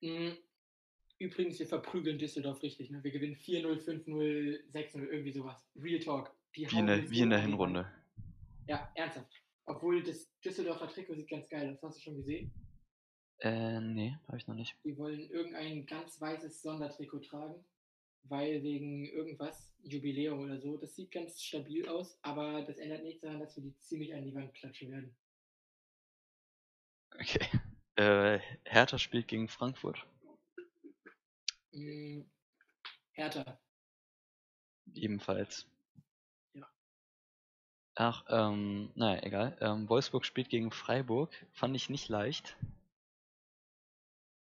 Mhm. 0.01 0.37
Übrigens, 1.19 1.59
wir 1.59 1.67
verprügeln 1.67 2.17
Düsseldorf 2.17 2.63
richtig. 2.63 2.89
Ne? 2.89 3.03
Wir 3.03 3.11
gewinnen 3.11 3.35
4-0, 3.35 3.85
5-0, 3.85 4.71
6-0, 4.71 5.05
irgendwie 5.05 5.31
sowas. 5.31 5.63
Real 5.75 5.99
Talk. 5.99 6.35
Die 6.55 6.65
Wie 6.65 6.75
wir 6.75 6.85
der, 6.85 7.09
wie 7.09 7.21
in 7.21 7.29
der. 7.29 7.39
Hinrunde. 7.39 7.89
Ja, 8.67 8.91
ernsthaft. 8.95 9.31
Obwohl 9.65 10.03
das 10.03 10.27
Düsseldorfer 10.43 10.87
Trikot 10.87 11.15
sieht 11.15 11.29
ganz 11.29 11.47
geil 11.47 11.69
aus. 11.71 11.81
Hast 11.83 11.99
du 11.99 12.01
schon 12.01 12.15
gesehen? 12.15 12.51
Äh, 13.39 13.79
nee, 13.81 14.17
habe 14.27 14.37
ich 14.37 14.47
noch 14.47 14.55
nicht. 14.55 14.75
Die 14.83 14.97
wollen 14.97 15.29
irgendein 15.29 15.85
ganz 15.85 16.19
weißes 16.19 16.61
Sondertrikot 16.61 17.19
tragen, 17.19 17.63
weil 18.23 18.63
wegen 18.63 19.05
irgendwas, 19.05 19.73
Jubiläum 19.83 20.39
oder 20.39 20.59
so. 20.59 20.77
Das 20.77 20.95
sieht 20.95 21.11
ganz 21.11 21.41
stabil 21.41 21.87
aus, 21.87 22.17
aber 22.21 22.61
das 22.63 22.77
ändert 22.77 23.03
nichts 23.03 23.21
daran, 23.21 23.39
dass 23.39 23.55
wir 23.55 23.63
die 23.63 23.77
ziemlich 23.79 24.13
an 24.13 24.23
die 24.23 24.33
Wand 24.33 24.53
klatschen 24.53 24.91
werden. 24.91 25.15
Okay. 27.15 27.45
Äh, 27.95 28.39
Hertha 28.63 28.97
spielt 28.97 29.27
gegen 29.27 29.47
Frankfurt. 29.47 30.05
Mm, 31.73 32.21
Hertha. 33.11 33.59
Ebenfalls. 34.93 35.67
Ja. 36.53 36.67
Ach, 37.95 38.25
ähm, 38.29 38.91
naja, 38.95 39.21
egal. 39.23 39.57
Ähm, 39.61 39.89
Wolfsburg 39.89 40.25
spielt 40.25 40.49
gegen 40.49 40.71
Freiburg. 40.71 41.33
Fand 41.51 41.75
ich 41.75 41.89
nicht 41.89 42.09
leicht. 42.09 42.57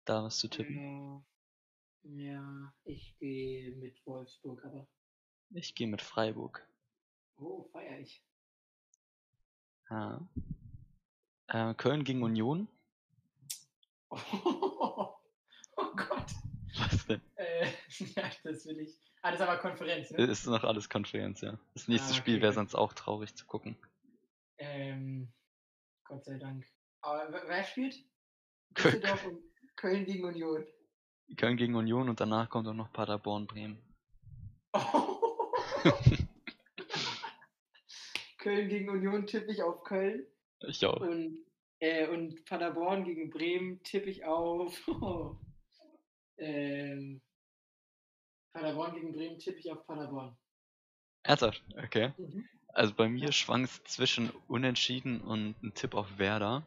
Da 0.05 0.23
was 0.23 0.39
zu 0.39 0.47
tippen. 0.47 1.25
Ja, 2.09 2.73
ich 2.85 3.17
gehe 3.19 3.71
mit 3.75 4.05
Wolfsburg, 4.05 4.63
aber 4.63 4.87
Ich 5.51 5.75
gehe 5.75 5.87
mit 5.87 6.01
Freiburg. 6.01 6.65
oh, 7.37 7.63
feier 7.71 7.99
ich. 7.99 8.23
Ja. 9.89 10.27
Äh, 11.47 11.73
Köln 11.75 12.03
gegen 12.03 12.23
Union. 12.23 12.67
Oh, 15.79 15.93
Gott. 15.95 16.31
Was 16.79 17.05
denn? 17.05 17.21
Äh, 17.35 17.67
ja, 18.15 18.31
das 18.43 18.65
will 18.65 18.79
ich. 18.79 18.99
Ah, 19.21 19.29
das 19.31 19.39
ist 19.41 19.47
aber 19.47 19.59
Konferenz, 19.59 20.09
ne? 20.09 20.23
Ist 20.25 20.47
noch 20.47 20.63
alles 20.63 20.89
Konferenz, 20.89 21.41
ja. 21.41 21.59
Das 21.75 21.87
nächste 21.87 22.13
Ah, 22.13 22.15
Spiel 22.15 22.35
okay, 22.35 22.41
wäre 22.41 22.51
gut. 22.51 22.55
sonst 22.55 22.73
auch 22.75 22.93
traurig 22.93 23.35
zu 23.35 23.45
gucken. 23.45 23.77
Ähm, 24.57 25.31
Gott 26.05 26.25
sei 26.25 26.39
Dank. 26.39 26.65
Aber 27.01 27.31
wer- 27.31 27.63
spielt? 27.63 27.93
Köln, 28.73 28.95
Düsseldorf 28.95 29.25
und 29.27 29.43
Köln 29.75 30.05
gegen 30.05 30.25
Union. 30.25 30.65
Köln 31.35 31.57
gegen 31.57 31.75
Union 31.75 32.09
und 32.09 32.19
danach 32.19 32.49
kommt 32.49 32.67
auch 32.67 32.73
noch 32.73 32.91
Paderborn 32.93 33.47
Bremen. 33.47 33.77
Köln 38.37 38.69
gegen 38.69 38.89
Union 38.89 39.27
tippe 39.27 39.51
ich 39.51 39.61
auf 39.61 39.83
Köln. 39.83 40.25
Ich 40.61 40.85
auch. 40.85 41.01
Und, 41.01 41.45
äh, 41.79 42.07
und 42.07 42.45
Paderborn 42.45 43.03
gegen 43.03 43.29
Bremen 43.29 43.83
tippe 43.83 44.09
ich 44.09 44.23
auf. 44.23 44.81
ähm, 46.37 47.21
Paderborn 48.53 48.95
gegen 48.95 49.11
Bremen 49.11 49.37
tippe 49.37 49.59
ich 49.59 49.71
auf 49.71 49.85
Paderborn. 49.85 50.37
Ernsthaft? 51.23 51.61
Okay. 51.83 52.13
Also 52.69 52.93
bei 52.93 53.09
mir 53.09 53.31
schwankt 53.31 53.69
es 53.69 53.83
zwischen 53.83 54.29
Unentschieden 54.47 55.21
und 55.21 55.61
ein 55.61 55.73
Tipp 55.73 55.93
auf 55.93 56.17
Werder. 56.17 56.65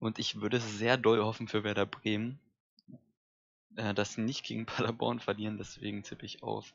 Und 0.00 0.18
ich 0.18 0.40
würde 0.40 0.60
sehr 0.60 0.96
doll 0.96 1.22
hoffen 1.22 1.48
für 1.48 1.62
Werder 1.64 1.86
Bremen, 1.86 2.40
äh, 3.76 3.94
sie 4.04 4.20
nicht 4.22 4.44
gegen 4.44 4.66
Paderborn 4.66 5.20
verlieren. 5.20 5.58
Deswegen 5.58 6.02
tippe 6.02 6.26
ich 6.26 6.42
auf 6.42 6.74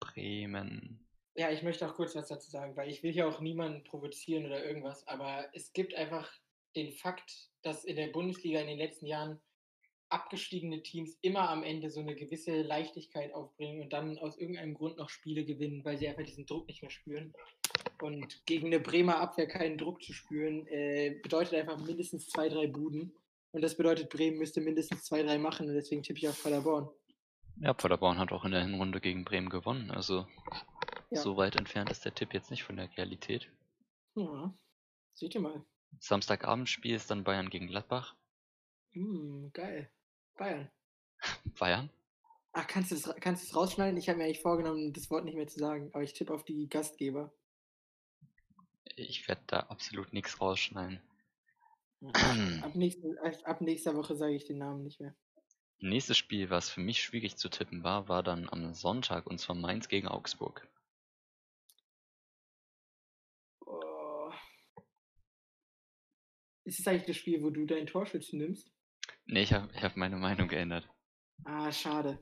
Bremen. 0.00 0.98
Ja, 1.34 1.50
ich 1.50 1.62
möchte 1.62 1.88
auch 1.88 1.94
kurz 1.94 2.14
was 2.14 2.28
dazu 2.28 2.50
sagen, 2.50 2.76
weil 2.76 2.90
ich 2.90 3.02
will 3.02 3.12
hier 3.12 3.26
auch 3.26 3.40
niemanden 3.40 3.84
provozieren 3.84 4.44
oder 4.44 4.64
irgendwas, 4.64 5.06
aber 5.08 5.48
es 5.54 5.72
gibt 5.72 5.94
einfach 5.94 6.30
den 6.76 6.92
Fakt, 6.92 7.50
dass 7.62 7.84
in 7.84 7.96
der 7.96 8.08
Bundesliga 8.08 8.60
in 8.60 8.66
den 8.66 8.78
letzten 8.78 9.06
Jahren 9.06 9.40
abgestiegene 10.10 10.82
Teams 10.82 11.16
immer 11.22 11.48
am 11.48 11.62
Ende 11.62 11.90
so 11.90 12.00
eine 12.00 12.14
gewisse 12.14 12.60
Leichtigkeit 12.60 13.32
aufbringen 13.32 13.80
und 13.80 13.94
dann 13.94 14.18
aus 14.18 14.36
irgendeinem 14.36 14.74
Grund 14.74 14.98
noch 14.98 15.08
Spiele 15.08 15.44
gewinnen, 15.44 15.84
weil 15.84 15.96
sie 15.96 16.06
einfach 16.06 16.24
diesen 16.24 16.44
Druck 16.44 16.68
nicht 16.68 16.82
mehr 16.82 16.90
spüren. 16.90 17.32
Und 18.02 18.44
gegen 18.44 18.66
eine 18.66 18.80
Bremer 18.80 19.18
Abwehr 19.18 19.46
keinen 19.46 19.78
Druck 19.78 20.02
zu 20.02 20.12
spüren, 20.12 20.66
äh, 20.66 21.18
bedeutet 21.22 21.54
einfach 21.54 21.78
mindestens 21.78 22.28
zwei, 22.28 22.50
drei 22.50 22.66
Buden. 22.66 23.14
Und 23.52 23.60
das 23.62 23.76
bedeutet, 23.76 24.08
Bremen 24.10 24.38
müsste 24.38 24.60
mindestens 24.60 25.04
zwei, 25.04 25.22
drei 25.22 25.38
machen 25.38 25.68
und 25.68 25.74
deswegen 25.74 26.02
tippe 26.02 26.18
ich 26.18 26.28
auf 26.28 26.42
Paderborn. 26.42 26.88
Ja, 27.56 27.74
Paderborn 27.74 28.18
hat 28.18 28.32
auch 28.32 28.44
in 28.44 28.52
der 28.52 28.62
Hinrunde 28.62 29.00
gegen 29.00 29.24
Bremen 29.24 29.50
gewonnen. 29.50 29.90
Also 29.90 30.26
Ja. 31.10 31.20
so 31.20 31.36
weit 31.36 31.56
entfernt 31.56 31.90
ist 31.90 32.04
der 32.04 32.14
Tipp 32.14 32.32
jetzt 32.32 32.50
nicht 32.50 32.64
von 32.64 32.76
der 32.76 32.88
Realität. 32.96 33.50
Ja, 34.14 34.54
seht 35.12 35.34
ihr 35.34 35.40
mal. 35.42 35.64
Samstagabendspiel 36.00 36.94
ist 36.94 37.10
dann 37.10 37.24
Bayern 37.24 37.50
gegen 37.50 37.66
Gladbach. 37.66 38.16
Hm, 38.92 39.50
geil. 39.52 39.90
Bayern. 40.38 40.70
Bayern? 41.58 41.90
Ach, 42.52 42.66
kannst 42.66 42.90
du 42.90 42.94
es 42.96 43.14
kannst 43.20 43.54
rausschneiden? 43.54 43.98
Ich 43.98 44.08
habe 44.08 44.18
mir 44.18 44.24
eigentlich 44.24 44.40
vorgenommen, 44.40 44.92
das 44.92 45.10
Wort 45.10 45.24
nicht 45.24 45.36
mehr 45.36 45.46
zu 45.48 45.58
sagen, 45.58 45.90
aber 45.92 46.02
ich 46.02 46.12
tippe 46.14 46.32
auf 46.34 46.44
die 46.44 46.68
Gastgeber. 46.68 47.32
Ich 48.96 49.26
werde 49.28 49.42
da 49.46 49.60
absolut 49.60 50.12
nichts 50.12 50.40
rausschneiden. 50.40 51.00
Ab, 52.02 52.14
nächsten, 52.74 53.16
ab 53.18 53.60
nächster 53.60 53.94
Woche 53.94 54.16
sage 54.16 54.34
ich 54.34 54.44
den 54.44 54.58
Namen 54.58 54.82
nicht 54.82 55.00
mehr. 55.00 55.14
Nächstes 55.78 56.16
Spiel, 56.16 56.50
was 56.50 56.70
für 56.70 56.80
mich 56.80 57.02
schwierig 57.02 57.36
zu 57.36 57.48
tippen 57.48 57.82
war, 57.82 58.08
war 58.08 58.22
dann 58.22 58.48
am 58.48 58.72
Sonntag 58.74 59.26
und 59.26 59.38
zwar 59.38 59.56
Mainz 59.56 59.88
gegen 59.88 60.08
Augsburg. 60.08 60.68
Oh. 63.66 64.30
Ist 66.64 66.80
es 66.80 66.86
eigentlich 66.86 67.06
das 67.06 67.16
Spiel, 67.16 67.42
wo 67.42 67.50
du 67.50 67.66
deinen 67.66 67.86
Torschützen 67.86 68.38
nimmst? 68.38 68.70
Nee, 69.26 69.42
ich 69.42 69.52
habe 69.52 69.72
hab 69.80 69.96
meine 69.96 70.16
Meinung 70.16 70.48
geändert. 70.48 70.88
Ah, 71.44 71.72
schade. 71.72 72.18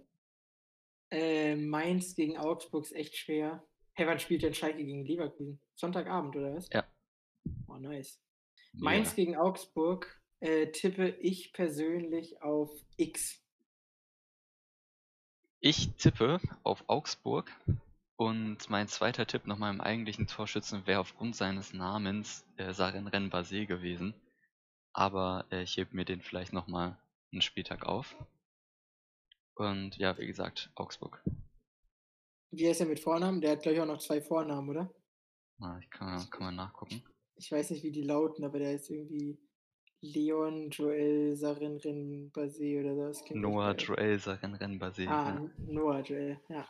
Äh, 1.11 1.57
Mainz 1.57 2.15
gegen 2.15 2.39
Augsburg 2.39 2.85
ist 2.85 2.93
echt 2.93 3.17
schwer. 3.17 3.67
Hey, 3.93 4.07
wann 4.07 4.19
spielt 4.19 4.43
denn 4.43 4.55
Schalke 4.55 4.85
gegen 4.85 5.05
Leverkusen? 5.05 5.61
Sonntagabend, 5.75 6.37
oder 6.37 6.55
was? 6.55 6.69
Ja. 6.73 6.87
Oh, 7.67 7.77
nice. 7.77 8.23
Mainz 8.73 9.15
gegen 9.15 9.37
Augsburg 9.37 10.21
äh, 10.41 10.71
tippe 10.71 11.09
ich 11.09 11.53
persönlich 11.53 12.43
auf 12.43 12.71
X. 12.97 13.43
Ich 15.61 15.95
tippe 15.97 16.41
auf 16.63 16.85
Augsburg 16.87 17.51
und 18.17 18.71
mein 18.71 18.89
zweiter 18.89 19.27
Tipp 19.27 19.47
nach 19.47 19.59
meinem 19.59 19.81
eigentlichen 19.81 20.27
Torschützen 20.27 20.87
wäre 20.87 21.01
aufgrund 21.01 21.37
seines 21.37 21.75
Namens 21.75 22.47
äh, 22.57 22.73
Saren 22.73 23.07
Renbase 23.07 23.67
gewesen. 23.67 24.15
Aber 24.93 25.47
äh, 25.51 25.63
ich 25.63 25.77
heb 25.77 25.93
mir 25.93 26.05
den 26.05 26.23
vielleicht 26.23 26.53
nochmal 26.53 26.99
einen 27.33 27.43
Spieltag 27.43 27.85
auf. 27.87 28.17
Und 29.55 29.97
ja, 29.99 30.17
wie 30.19 30.27
gesagt, 30.27 30.71
Augsburg. 30.75 31.23
Wie 32.51 32.69
heißt 32.69 32.81
er 32.81 32.87
mit 32.87 33.01
Vornamen? 33.01 33.41
Der 33.41 33.53
hat, 33.53 33.63
glaube 33.63 33.77
ich, 33.77 33.81
auch 33.83 33.87
noch 33.87 33.99
zwei 33.99 34.21
Vornamen, 34.21 34.69
oder? 34.71 34.93
Na, 35.59 35.79
ich 35.79 35.91
kann, 35.91 36.29
kann 36.31 36.45
mal 36.45 36.53
nachgucken. 36.53 37.03
Ich 37.41 37.51
weiß 37.51 37.71
nicht, 37.71 37.83
wie 37.83 37.91
die 37.91 38.03
lauten, 38.03 38.45
aber 38.45 38.59
der 38.59 38.75
ist 38.75 38.91
irgendwie 38.91 39.39
Leon 40.03 40.69
Joel 40.69 41.35
Sarin 41.35 42.31
Basé 42.33 42.79
oder 42.81 42.95
so. 42.95 43.09
Das 43.09 43.25
klingt 43.25 43.43
echt 43.43 43.53
Noah. 43.53 43.75
Joel 43.75 44.19
Saren 44.19 44.55
Renbase. 44.55 45.09
Ah, 45.09 45.35
ja. 45.35 45.51
Noah 45.67 46.01
Joel, 46.01 46.39
ja. 46.51 46.69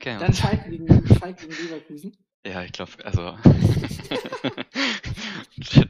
Okay, 0.00 0.16
Dann 0.18 0.32
Schalke 0.32 0.70
gegen, 0.70 0.86
Schalke 1.06 1.48
gegen 1.48 1.64
Leverkusen. 1.64 2.16
ja, 2.46 2.62
ich 2.62 2.70
glaube, 2.70 2.92
also 3.04 3.22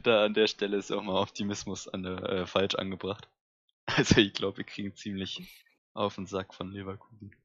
da 0.03 0.25
an 0.25 0.33
der 0.33 0.47
Stelle 0.47 0.77
ist 0.77 0.91
auch 0.91 1.03
mal 1.03 1.21
Optimismus 1.21 1.87
an 1.87 2.01
der, 2.01 2.23
äh, 2.23 2.47
falsch 2.47 2.73
angebracht. 2.75 3.29
Also 3.85 4.17
ich 4.17 4.33
glaube, 4.33 4.57
wir 4.57 4.63
kriegen 4.65 4.95
ziemlich 4.95 5.63
auf 5.93 6.15
den 6.15 6.25
Sack 6.25 6.55
von 6.55 6.71
Leverkusen. 6.71 7.35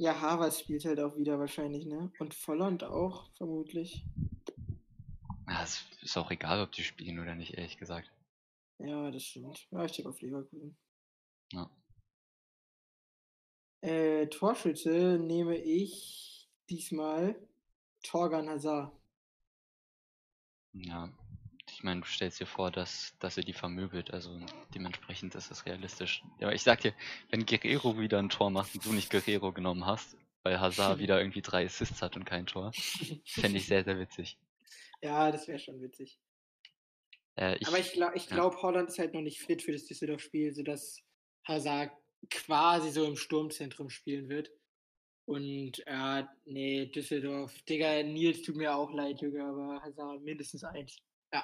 Ja, 0.00 0.18
Havertz 0.18 0.60
spielt 0.60 0.86
halt 0.86 0.98
auch 0.98 1.18
wieder 1.18 1.38
wahrscheinlich, 1.38 1.84
ne? 1.84 2.10
Und 2.18 2.32
Volland 2.32 2.84
auch, 2.84 3.30
vermutlich. 3.36 4.02
Ja, 5.46 5.62
es 5.62 5.84
ist 6.00 6.16
auch 6.16 6.30
egal, 6.30 6.62
ob 6.62 6.72
die 6.72 6.82
spielen 6.82 7.18
oder 7.18 7.34
nicht, 7.34 7.52
ehrlich 7.52 7.76
gesagt. 7.76 8.10
Ja, 8.78 9.10
das 9.10 9.22
stimmt. 9.22 9.68
Ja, 9.70 9.84
ich 9.84 9.92
tippe 9.92 10.08
auf 10.08 10.22
Leverkusen. 10.22 10.74
Ja. 11.52 11.70
Äh, 13.82 14.28
Torschütze 14.28 15.18
nehme 15.18 15.58
ich 15.58 16.48
diesmal 16.70 17.38
Torgan 18.02 18.48
Hazard. 18.48 18.98
Ja, 20.72 21.12
ich 21.80 21.84
meine, 21.84 22.02
du 22.02 22.06
stellst 22.06 22.38
dir 22.38 22.46
vor, 22.46 22.70
dass, 22.70 23.16
dass 23.20 23.38
er 23.38 23.42
die 23.42 23.54
vermöbelt, 23.54 24.10
also 24.10 24.38
dementsprechend 24.74 25.34
ist 25.34 25.50
es 25.50 25.64
realistisch. 25.64 26.22
Ja, 26.38 26.52
ich 26.52 26.62
sag 26.62 26.82
dir, 26.82 26.92
wenn 27.30 27.46
Guerrero 27.46 27.98
wieder 27.98 28.18
ein 28.18 28.28
Tor 28.28 28.50
macht 28.50 28.74
und 28.74 28.84
du 28.84 28.92
nicht 28.92 29.08
Guerrero 29.08 29.50
genommen 29.50 29.86
hast, 29.86 30.14
weil 30.42 30.60
Hazard 30.60 30.98
wieder 30.98 31.18
irgendwie 31.18 31.40
drei 31.40 31.64
Assists 31.64 32.02
hat 32.02 32.16
und 32.16 32.26
kein 32.26 32.44
Tor, 32.44 32.72
fände 33.24 33.56
ich 33.56 33.66
sehr, 33.66 33.82
sehr 33.82 33.98
witzig. 33.98 34.38
Ja, 35.00 35.32
das 35.32 35.48
wäre 35.48 35.58
schon 35.58 35.80
witzig. 35.80 36.20
Äh, 37.36 37.56
ich, 37.56 37.66
Aber 37.66 37.78
ich, 37.78 37.92
glaub, 37.92 38.14
ich 38.14 38.26
ja. 38.26 38.36
glaube, 38.36 38.60
Holland 38.60 38.90
ist 38.90 38.98
halt 38.98 39.14
noch 39.14 39.22
nicht 39.22 39.40
fit 39.40 39.62
für 39.62 39.72
das 39.72 39.86
Düsseldorf-Spiel, 39.86 40.52
sodass 40.52 41.02
Hazard 41.48 41.92
quasi 42.28 42.90
so 42.90 43.06
im 43.06 43.16
Sturmzentrum 43.16 43.88
spielen 43.88 44.28
wird. 44.28 44.50
Und 45.24 45.82
äh, 45.86 46.24
nee, 46.44 46.84
Düsseldorf. 46.84 47.58
Digga, 47.62 48.02
Nils 48.02 48.42
tut 48.42 48.56
mir 48.56 48.74
auch 48.74 48.92
leid, 48.92 49.22
Junge, 49.22 49.42
aber 49.42 49.80
Hazard 49.80 50.20
mindestens 50.20 50.62
eins. 50.62 50.98
äh, 51.30 51.40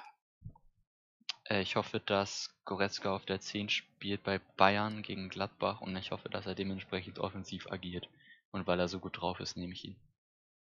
ich 1.50 1.76
hoffe, 1.76 2.00
dass 2.00 2.50
Goretzka 2.64 3.14
auf 3.14 3.24
der 3.24 3.40
10 3.40 3.68
spielt 3.68 4.22
bei 4.22 4.40
Bayern 4.56 5.02
gegen 5.02 5.28
Gladbach 5.28 5.80
und 5.80 5.96
ich 5.96 6.10
hoffe, 6.10 6.28
dass 6.28 6.46
er 6.46 6.54
dementsprechend 6.54 7.18
offensiv 7.18 7.70
agiert. 7.70 8.08
Und 8.50 8.66
weil 8.66 8.80
er 8.80 8.88
so 8.88 9.00
gut 9.00 9.20
drauf 9.20 9.40
ist, 9.40 9.56
nehme 9.56 9.72
ich 9.74 9.84
ihn. 9.84 9.96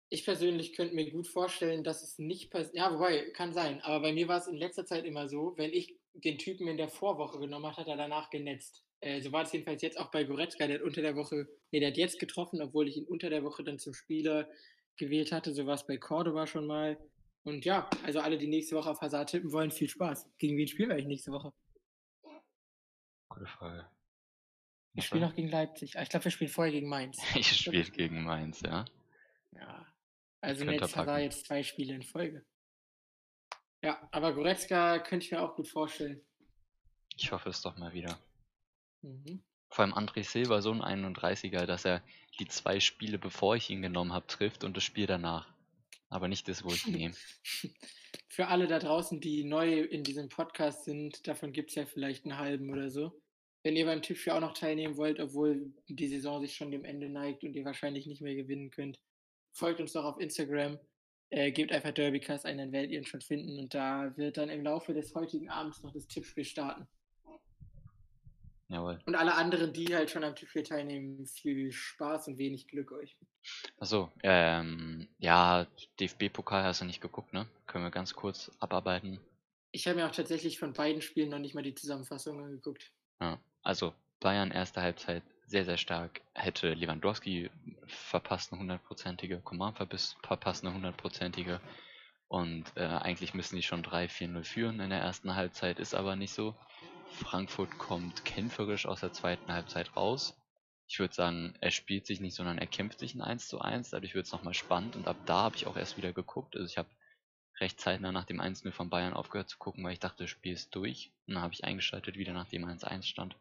Ich 0.08 0.24
persönlich 0.24 0.74
könnte 0.74 0.94
mir 0.94 1.10
gut 1.10 1.26
vorstellen, 1.26 1.84
dass 1.84 2.02
es 2.02 2.18
nicht 2.18 2.50
passiert. 2.50 2.76
Ja, 2.76 2.92
wobei, 2.92 3.30
kann 3.30 3.52
sein. 3.52 3.80
Aber 3.80 4.00
bei 4.00 4.12
mir 4.12 4.28
war 4.28 4.38
es 4.38 4.46
in 4.46 4.56
letzter 4.56 4.84
Zeit 4.84 5.04
immer 5.04 5.28
so, 5.28 5.54
wenn 5.56 5.72
ich 5.72 5.96
den 6.14 6.38
Typen 6.38 6.68
in 6.68 6.76
der 6.76 6.88
Vorwoche 6.88 7.38
genommen 7.38 7.66
habe, 7.66 7.76
hat 7.78 7.88
er 7.88 7.96
danach 7.96 8.28
genetzt. 8.30 8.84
Äh, 9.00 9.20
so 9.20 9.32
war 9.32 9.42
es 9.42 9.52
jedenfalls 9.52 9.82
jetzt 9.82 9.98
auch 9.98 10.10
bei 10.10 10.24
Goretzka. 10.24 10.66
Der 10.66 10.76
hat 10.76 10.84
unter 10.84 11.02
der 11.02 11.16
Woche, 11.16 11.48
nee, 11.70 11.80
der 11.80 11.88
hat 11.88 11.96
jetzt 11.96 12.20
getroffen, 12.20 12.60
obwohl 12.60 12.88
ich 12.88 12.98
ihn 12.98 13.06
unter 13.06 13.30
der 13.30 13.42
Woche 13.42 13.64
dann 13.64 13.78
zum 13.78 13.94
Spieler 13.94 14.48
gewählt 14.96 15.32
hatte. 15.32 15.52
So 15.54 15.66
war 15.66 15.74
es 15.74 15.86
bei 15.86 15.96
Cordoba 15.96 16.46
schon 16.46 16.66
mal. 16.66 16.98
Und 17.44 17.64
ja, 17.64 17.88
also 18.04 18.20
alle, 18.20 18.38
die 18.38 18.46
nächste 18.46 18.76
Woche 18.76 18.90
auf 18.90 19.00
Hazard 19.00 19.30
tippen 19.30 19.50
wollen, 19.52 19.70
viel 19.70 19.88
Spaß. 19.88 20.30
Gegen 20.38 20.56
wen 20.56 20.68
spielen 20.68 20.88
wir 20.88 20.94
eigentlich 20.94 21.08
nächste 21.08 21.32
Woche? 21.32 21.52
Gute 23.28 23.46
Frage. 23.46 23.88
Wir 24.94 25.02
spielen 25.02 25.22
noch 25.22 25.34
gegen 25.34 25.48
Leipzig. 25.48 25.98
Ah, 25.98 26.02
Ich 26.02 26.10
glaube, 26.10 26.24
wir 26.26 26.30
spielen 26.30 26.50
vorher 26.50 26.72
gegen 26.72 26.88
Mainz. 26.88 27.18
Ich 27.34 27.50
spiele 27.56 27.84
gegen 27.90 28.22
Mainz, 28.22 28.60
ja. 28.60 28.84
Ja. 29.52 29.86
Also 30.40 30.64
jetzt 30.64 30.96
hat 30.96 31.18
jetzt 31.20 31.46
zwei 31.46 31.62
Spiele 31.62 31.94
in 31.94 32.02
Folge. 32.02 32.44
Ja, 33.82 34.06
aber 34.12 34.32
Goretzka 34.34 34.98
könnte 35.00 35.26
ich 35.26 35.32
mir 35.32 35.40
auch 35.40 35.56
gut 35.56 35.68
vorstellen. 35.68 36.20
Ich 37.16 37.32
hoffe 37.32 37.48
es 37.48 37.62
doch 37.62 37.76
mal 37.76 37.92
wieder. 37.92 38.18
Mhm. 39.02 39.42
Vor 39.68 39.84
allem 39.84 39.94
André 39.94 40.22
Silva, 40.22 40.60
so 40.60 40.72
ein 40.72 40.82
31er, 40.82 41.64
dass 41.66 41.84
er 41.84 42.02
die 42.38 42.46
zwei 42.46 42.78
Spiele, 42.78 43.18
bevor 43.18 43.56
ich 43.56 43.70
ihn 43.70 43.82
genommen 43.82 44.12
habe, 44.12 44.26
trifft 44.26 44.64
und 44.64 44.76
das 44.76 44.84
Spiel 44.84 45.06
danach. 45.06 45.51
Aber 46.12 46.28
nicht 46.28 46.46
das, 46.46 46.62
wo 46.62 46.68
ich 46.68 46.86
nehme. 46.86 47.14
Für 48.28 48.48
alle 48.48 48.66
da 48.66 48.78
draußen, 48.78 49.18
die 49.18 49.44
neu 49.44 49.80
in 49.80 50.04
diesem 50.04 50.28
Podcast 50.28 50.84
sind, 50.84 51.26
davon 51.26 51.52
gibt 51.52 51.70
es 51.70 51.76
ja 51.76 51.86
vielleicht 51.86 52.26
einen 52.26 52.36
halben 52.36 52.70
oder 52.70 52.90
so. 52.90 53.18
Wenn 53.62 53.76
ihr 53.76 53.86
beim 53.86 54.02
Tippspiel 54.02 54.34
auch 54.34 54.40
noch 54.40 54.52
teilnehmen 54.52 54.98
wollt, 54.98 55.20
obwohl 55.20 55.72
die 55.88 56.08
Saison 56.08 56.42
sich 56.42 56.54
schon 56.54 56.70
dem 56.70 56.84
Ende 56.84 57.08
neigt 57.08 57.44
und 57.44 57.56
ihr 57.56 57.64
wahrscheinlich 57.64 58.06
nicht 58.06 58.20
mehr 58.20 58.34
gewinnen 58.34 58.70
könnt, 58.70 59.00
folgt 59.52 59.80
uns 59.80 59.92
doch 59.92 60.04
auf 60.04 60.20
Instagram. 60.20 60.78
Äh, 61.30 61.50
gebt 61.50 61.72
einfach 61.72 61.92
Derbycast 61.92 62.44
ein, 62.44 62.58
dann 62.58 62.72
werdet 62.72 62.90
ihr 62.90 62.98
ihn 62.98 63.06
schon 63.06 63.22
finden. 63.22 63.58
Und 63.58 63.72
da 63.72 64.14
wird 64.18 64.36
dann 64.36 64.50
im 64.50 64.64
Laufe 64.64 64.92
des 64.92 65.14
heutigen 65.14 65.48
Abends 65.48 65.82
noch 65.82 65.94
das 65.94 66.08
Tippspiel 66.08 66.44
starten. 66.44 66.86
Jawohl. 68.72 68.98
Und 69.04 69.16
alle 69.16 69.34
anderen, 69.34 69.74
die 69.74 69.94
halt 69.94 70.10
schon 70.10 70.24
am 70.24 70.34
Tippspiel 70.34 70.62
teilnehmen, 70.62 71.26
viel 71.26 71.70
Spaß 71.72 72.28
und 72.28 72.38
wenig 72.38 72.68
Glück 72.68 72.90
euch. 72.92 73.18
Achso, 73.78 74.10
ähm, 74.22 75.08
ja, 75.18 75.66
DFB-Pokal 76.00 76.64
hast 76.64 76.80
du 76.80 76.86
nicht 76.86 77.02
geguckt, 77.02 77.34
ne? 77.34 77.46
Können 77.66 77.84
wir 77.84 77.90
ganz 77.90 78.14
kurz 78.14 78.50
abarbeiten. 78.60 79.20
Ich 79.72 79.86
habe 79.86 79.96
mir 79.98 80.06
auch 80.06 80.12
tatsächlich 80.14 80.58
von 80.58 80.72
beiden 80.72 81.02
Spielen 81.02 81.28
noch 81.28 81.38
nicht 81.38 81.54
mal 81.54 81.62
die 81.62 81.74
Zusammenfassung 81.74 82.42
angeguckt. 82.42 82.92
Ja, 83.20 83.38
also 83.62 83.92
Bayern 84.20 84.50
erste 84.50 84.80
Halbzeit 84.80 85.22
sehr, 85.46 85.66
sehr 85.66 85.76
stark. 85.76 86.22
Hätte 86.32 86.72
Lewandowski 86.72 87.50
verpasst 87.86 88.52
eine 88.52 88.60
hundertprozentige, 88.60 89.40
Coman 89.40 89.74
verbiss- 89.74 90.16
verpasst 90.26 90.64
eine 90.64 90.72
hundertprozentige. 90.74 91.60
Und 92.28 92.72
äh, 92.76 92.86
eigentlich 92.86 93.34
müssen 93.34 93.56
die 93.56 93.62
schon 93.62 93.82
3-4-0 93.82 94.44
führen 94.44 94.80
in 94.80 94.88
der 94.88 95.00
ersten 95.00 95.34
Halbzeit, 95.34 95.78
ist 95.78 95.94
aber 95.94 96.16
nicht 96.16 96.32
so. 96.32 96.54
Frankfurt 97.12 97.78
kommt 97.78 98.24
kämpferisch 98.24 98.86
aus 98.86 99.00
der 99.00 99.12
zweiten 99.12 99.52
Halbzeit 99.52 99.96
raus. 99.96 100.36
Ich 100.88 100.98
würde 100.98 101.14
sagen, 101.14 101.54
er 101.60 101.70
spielt 101.70 102.06
sich 102.06 102.20
nicht, 102.20 102.34
sondern 102.34 102.58
er 102.58 102.66
kämpft 102.66 102.98
sich 102.98 103.14
ein 103.14 103.22
1 103.22 103.48
zu 103.48 103.60
1. 103.60 103.90
Dadurch 103.90 104.14
wird 104.14 104.26
es 104.26 104.32
nochmal 104.32 104.54
spannend. 104.54 104.96
Und 104.96 105.06
ab 105.06 105.16
da 105.26 105.42
habe 105.44 105.56
ich 105.56 105.66
auch 105.66 105.76
erst 105.76 105.96
wieder 105.96 106.12
geguckt. 106.12 106.56
Also 106.56 106.66
ich 106.66 106.76
habe 106.76 106.90
recht 107.60 107.80
zeitnah 107.80 108.12
nach 108.12 108.24
dem 108.24 108.40
1-0 108.40 108.72
von 108.72 108.90
Bayern 108.90 109.14
aufgehört 109.14 109.48
zu 109.48 109.58
gucken, 109.58 109.84
weil 109.84 109.92
ich 109.92 110.00
dachte, 110.00 110.24
das 110.24 110.30
Spiel 110.30 110.52
ist 110.52 110.74
durch. 110.74 111.12
Und 111.26 111.34
dann 111.34 111.42
habe 111.42 111.54
ich 111.54 111.64
eingeschaltet, 111.64 112.16
wieder 112.16 112.32
nachdem 112.32 112.64
1-1 112.64 113.04
stand. 113.04 113.36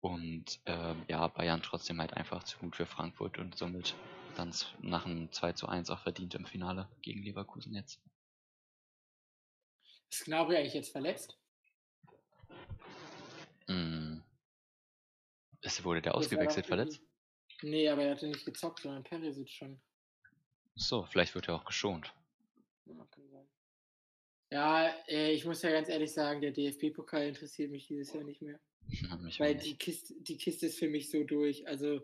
Und 0.00 0.60
ähm, 0.66 1.02
ja, 1.08 1.26
Bayern 1.28 1.62
trotzdem 1.62 2.00
halt 2.00 2.14
einfach 2.14 2.44
zu 2.44 2.58
gut 2.58 2.76
für 2.76 2.86
Frankfurt 2.86 3.38
und 3.38 3.56
somit 3.56 3.94
dann 4.36 4.52
nach 4.80 5.06
einem 5.06 5.30
2 5.30 5.52
zu 5.52 5.68
1 5.68 5.90
auch 5.90 6.00
verdient 6.00 6.34
im 6.34 6.44
Finale 6.44 6.88
gegen 7.02 7.22
Leverkusen 7.22 7.74
jetzt. 7.74 8.00
Ist 10.10 10.24
Gnabry 10.24 10.56
eigentlich 10.56 10.74
jetzt 10.74 10.92
verletzt? 10.92 11.38
Mm. 13.68 14.18
Ist, 15.62 15.84
wurde 15.84 16.02
der 16.02 16.14
ausgewechselt 16.14 16.66
verletzt? 16.66 17.00
Nee, 17.62 17.88
aber 17.88 18.04
er 18.04 18.12
hatte 18.12 18.26
nicht 18.26 18.44
gezockt, 18.44 18.80
sondern 18.80 19.02
Perisic 19.02 19.48
schon. 19.48 19.80
So, 20.74 21.04
vielleicht 21.04 21.34
wird 21.34 21.48
er 21.48 21.54
auch 21.54 21.64
geschont. 21.64 22.12
Ja. 22.86 23.06
Ja, 24.50 24.94
äh, 25.08 25.32
ich 25.32 25.44
muss 25.44 25.62
ja 25.62 25.70
ganz 25.70 25.88
ehrlich 25.88 26.12
sagen, 26.12 26.40
der 26.40 26.52
DFB-Pokal 26.52 27.26
interessiert 27.26 27.72
mich 27.72 27.88
dieses 27.88 28.12
Jahr 28.12 28.22
nicht 28.22 28.40
mehr. 28.40 28.60
Mich 29.20 29.40
Weil 29.40 29.56
die. 29.56 29.76
Kiste, 29.76 30.14
die 30.20 30.36
Kiste 30.36 30.66
ist 30.66 30.78
für 30.78 30.88
mich 30.88 31.10
so 31.10 31.24
durch. 31.24 31.66
Also 31.66 32.00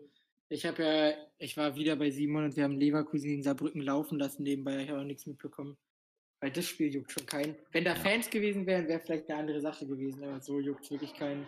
ich 0.49 0.65
habe 0.65 0.83
ja, 0.83 1.13
ich 1.37 1.55
war 1.55 1.75
wieder 1.75 1.95
bei 1.95 2.09
Simon 2.09 2.45
und 2.45 2.57
wir 2.57 2.63
haben 2.65 2.77
Leverkusen 2.77 3.29
gegen 3.29 3.43
Saarbrücken 3.43 3.81
laufen 3.81 4.19
lassen 4.19 4.43
nebenbei. 4.43 4.83
Ich 4.83 4.89
habe 4.89 4.99
auch 4.99 5.05
nichts 5.05 5.25
mitbekommen. 5.27 5.77
Weil 6.41 6.51
das 6.51 6.65
Spiel 6.65 6.93
juckt 6.93 7.11
schon 7.11 7.25
keinen. 7.25 7.55
Wenn 7.71 7.85
da 7.85 7.93
Ja. 7.93 7.99
Fans 7.99 8.29
gewesen 8.29 8.65
wären, 8.65 8.87
wäre 8.87 8.99
vielleicht 8.99 9.29
eine 9.29 9.39
andere 9.39 9.61
Sache 9.61 9.85
gewesen, 9.85 10.23
aber 10.23 10.41
so 10.41 10.59
juckt 10.59 10.89
wirklich 10.89 11.13
keinen. 11.13 11.47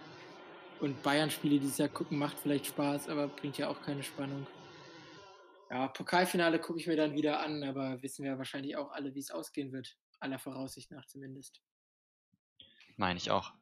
Und 0.80 1.02
Bayern-Spiele 1.02 1.60
dieses 1.60 1.80
Jahr 1.80 1.90
gucken 1.90 2.18
macht 2.18 2.38
vielleicht 2.40 2.68
Spaß, 2.68 3.10
aber 3.10 3.28
bringt 3.28 3.58
ja 3.58 3.70
auch 3.70 3.82
keine 3.82 4.04
Spannung. 4.04 4.46
Ja, 5.72 5.88
Pokalfinale 5.88 6.60
gucke 6.60 6.80
ich 6.80 6.86
mir 6.86 6.96
dann 6.96 7.16
wieder 7.16 7.40
an, 7.40 7.64
aber 7.64 8.02
wissen 8.04 8.24
wir 8.24 8.38
wahrscheinlich 8.38 8.78
auch 8.78 8.92
alle, 8.92 9.16
wie 9.16 9.20
es 9.20 9.32
ausgehen 9.32 9.72
wird. 9.72 9.98
Aller 10.20 10.38
Voraussicht 10.38 10.92
nach 10.92 11.06
zumindest. 11.08 11.62
Meine 12.96 13.18
ich 13.18 13.32
auch. 13.32 13.54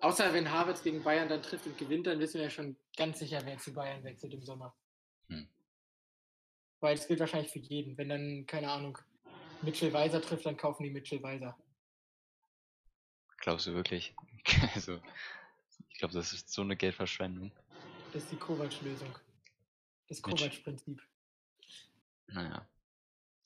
Außer 0.00 0.32
wenn 0.32 0.50
Havertz 0.50 0.82
gegen 0.82 1.02
Bayern 1.02 1.28
dann 1.28 1.42
trifft 1.42 1.66
und 1.66 1.76
gewinnt, 1.76 2.06
dann 2.06 2.18
wissen 2.18 2.36
wir 2.36 2.44
ja 2.44 2.50
schon 2.50 2.76
ganz 2.96 3.18
sicher, 3.18 3.42
wer 3.44 3.58
zu 3.58 3.74
Bayern 3.74 4.02
wechselt 4.02 4.32
im 4.32 4.42
Sommer. 4.42 4.74
Hm. 5.28 5.46
Weil 6.80 6.96
das 6.96 7.06
gilt 7.06 7.20
wahrscheinlich 7.20 7.52
für 7.52 7.58
jeden. 7.58 7.98
Wenn 7.98 8.08
dann, 8.08 8.46
keine 8.46 8.70
Ahnung, 8.70 8.96
Mitchell 9.62 9.92
Weiser 9.92 10.20
trifft, 10.22 10.46
dann 10.46 10.56
kaufen 10.56 10.82
die 10.82 10.90
Mitchell 10.90 11.22
Weiser. 11.22 11.56
Glaubst 13.38 13.66
du 13.66 13.74
wirklich? 13.74 14.14
also, 14.74 15.00
ich 15.88 15.98
glaube, 15.98 16.14
das 16.14 16.32
ist 16.32 16.50
so 16.50 16.62
eine 16.62 16.76
Geldverschwendung. 16.76 17.52
Das 18.12 18.24
ist 18.24 18.32
die 18.32 18.36
Kovac-Lösung. 18.36 19.18
Das 20.08 20.20
Kovac-Prinzip. 20.22 21.02
Naja. 22.26 22.66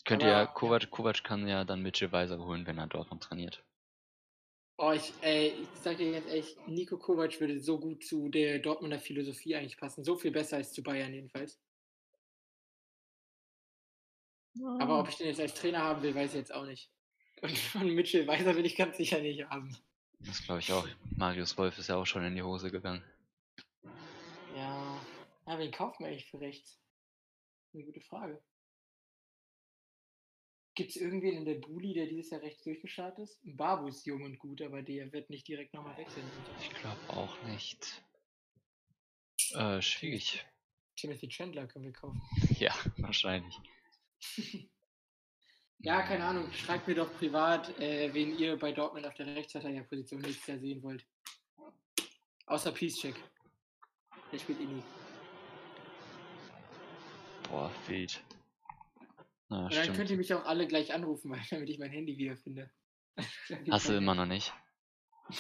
Könnte 0.05 0.27
ja, 0.27 0.47
Kovac, 0.47 0.91
Kovac 0.91 1.25
kann 1.25 1.49
ja 1.49 1.65
dann 1.65 1.83
Mitchell 1.83 2.13
Weiser 2.13 2.39
holen, 2.39 2.67
wenn 2.67 2.79
er 2.79 2.87
Dortmund 2.87 3.23
trainiert. 3.23 3.65
Oh, 4.77 4.91
ich, 4.91 5.13
ey, 5.23 5.55
ich 5.63 5.69
sag 5.83 5.99
dir 5.99 6.11
jetzt 6.11 6.29
echt, 6.29 6.69
Nico 6.69 6.99
Kovac 6.99 7.39
würde 7.41 7.61
so 7.61 7.79
gut 7.79 8.05
zu 8.05 8.29
der 8.29 8.59
Dortmunder 8.59 8.99
Philosophie 8.99 9.55
eigentlich 9.55 9.77
passen. 9.77 10.05
So 10.05 10.17
viel 10.17 10.33
besser 10.33 10.57
als 10.57 10.73
zu 10.73 10.83
Bayern 10.83 11.15
jedenfalls. 11.15 11.61
Aber 14.79 15.01
ob 15.01 15.09
ich 15.09 15.17
den 15.17 15.27
jetzt 15.27 15.41
als 15.41 15.55
Trainer 15.55 15.81
haben 15.81 16.03
will, 16.03 16.15
weiß 16.15 16.31
ich 16.31 16.39
jetzt 16.39 16.55
auch 16.55 16.65
nicht. 16.65 16.91
Und 17.43 17.57
von 17.59 17.89
Mitchell 17.89 18.27
Weiser 18.27 18.55
will 18.57 18.67
ich 18.67 18.77
ganz 18.77 18.97
sicher 18.97 19.21
nicht 19.21 19.45
haben. 19.49 19.77
Das 20.21 20.43
glaube 20.43 20.61
ich 20.61 20.73
auch. 20.73 20.87
Marius 21.17 21.59
Wolf 21.59 21.79
ist 21.79 21.89
ja 21.89 21.97
auch 21.97 22.07
schon 22.07 22.25
in 22.25 22.35
die 22.35 22.43
Hose 22.43 22.71
gegangen. 22.71 23.05
Ja, 24.57 25.01
ja 25.47 25.59
wen 25.59 25.71
kauft 25.71 26.01
man 26.01 26.11
eigentlich 26.11 26.31
für 26.31 26.41
rechts? 26.41 26.81
Eine 27.75 27.85
gute 27.85 28.01
Frage. 28.01 28.41
Gibt 30.77 30.91
es 30.91 30.97
irgendwen 30.97 31.37
in 31.37 31.45
der 31.45 31.55
Buli, 31.55 31.95
der 31.95 32.07
dieses 32.07 32.31
Jahr 32.31 32.43
rechts 32.43 32.65
durchgestartet 32.65 33.21
ist? 33.21 33.39
Babu 33.45 33.87
ist 33.87 34.07
jung 34.07 34.23
und 34.23 34.39
gut, 34.39 34.61
aber 34.63 34.83
der 34.83 35.13
wird 35.13 35.31
nicht 35.31 35.47
direkt 35.47 35.73
nochmal 35.75 35.97
wechseln. 35.97 36.25
Ich 36.61 36.71
glaube 36.71 36.99
auch 37.09 37.41
nicht. 37.45 38.03
Äh, 39.53 39.81
schwierig. 39.83 40.45
Timothy 40.97 41.29
Chandler 41.29 41.67
können 41.67 41.85
wir 41.85 41.93
kaufen. 41.93 42.21
Ja, 42.59 42.75
wahrscheinlich. 42.97 43.61
Ja, 45.79 46.01
keine 46.01 46.25
Ahnung. 46.25 46.51
Schreibt 46.53 46.89
mir 46.89 46.95
doch 46.95 47.13
privat, 47.19 47.79
äh, 47.79 48.13
wen 48.15 48.39
ihr 48.39 48.59
bei 48.59 48.73
Dortmund 48.73 49.07
auf 49.07 49.15
der 49.15 49.27
Rechtsverteidigerposition 49.27 50.23
nächstes 50.23 50.47
Jahr 50.47 50.59
sehen 50.59 50.83
wollt. 50.83 51.05
Außer 52.47 52.73
Peacecheck. 52.73 53.15
Der 54.33 54.39
spielt 54.39 54.61
eh 54.61 54.65
nie. 54.65 54.83
Boah, 57.51 57.71
wild. 57.87 58.25
Na, 59.49 59.65
Und 59.65 59.75
dann 59.75 59.83
stimmt. 59.83 59.97
könnt 59.99 60.11
ihr 60.11 60.17
mich 60.17 60.33
auch 60.33 60.45
alle 60.47 60.67
gleich 60.67 60.93
anrufen, 60.93 61.31
weil, 61.31 61.41
damit 61.51 61.69
ich 61.69 61.79
mein 61.79 61.91
Handy 61.91 62.17
wiederfinde. 62.17 62.71
Hast 63.71 63.89
du 63.89 63.97
immer 63.97 64.15
noch 64.15 64.27
nicht? 64.27 64.53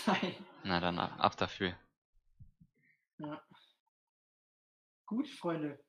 Nein. 0.06 0.34
Na 0.62 0.80
dann 0.80 0.98
ab, 0.98 1.14
ab 1.18 1.36
dafür. 1.36 1.76
Ja. 3.18 3.42
Gut, 5.06 5.28
Freunde. 5.28 5.82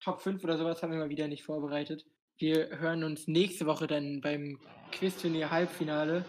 Top 0.00 0.20
5 0.20 0.44
oder 0.44 0.58
sowas 0.58 0.82
haben 0.82 0.92
wir 0.92 0.98
mal 0.98 1.08
wieder 1.08 1.28
nicht 1.28 1.44
vorbereitet. 1.44 2.06
Wir 2.38 2.80
hören 2.80 3.04
uns 3.04 3.28
nächste 3.28 3.66
Woche 3.66 3.86
dann 3.86 4.20
beim 4.20 4.58
Quizturnier 4.90 5.50
Halbfinale. 5.50 6.24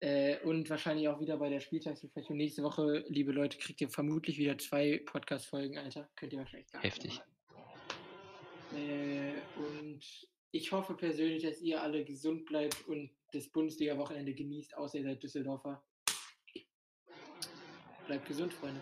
Äh, 0.00 0.38
und 0.44 0.70
wahrscheinlich 0.70 1.08
auch 1.08 1.20
wieder 1.20 1.36
bei 1.38 1.48
der 1.48 1.58
Spieltagsbesprechung. 1.58 2.36
Nächste 2.36 2.62
Woche, 2.62 3.04
liebe 3.08 3.32
Leute, 3.32 3.58
kriegt 3.58 3.80
ihr 3.80 3.88
vermutlich 3.88 4.38
wieder 4.38 4.56
zwei 4.56 5.02
Podcast-Folgen, 5.04 5.76
Alter. 5.76 6.08
Könnt 6.14 6.32
ihr 6.32 6.38
wahrscheinlich 6.38 6.70
gar 6.70 6.80
nicht 6.80 6.94
Heftig. 6.94 7.20
Äh, 8.76 9.32
und 9.56 10.00
ich 10.52 10.70
hoffe 10.70 10.94
persönlich, 10.94 11.42
dass 11.42 11.60
ihr 11.60 11.82
alle 11.82 12.04
gesund 12.04 12.44
bleibt 12.46 12.86
und 12.86 13.10
das 13.32 13.48
Bundesliga-Wochenende 13.48 14.32
genießt, 14.34 14.76
außer 14.76 14.98
ihr 14.98 15.04
seid 15.04 15.22
Düsseldorfer. 15.22 15.84
Bleibt 18.06 18.26
gesund, 18.26 18.54
Freunde. 18.54 18.80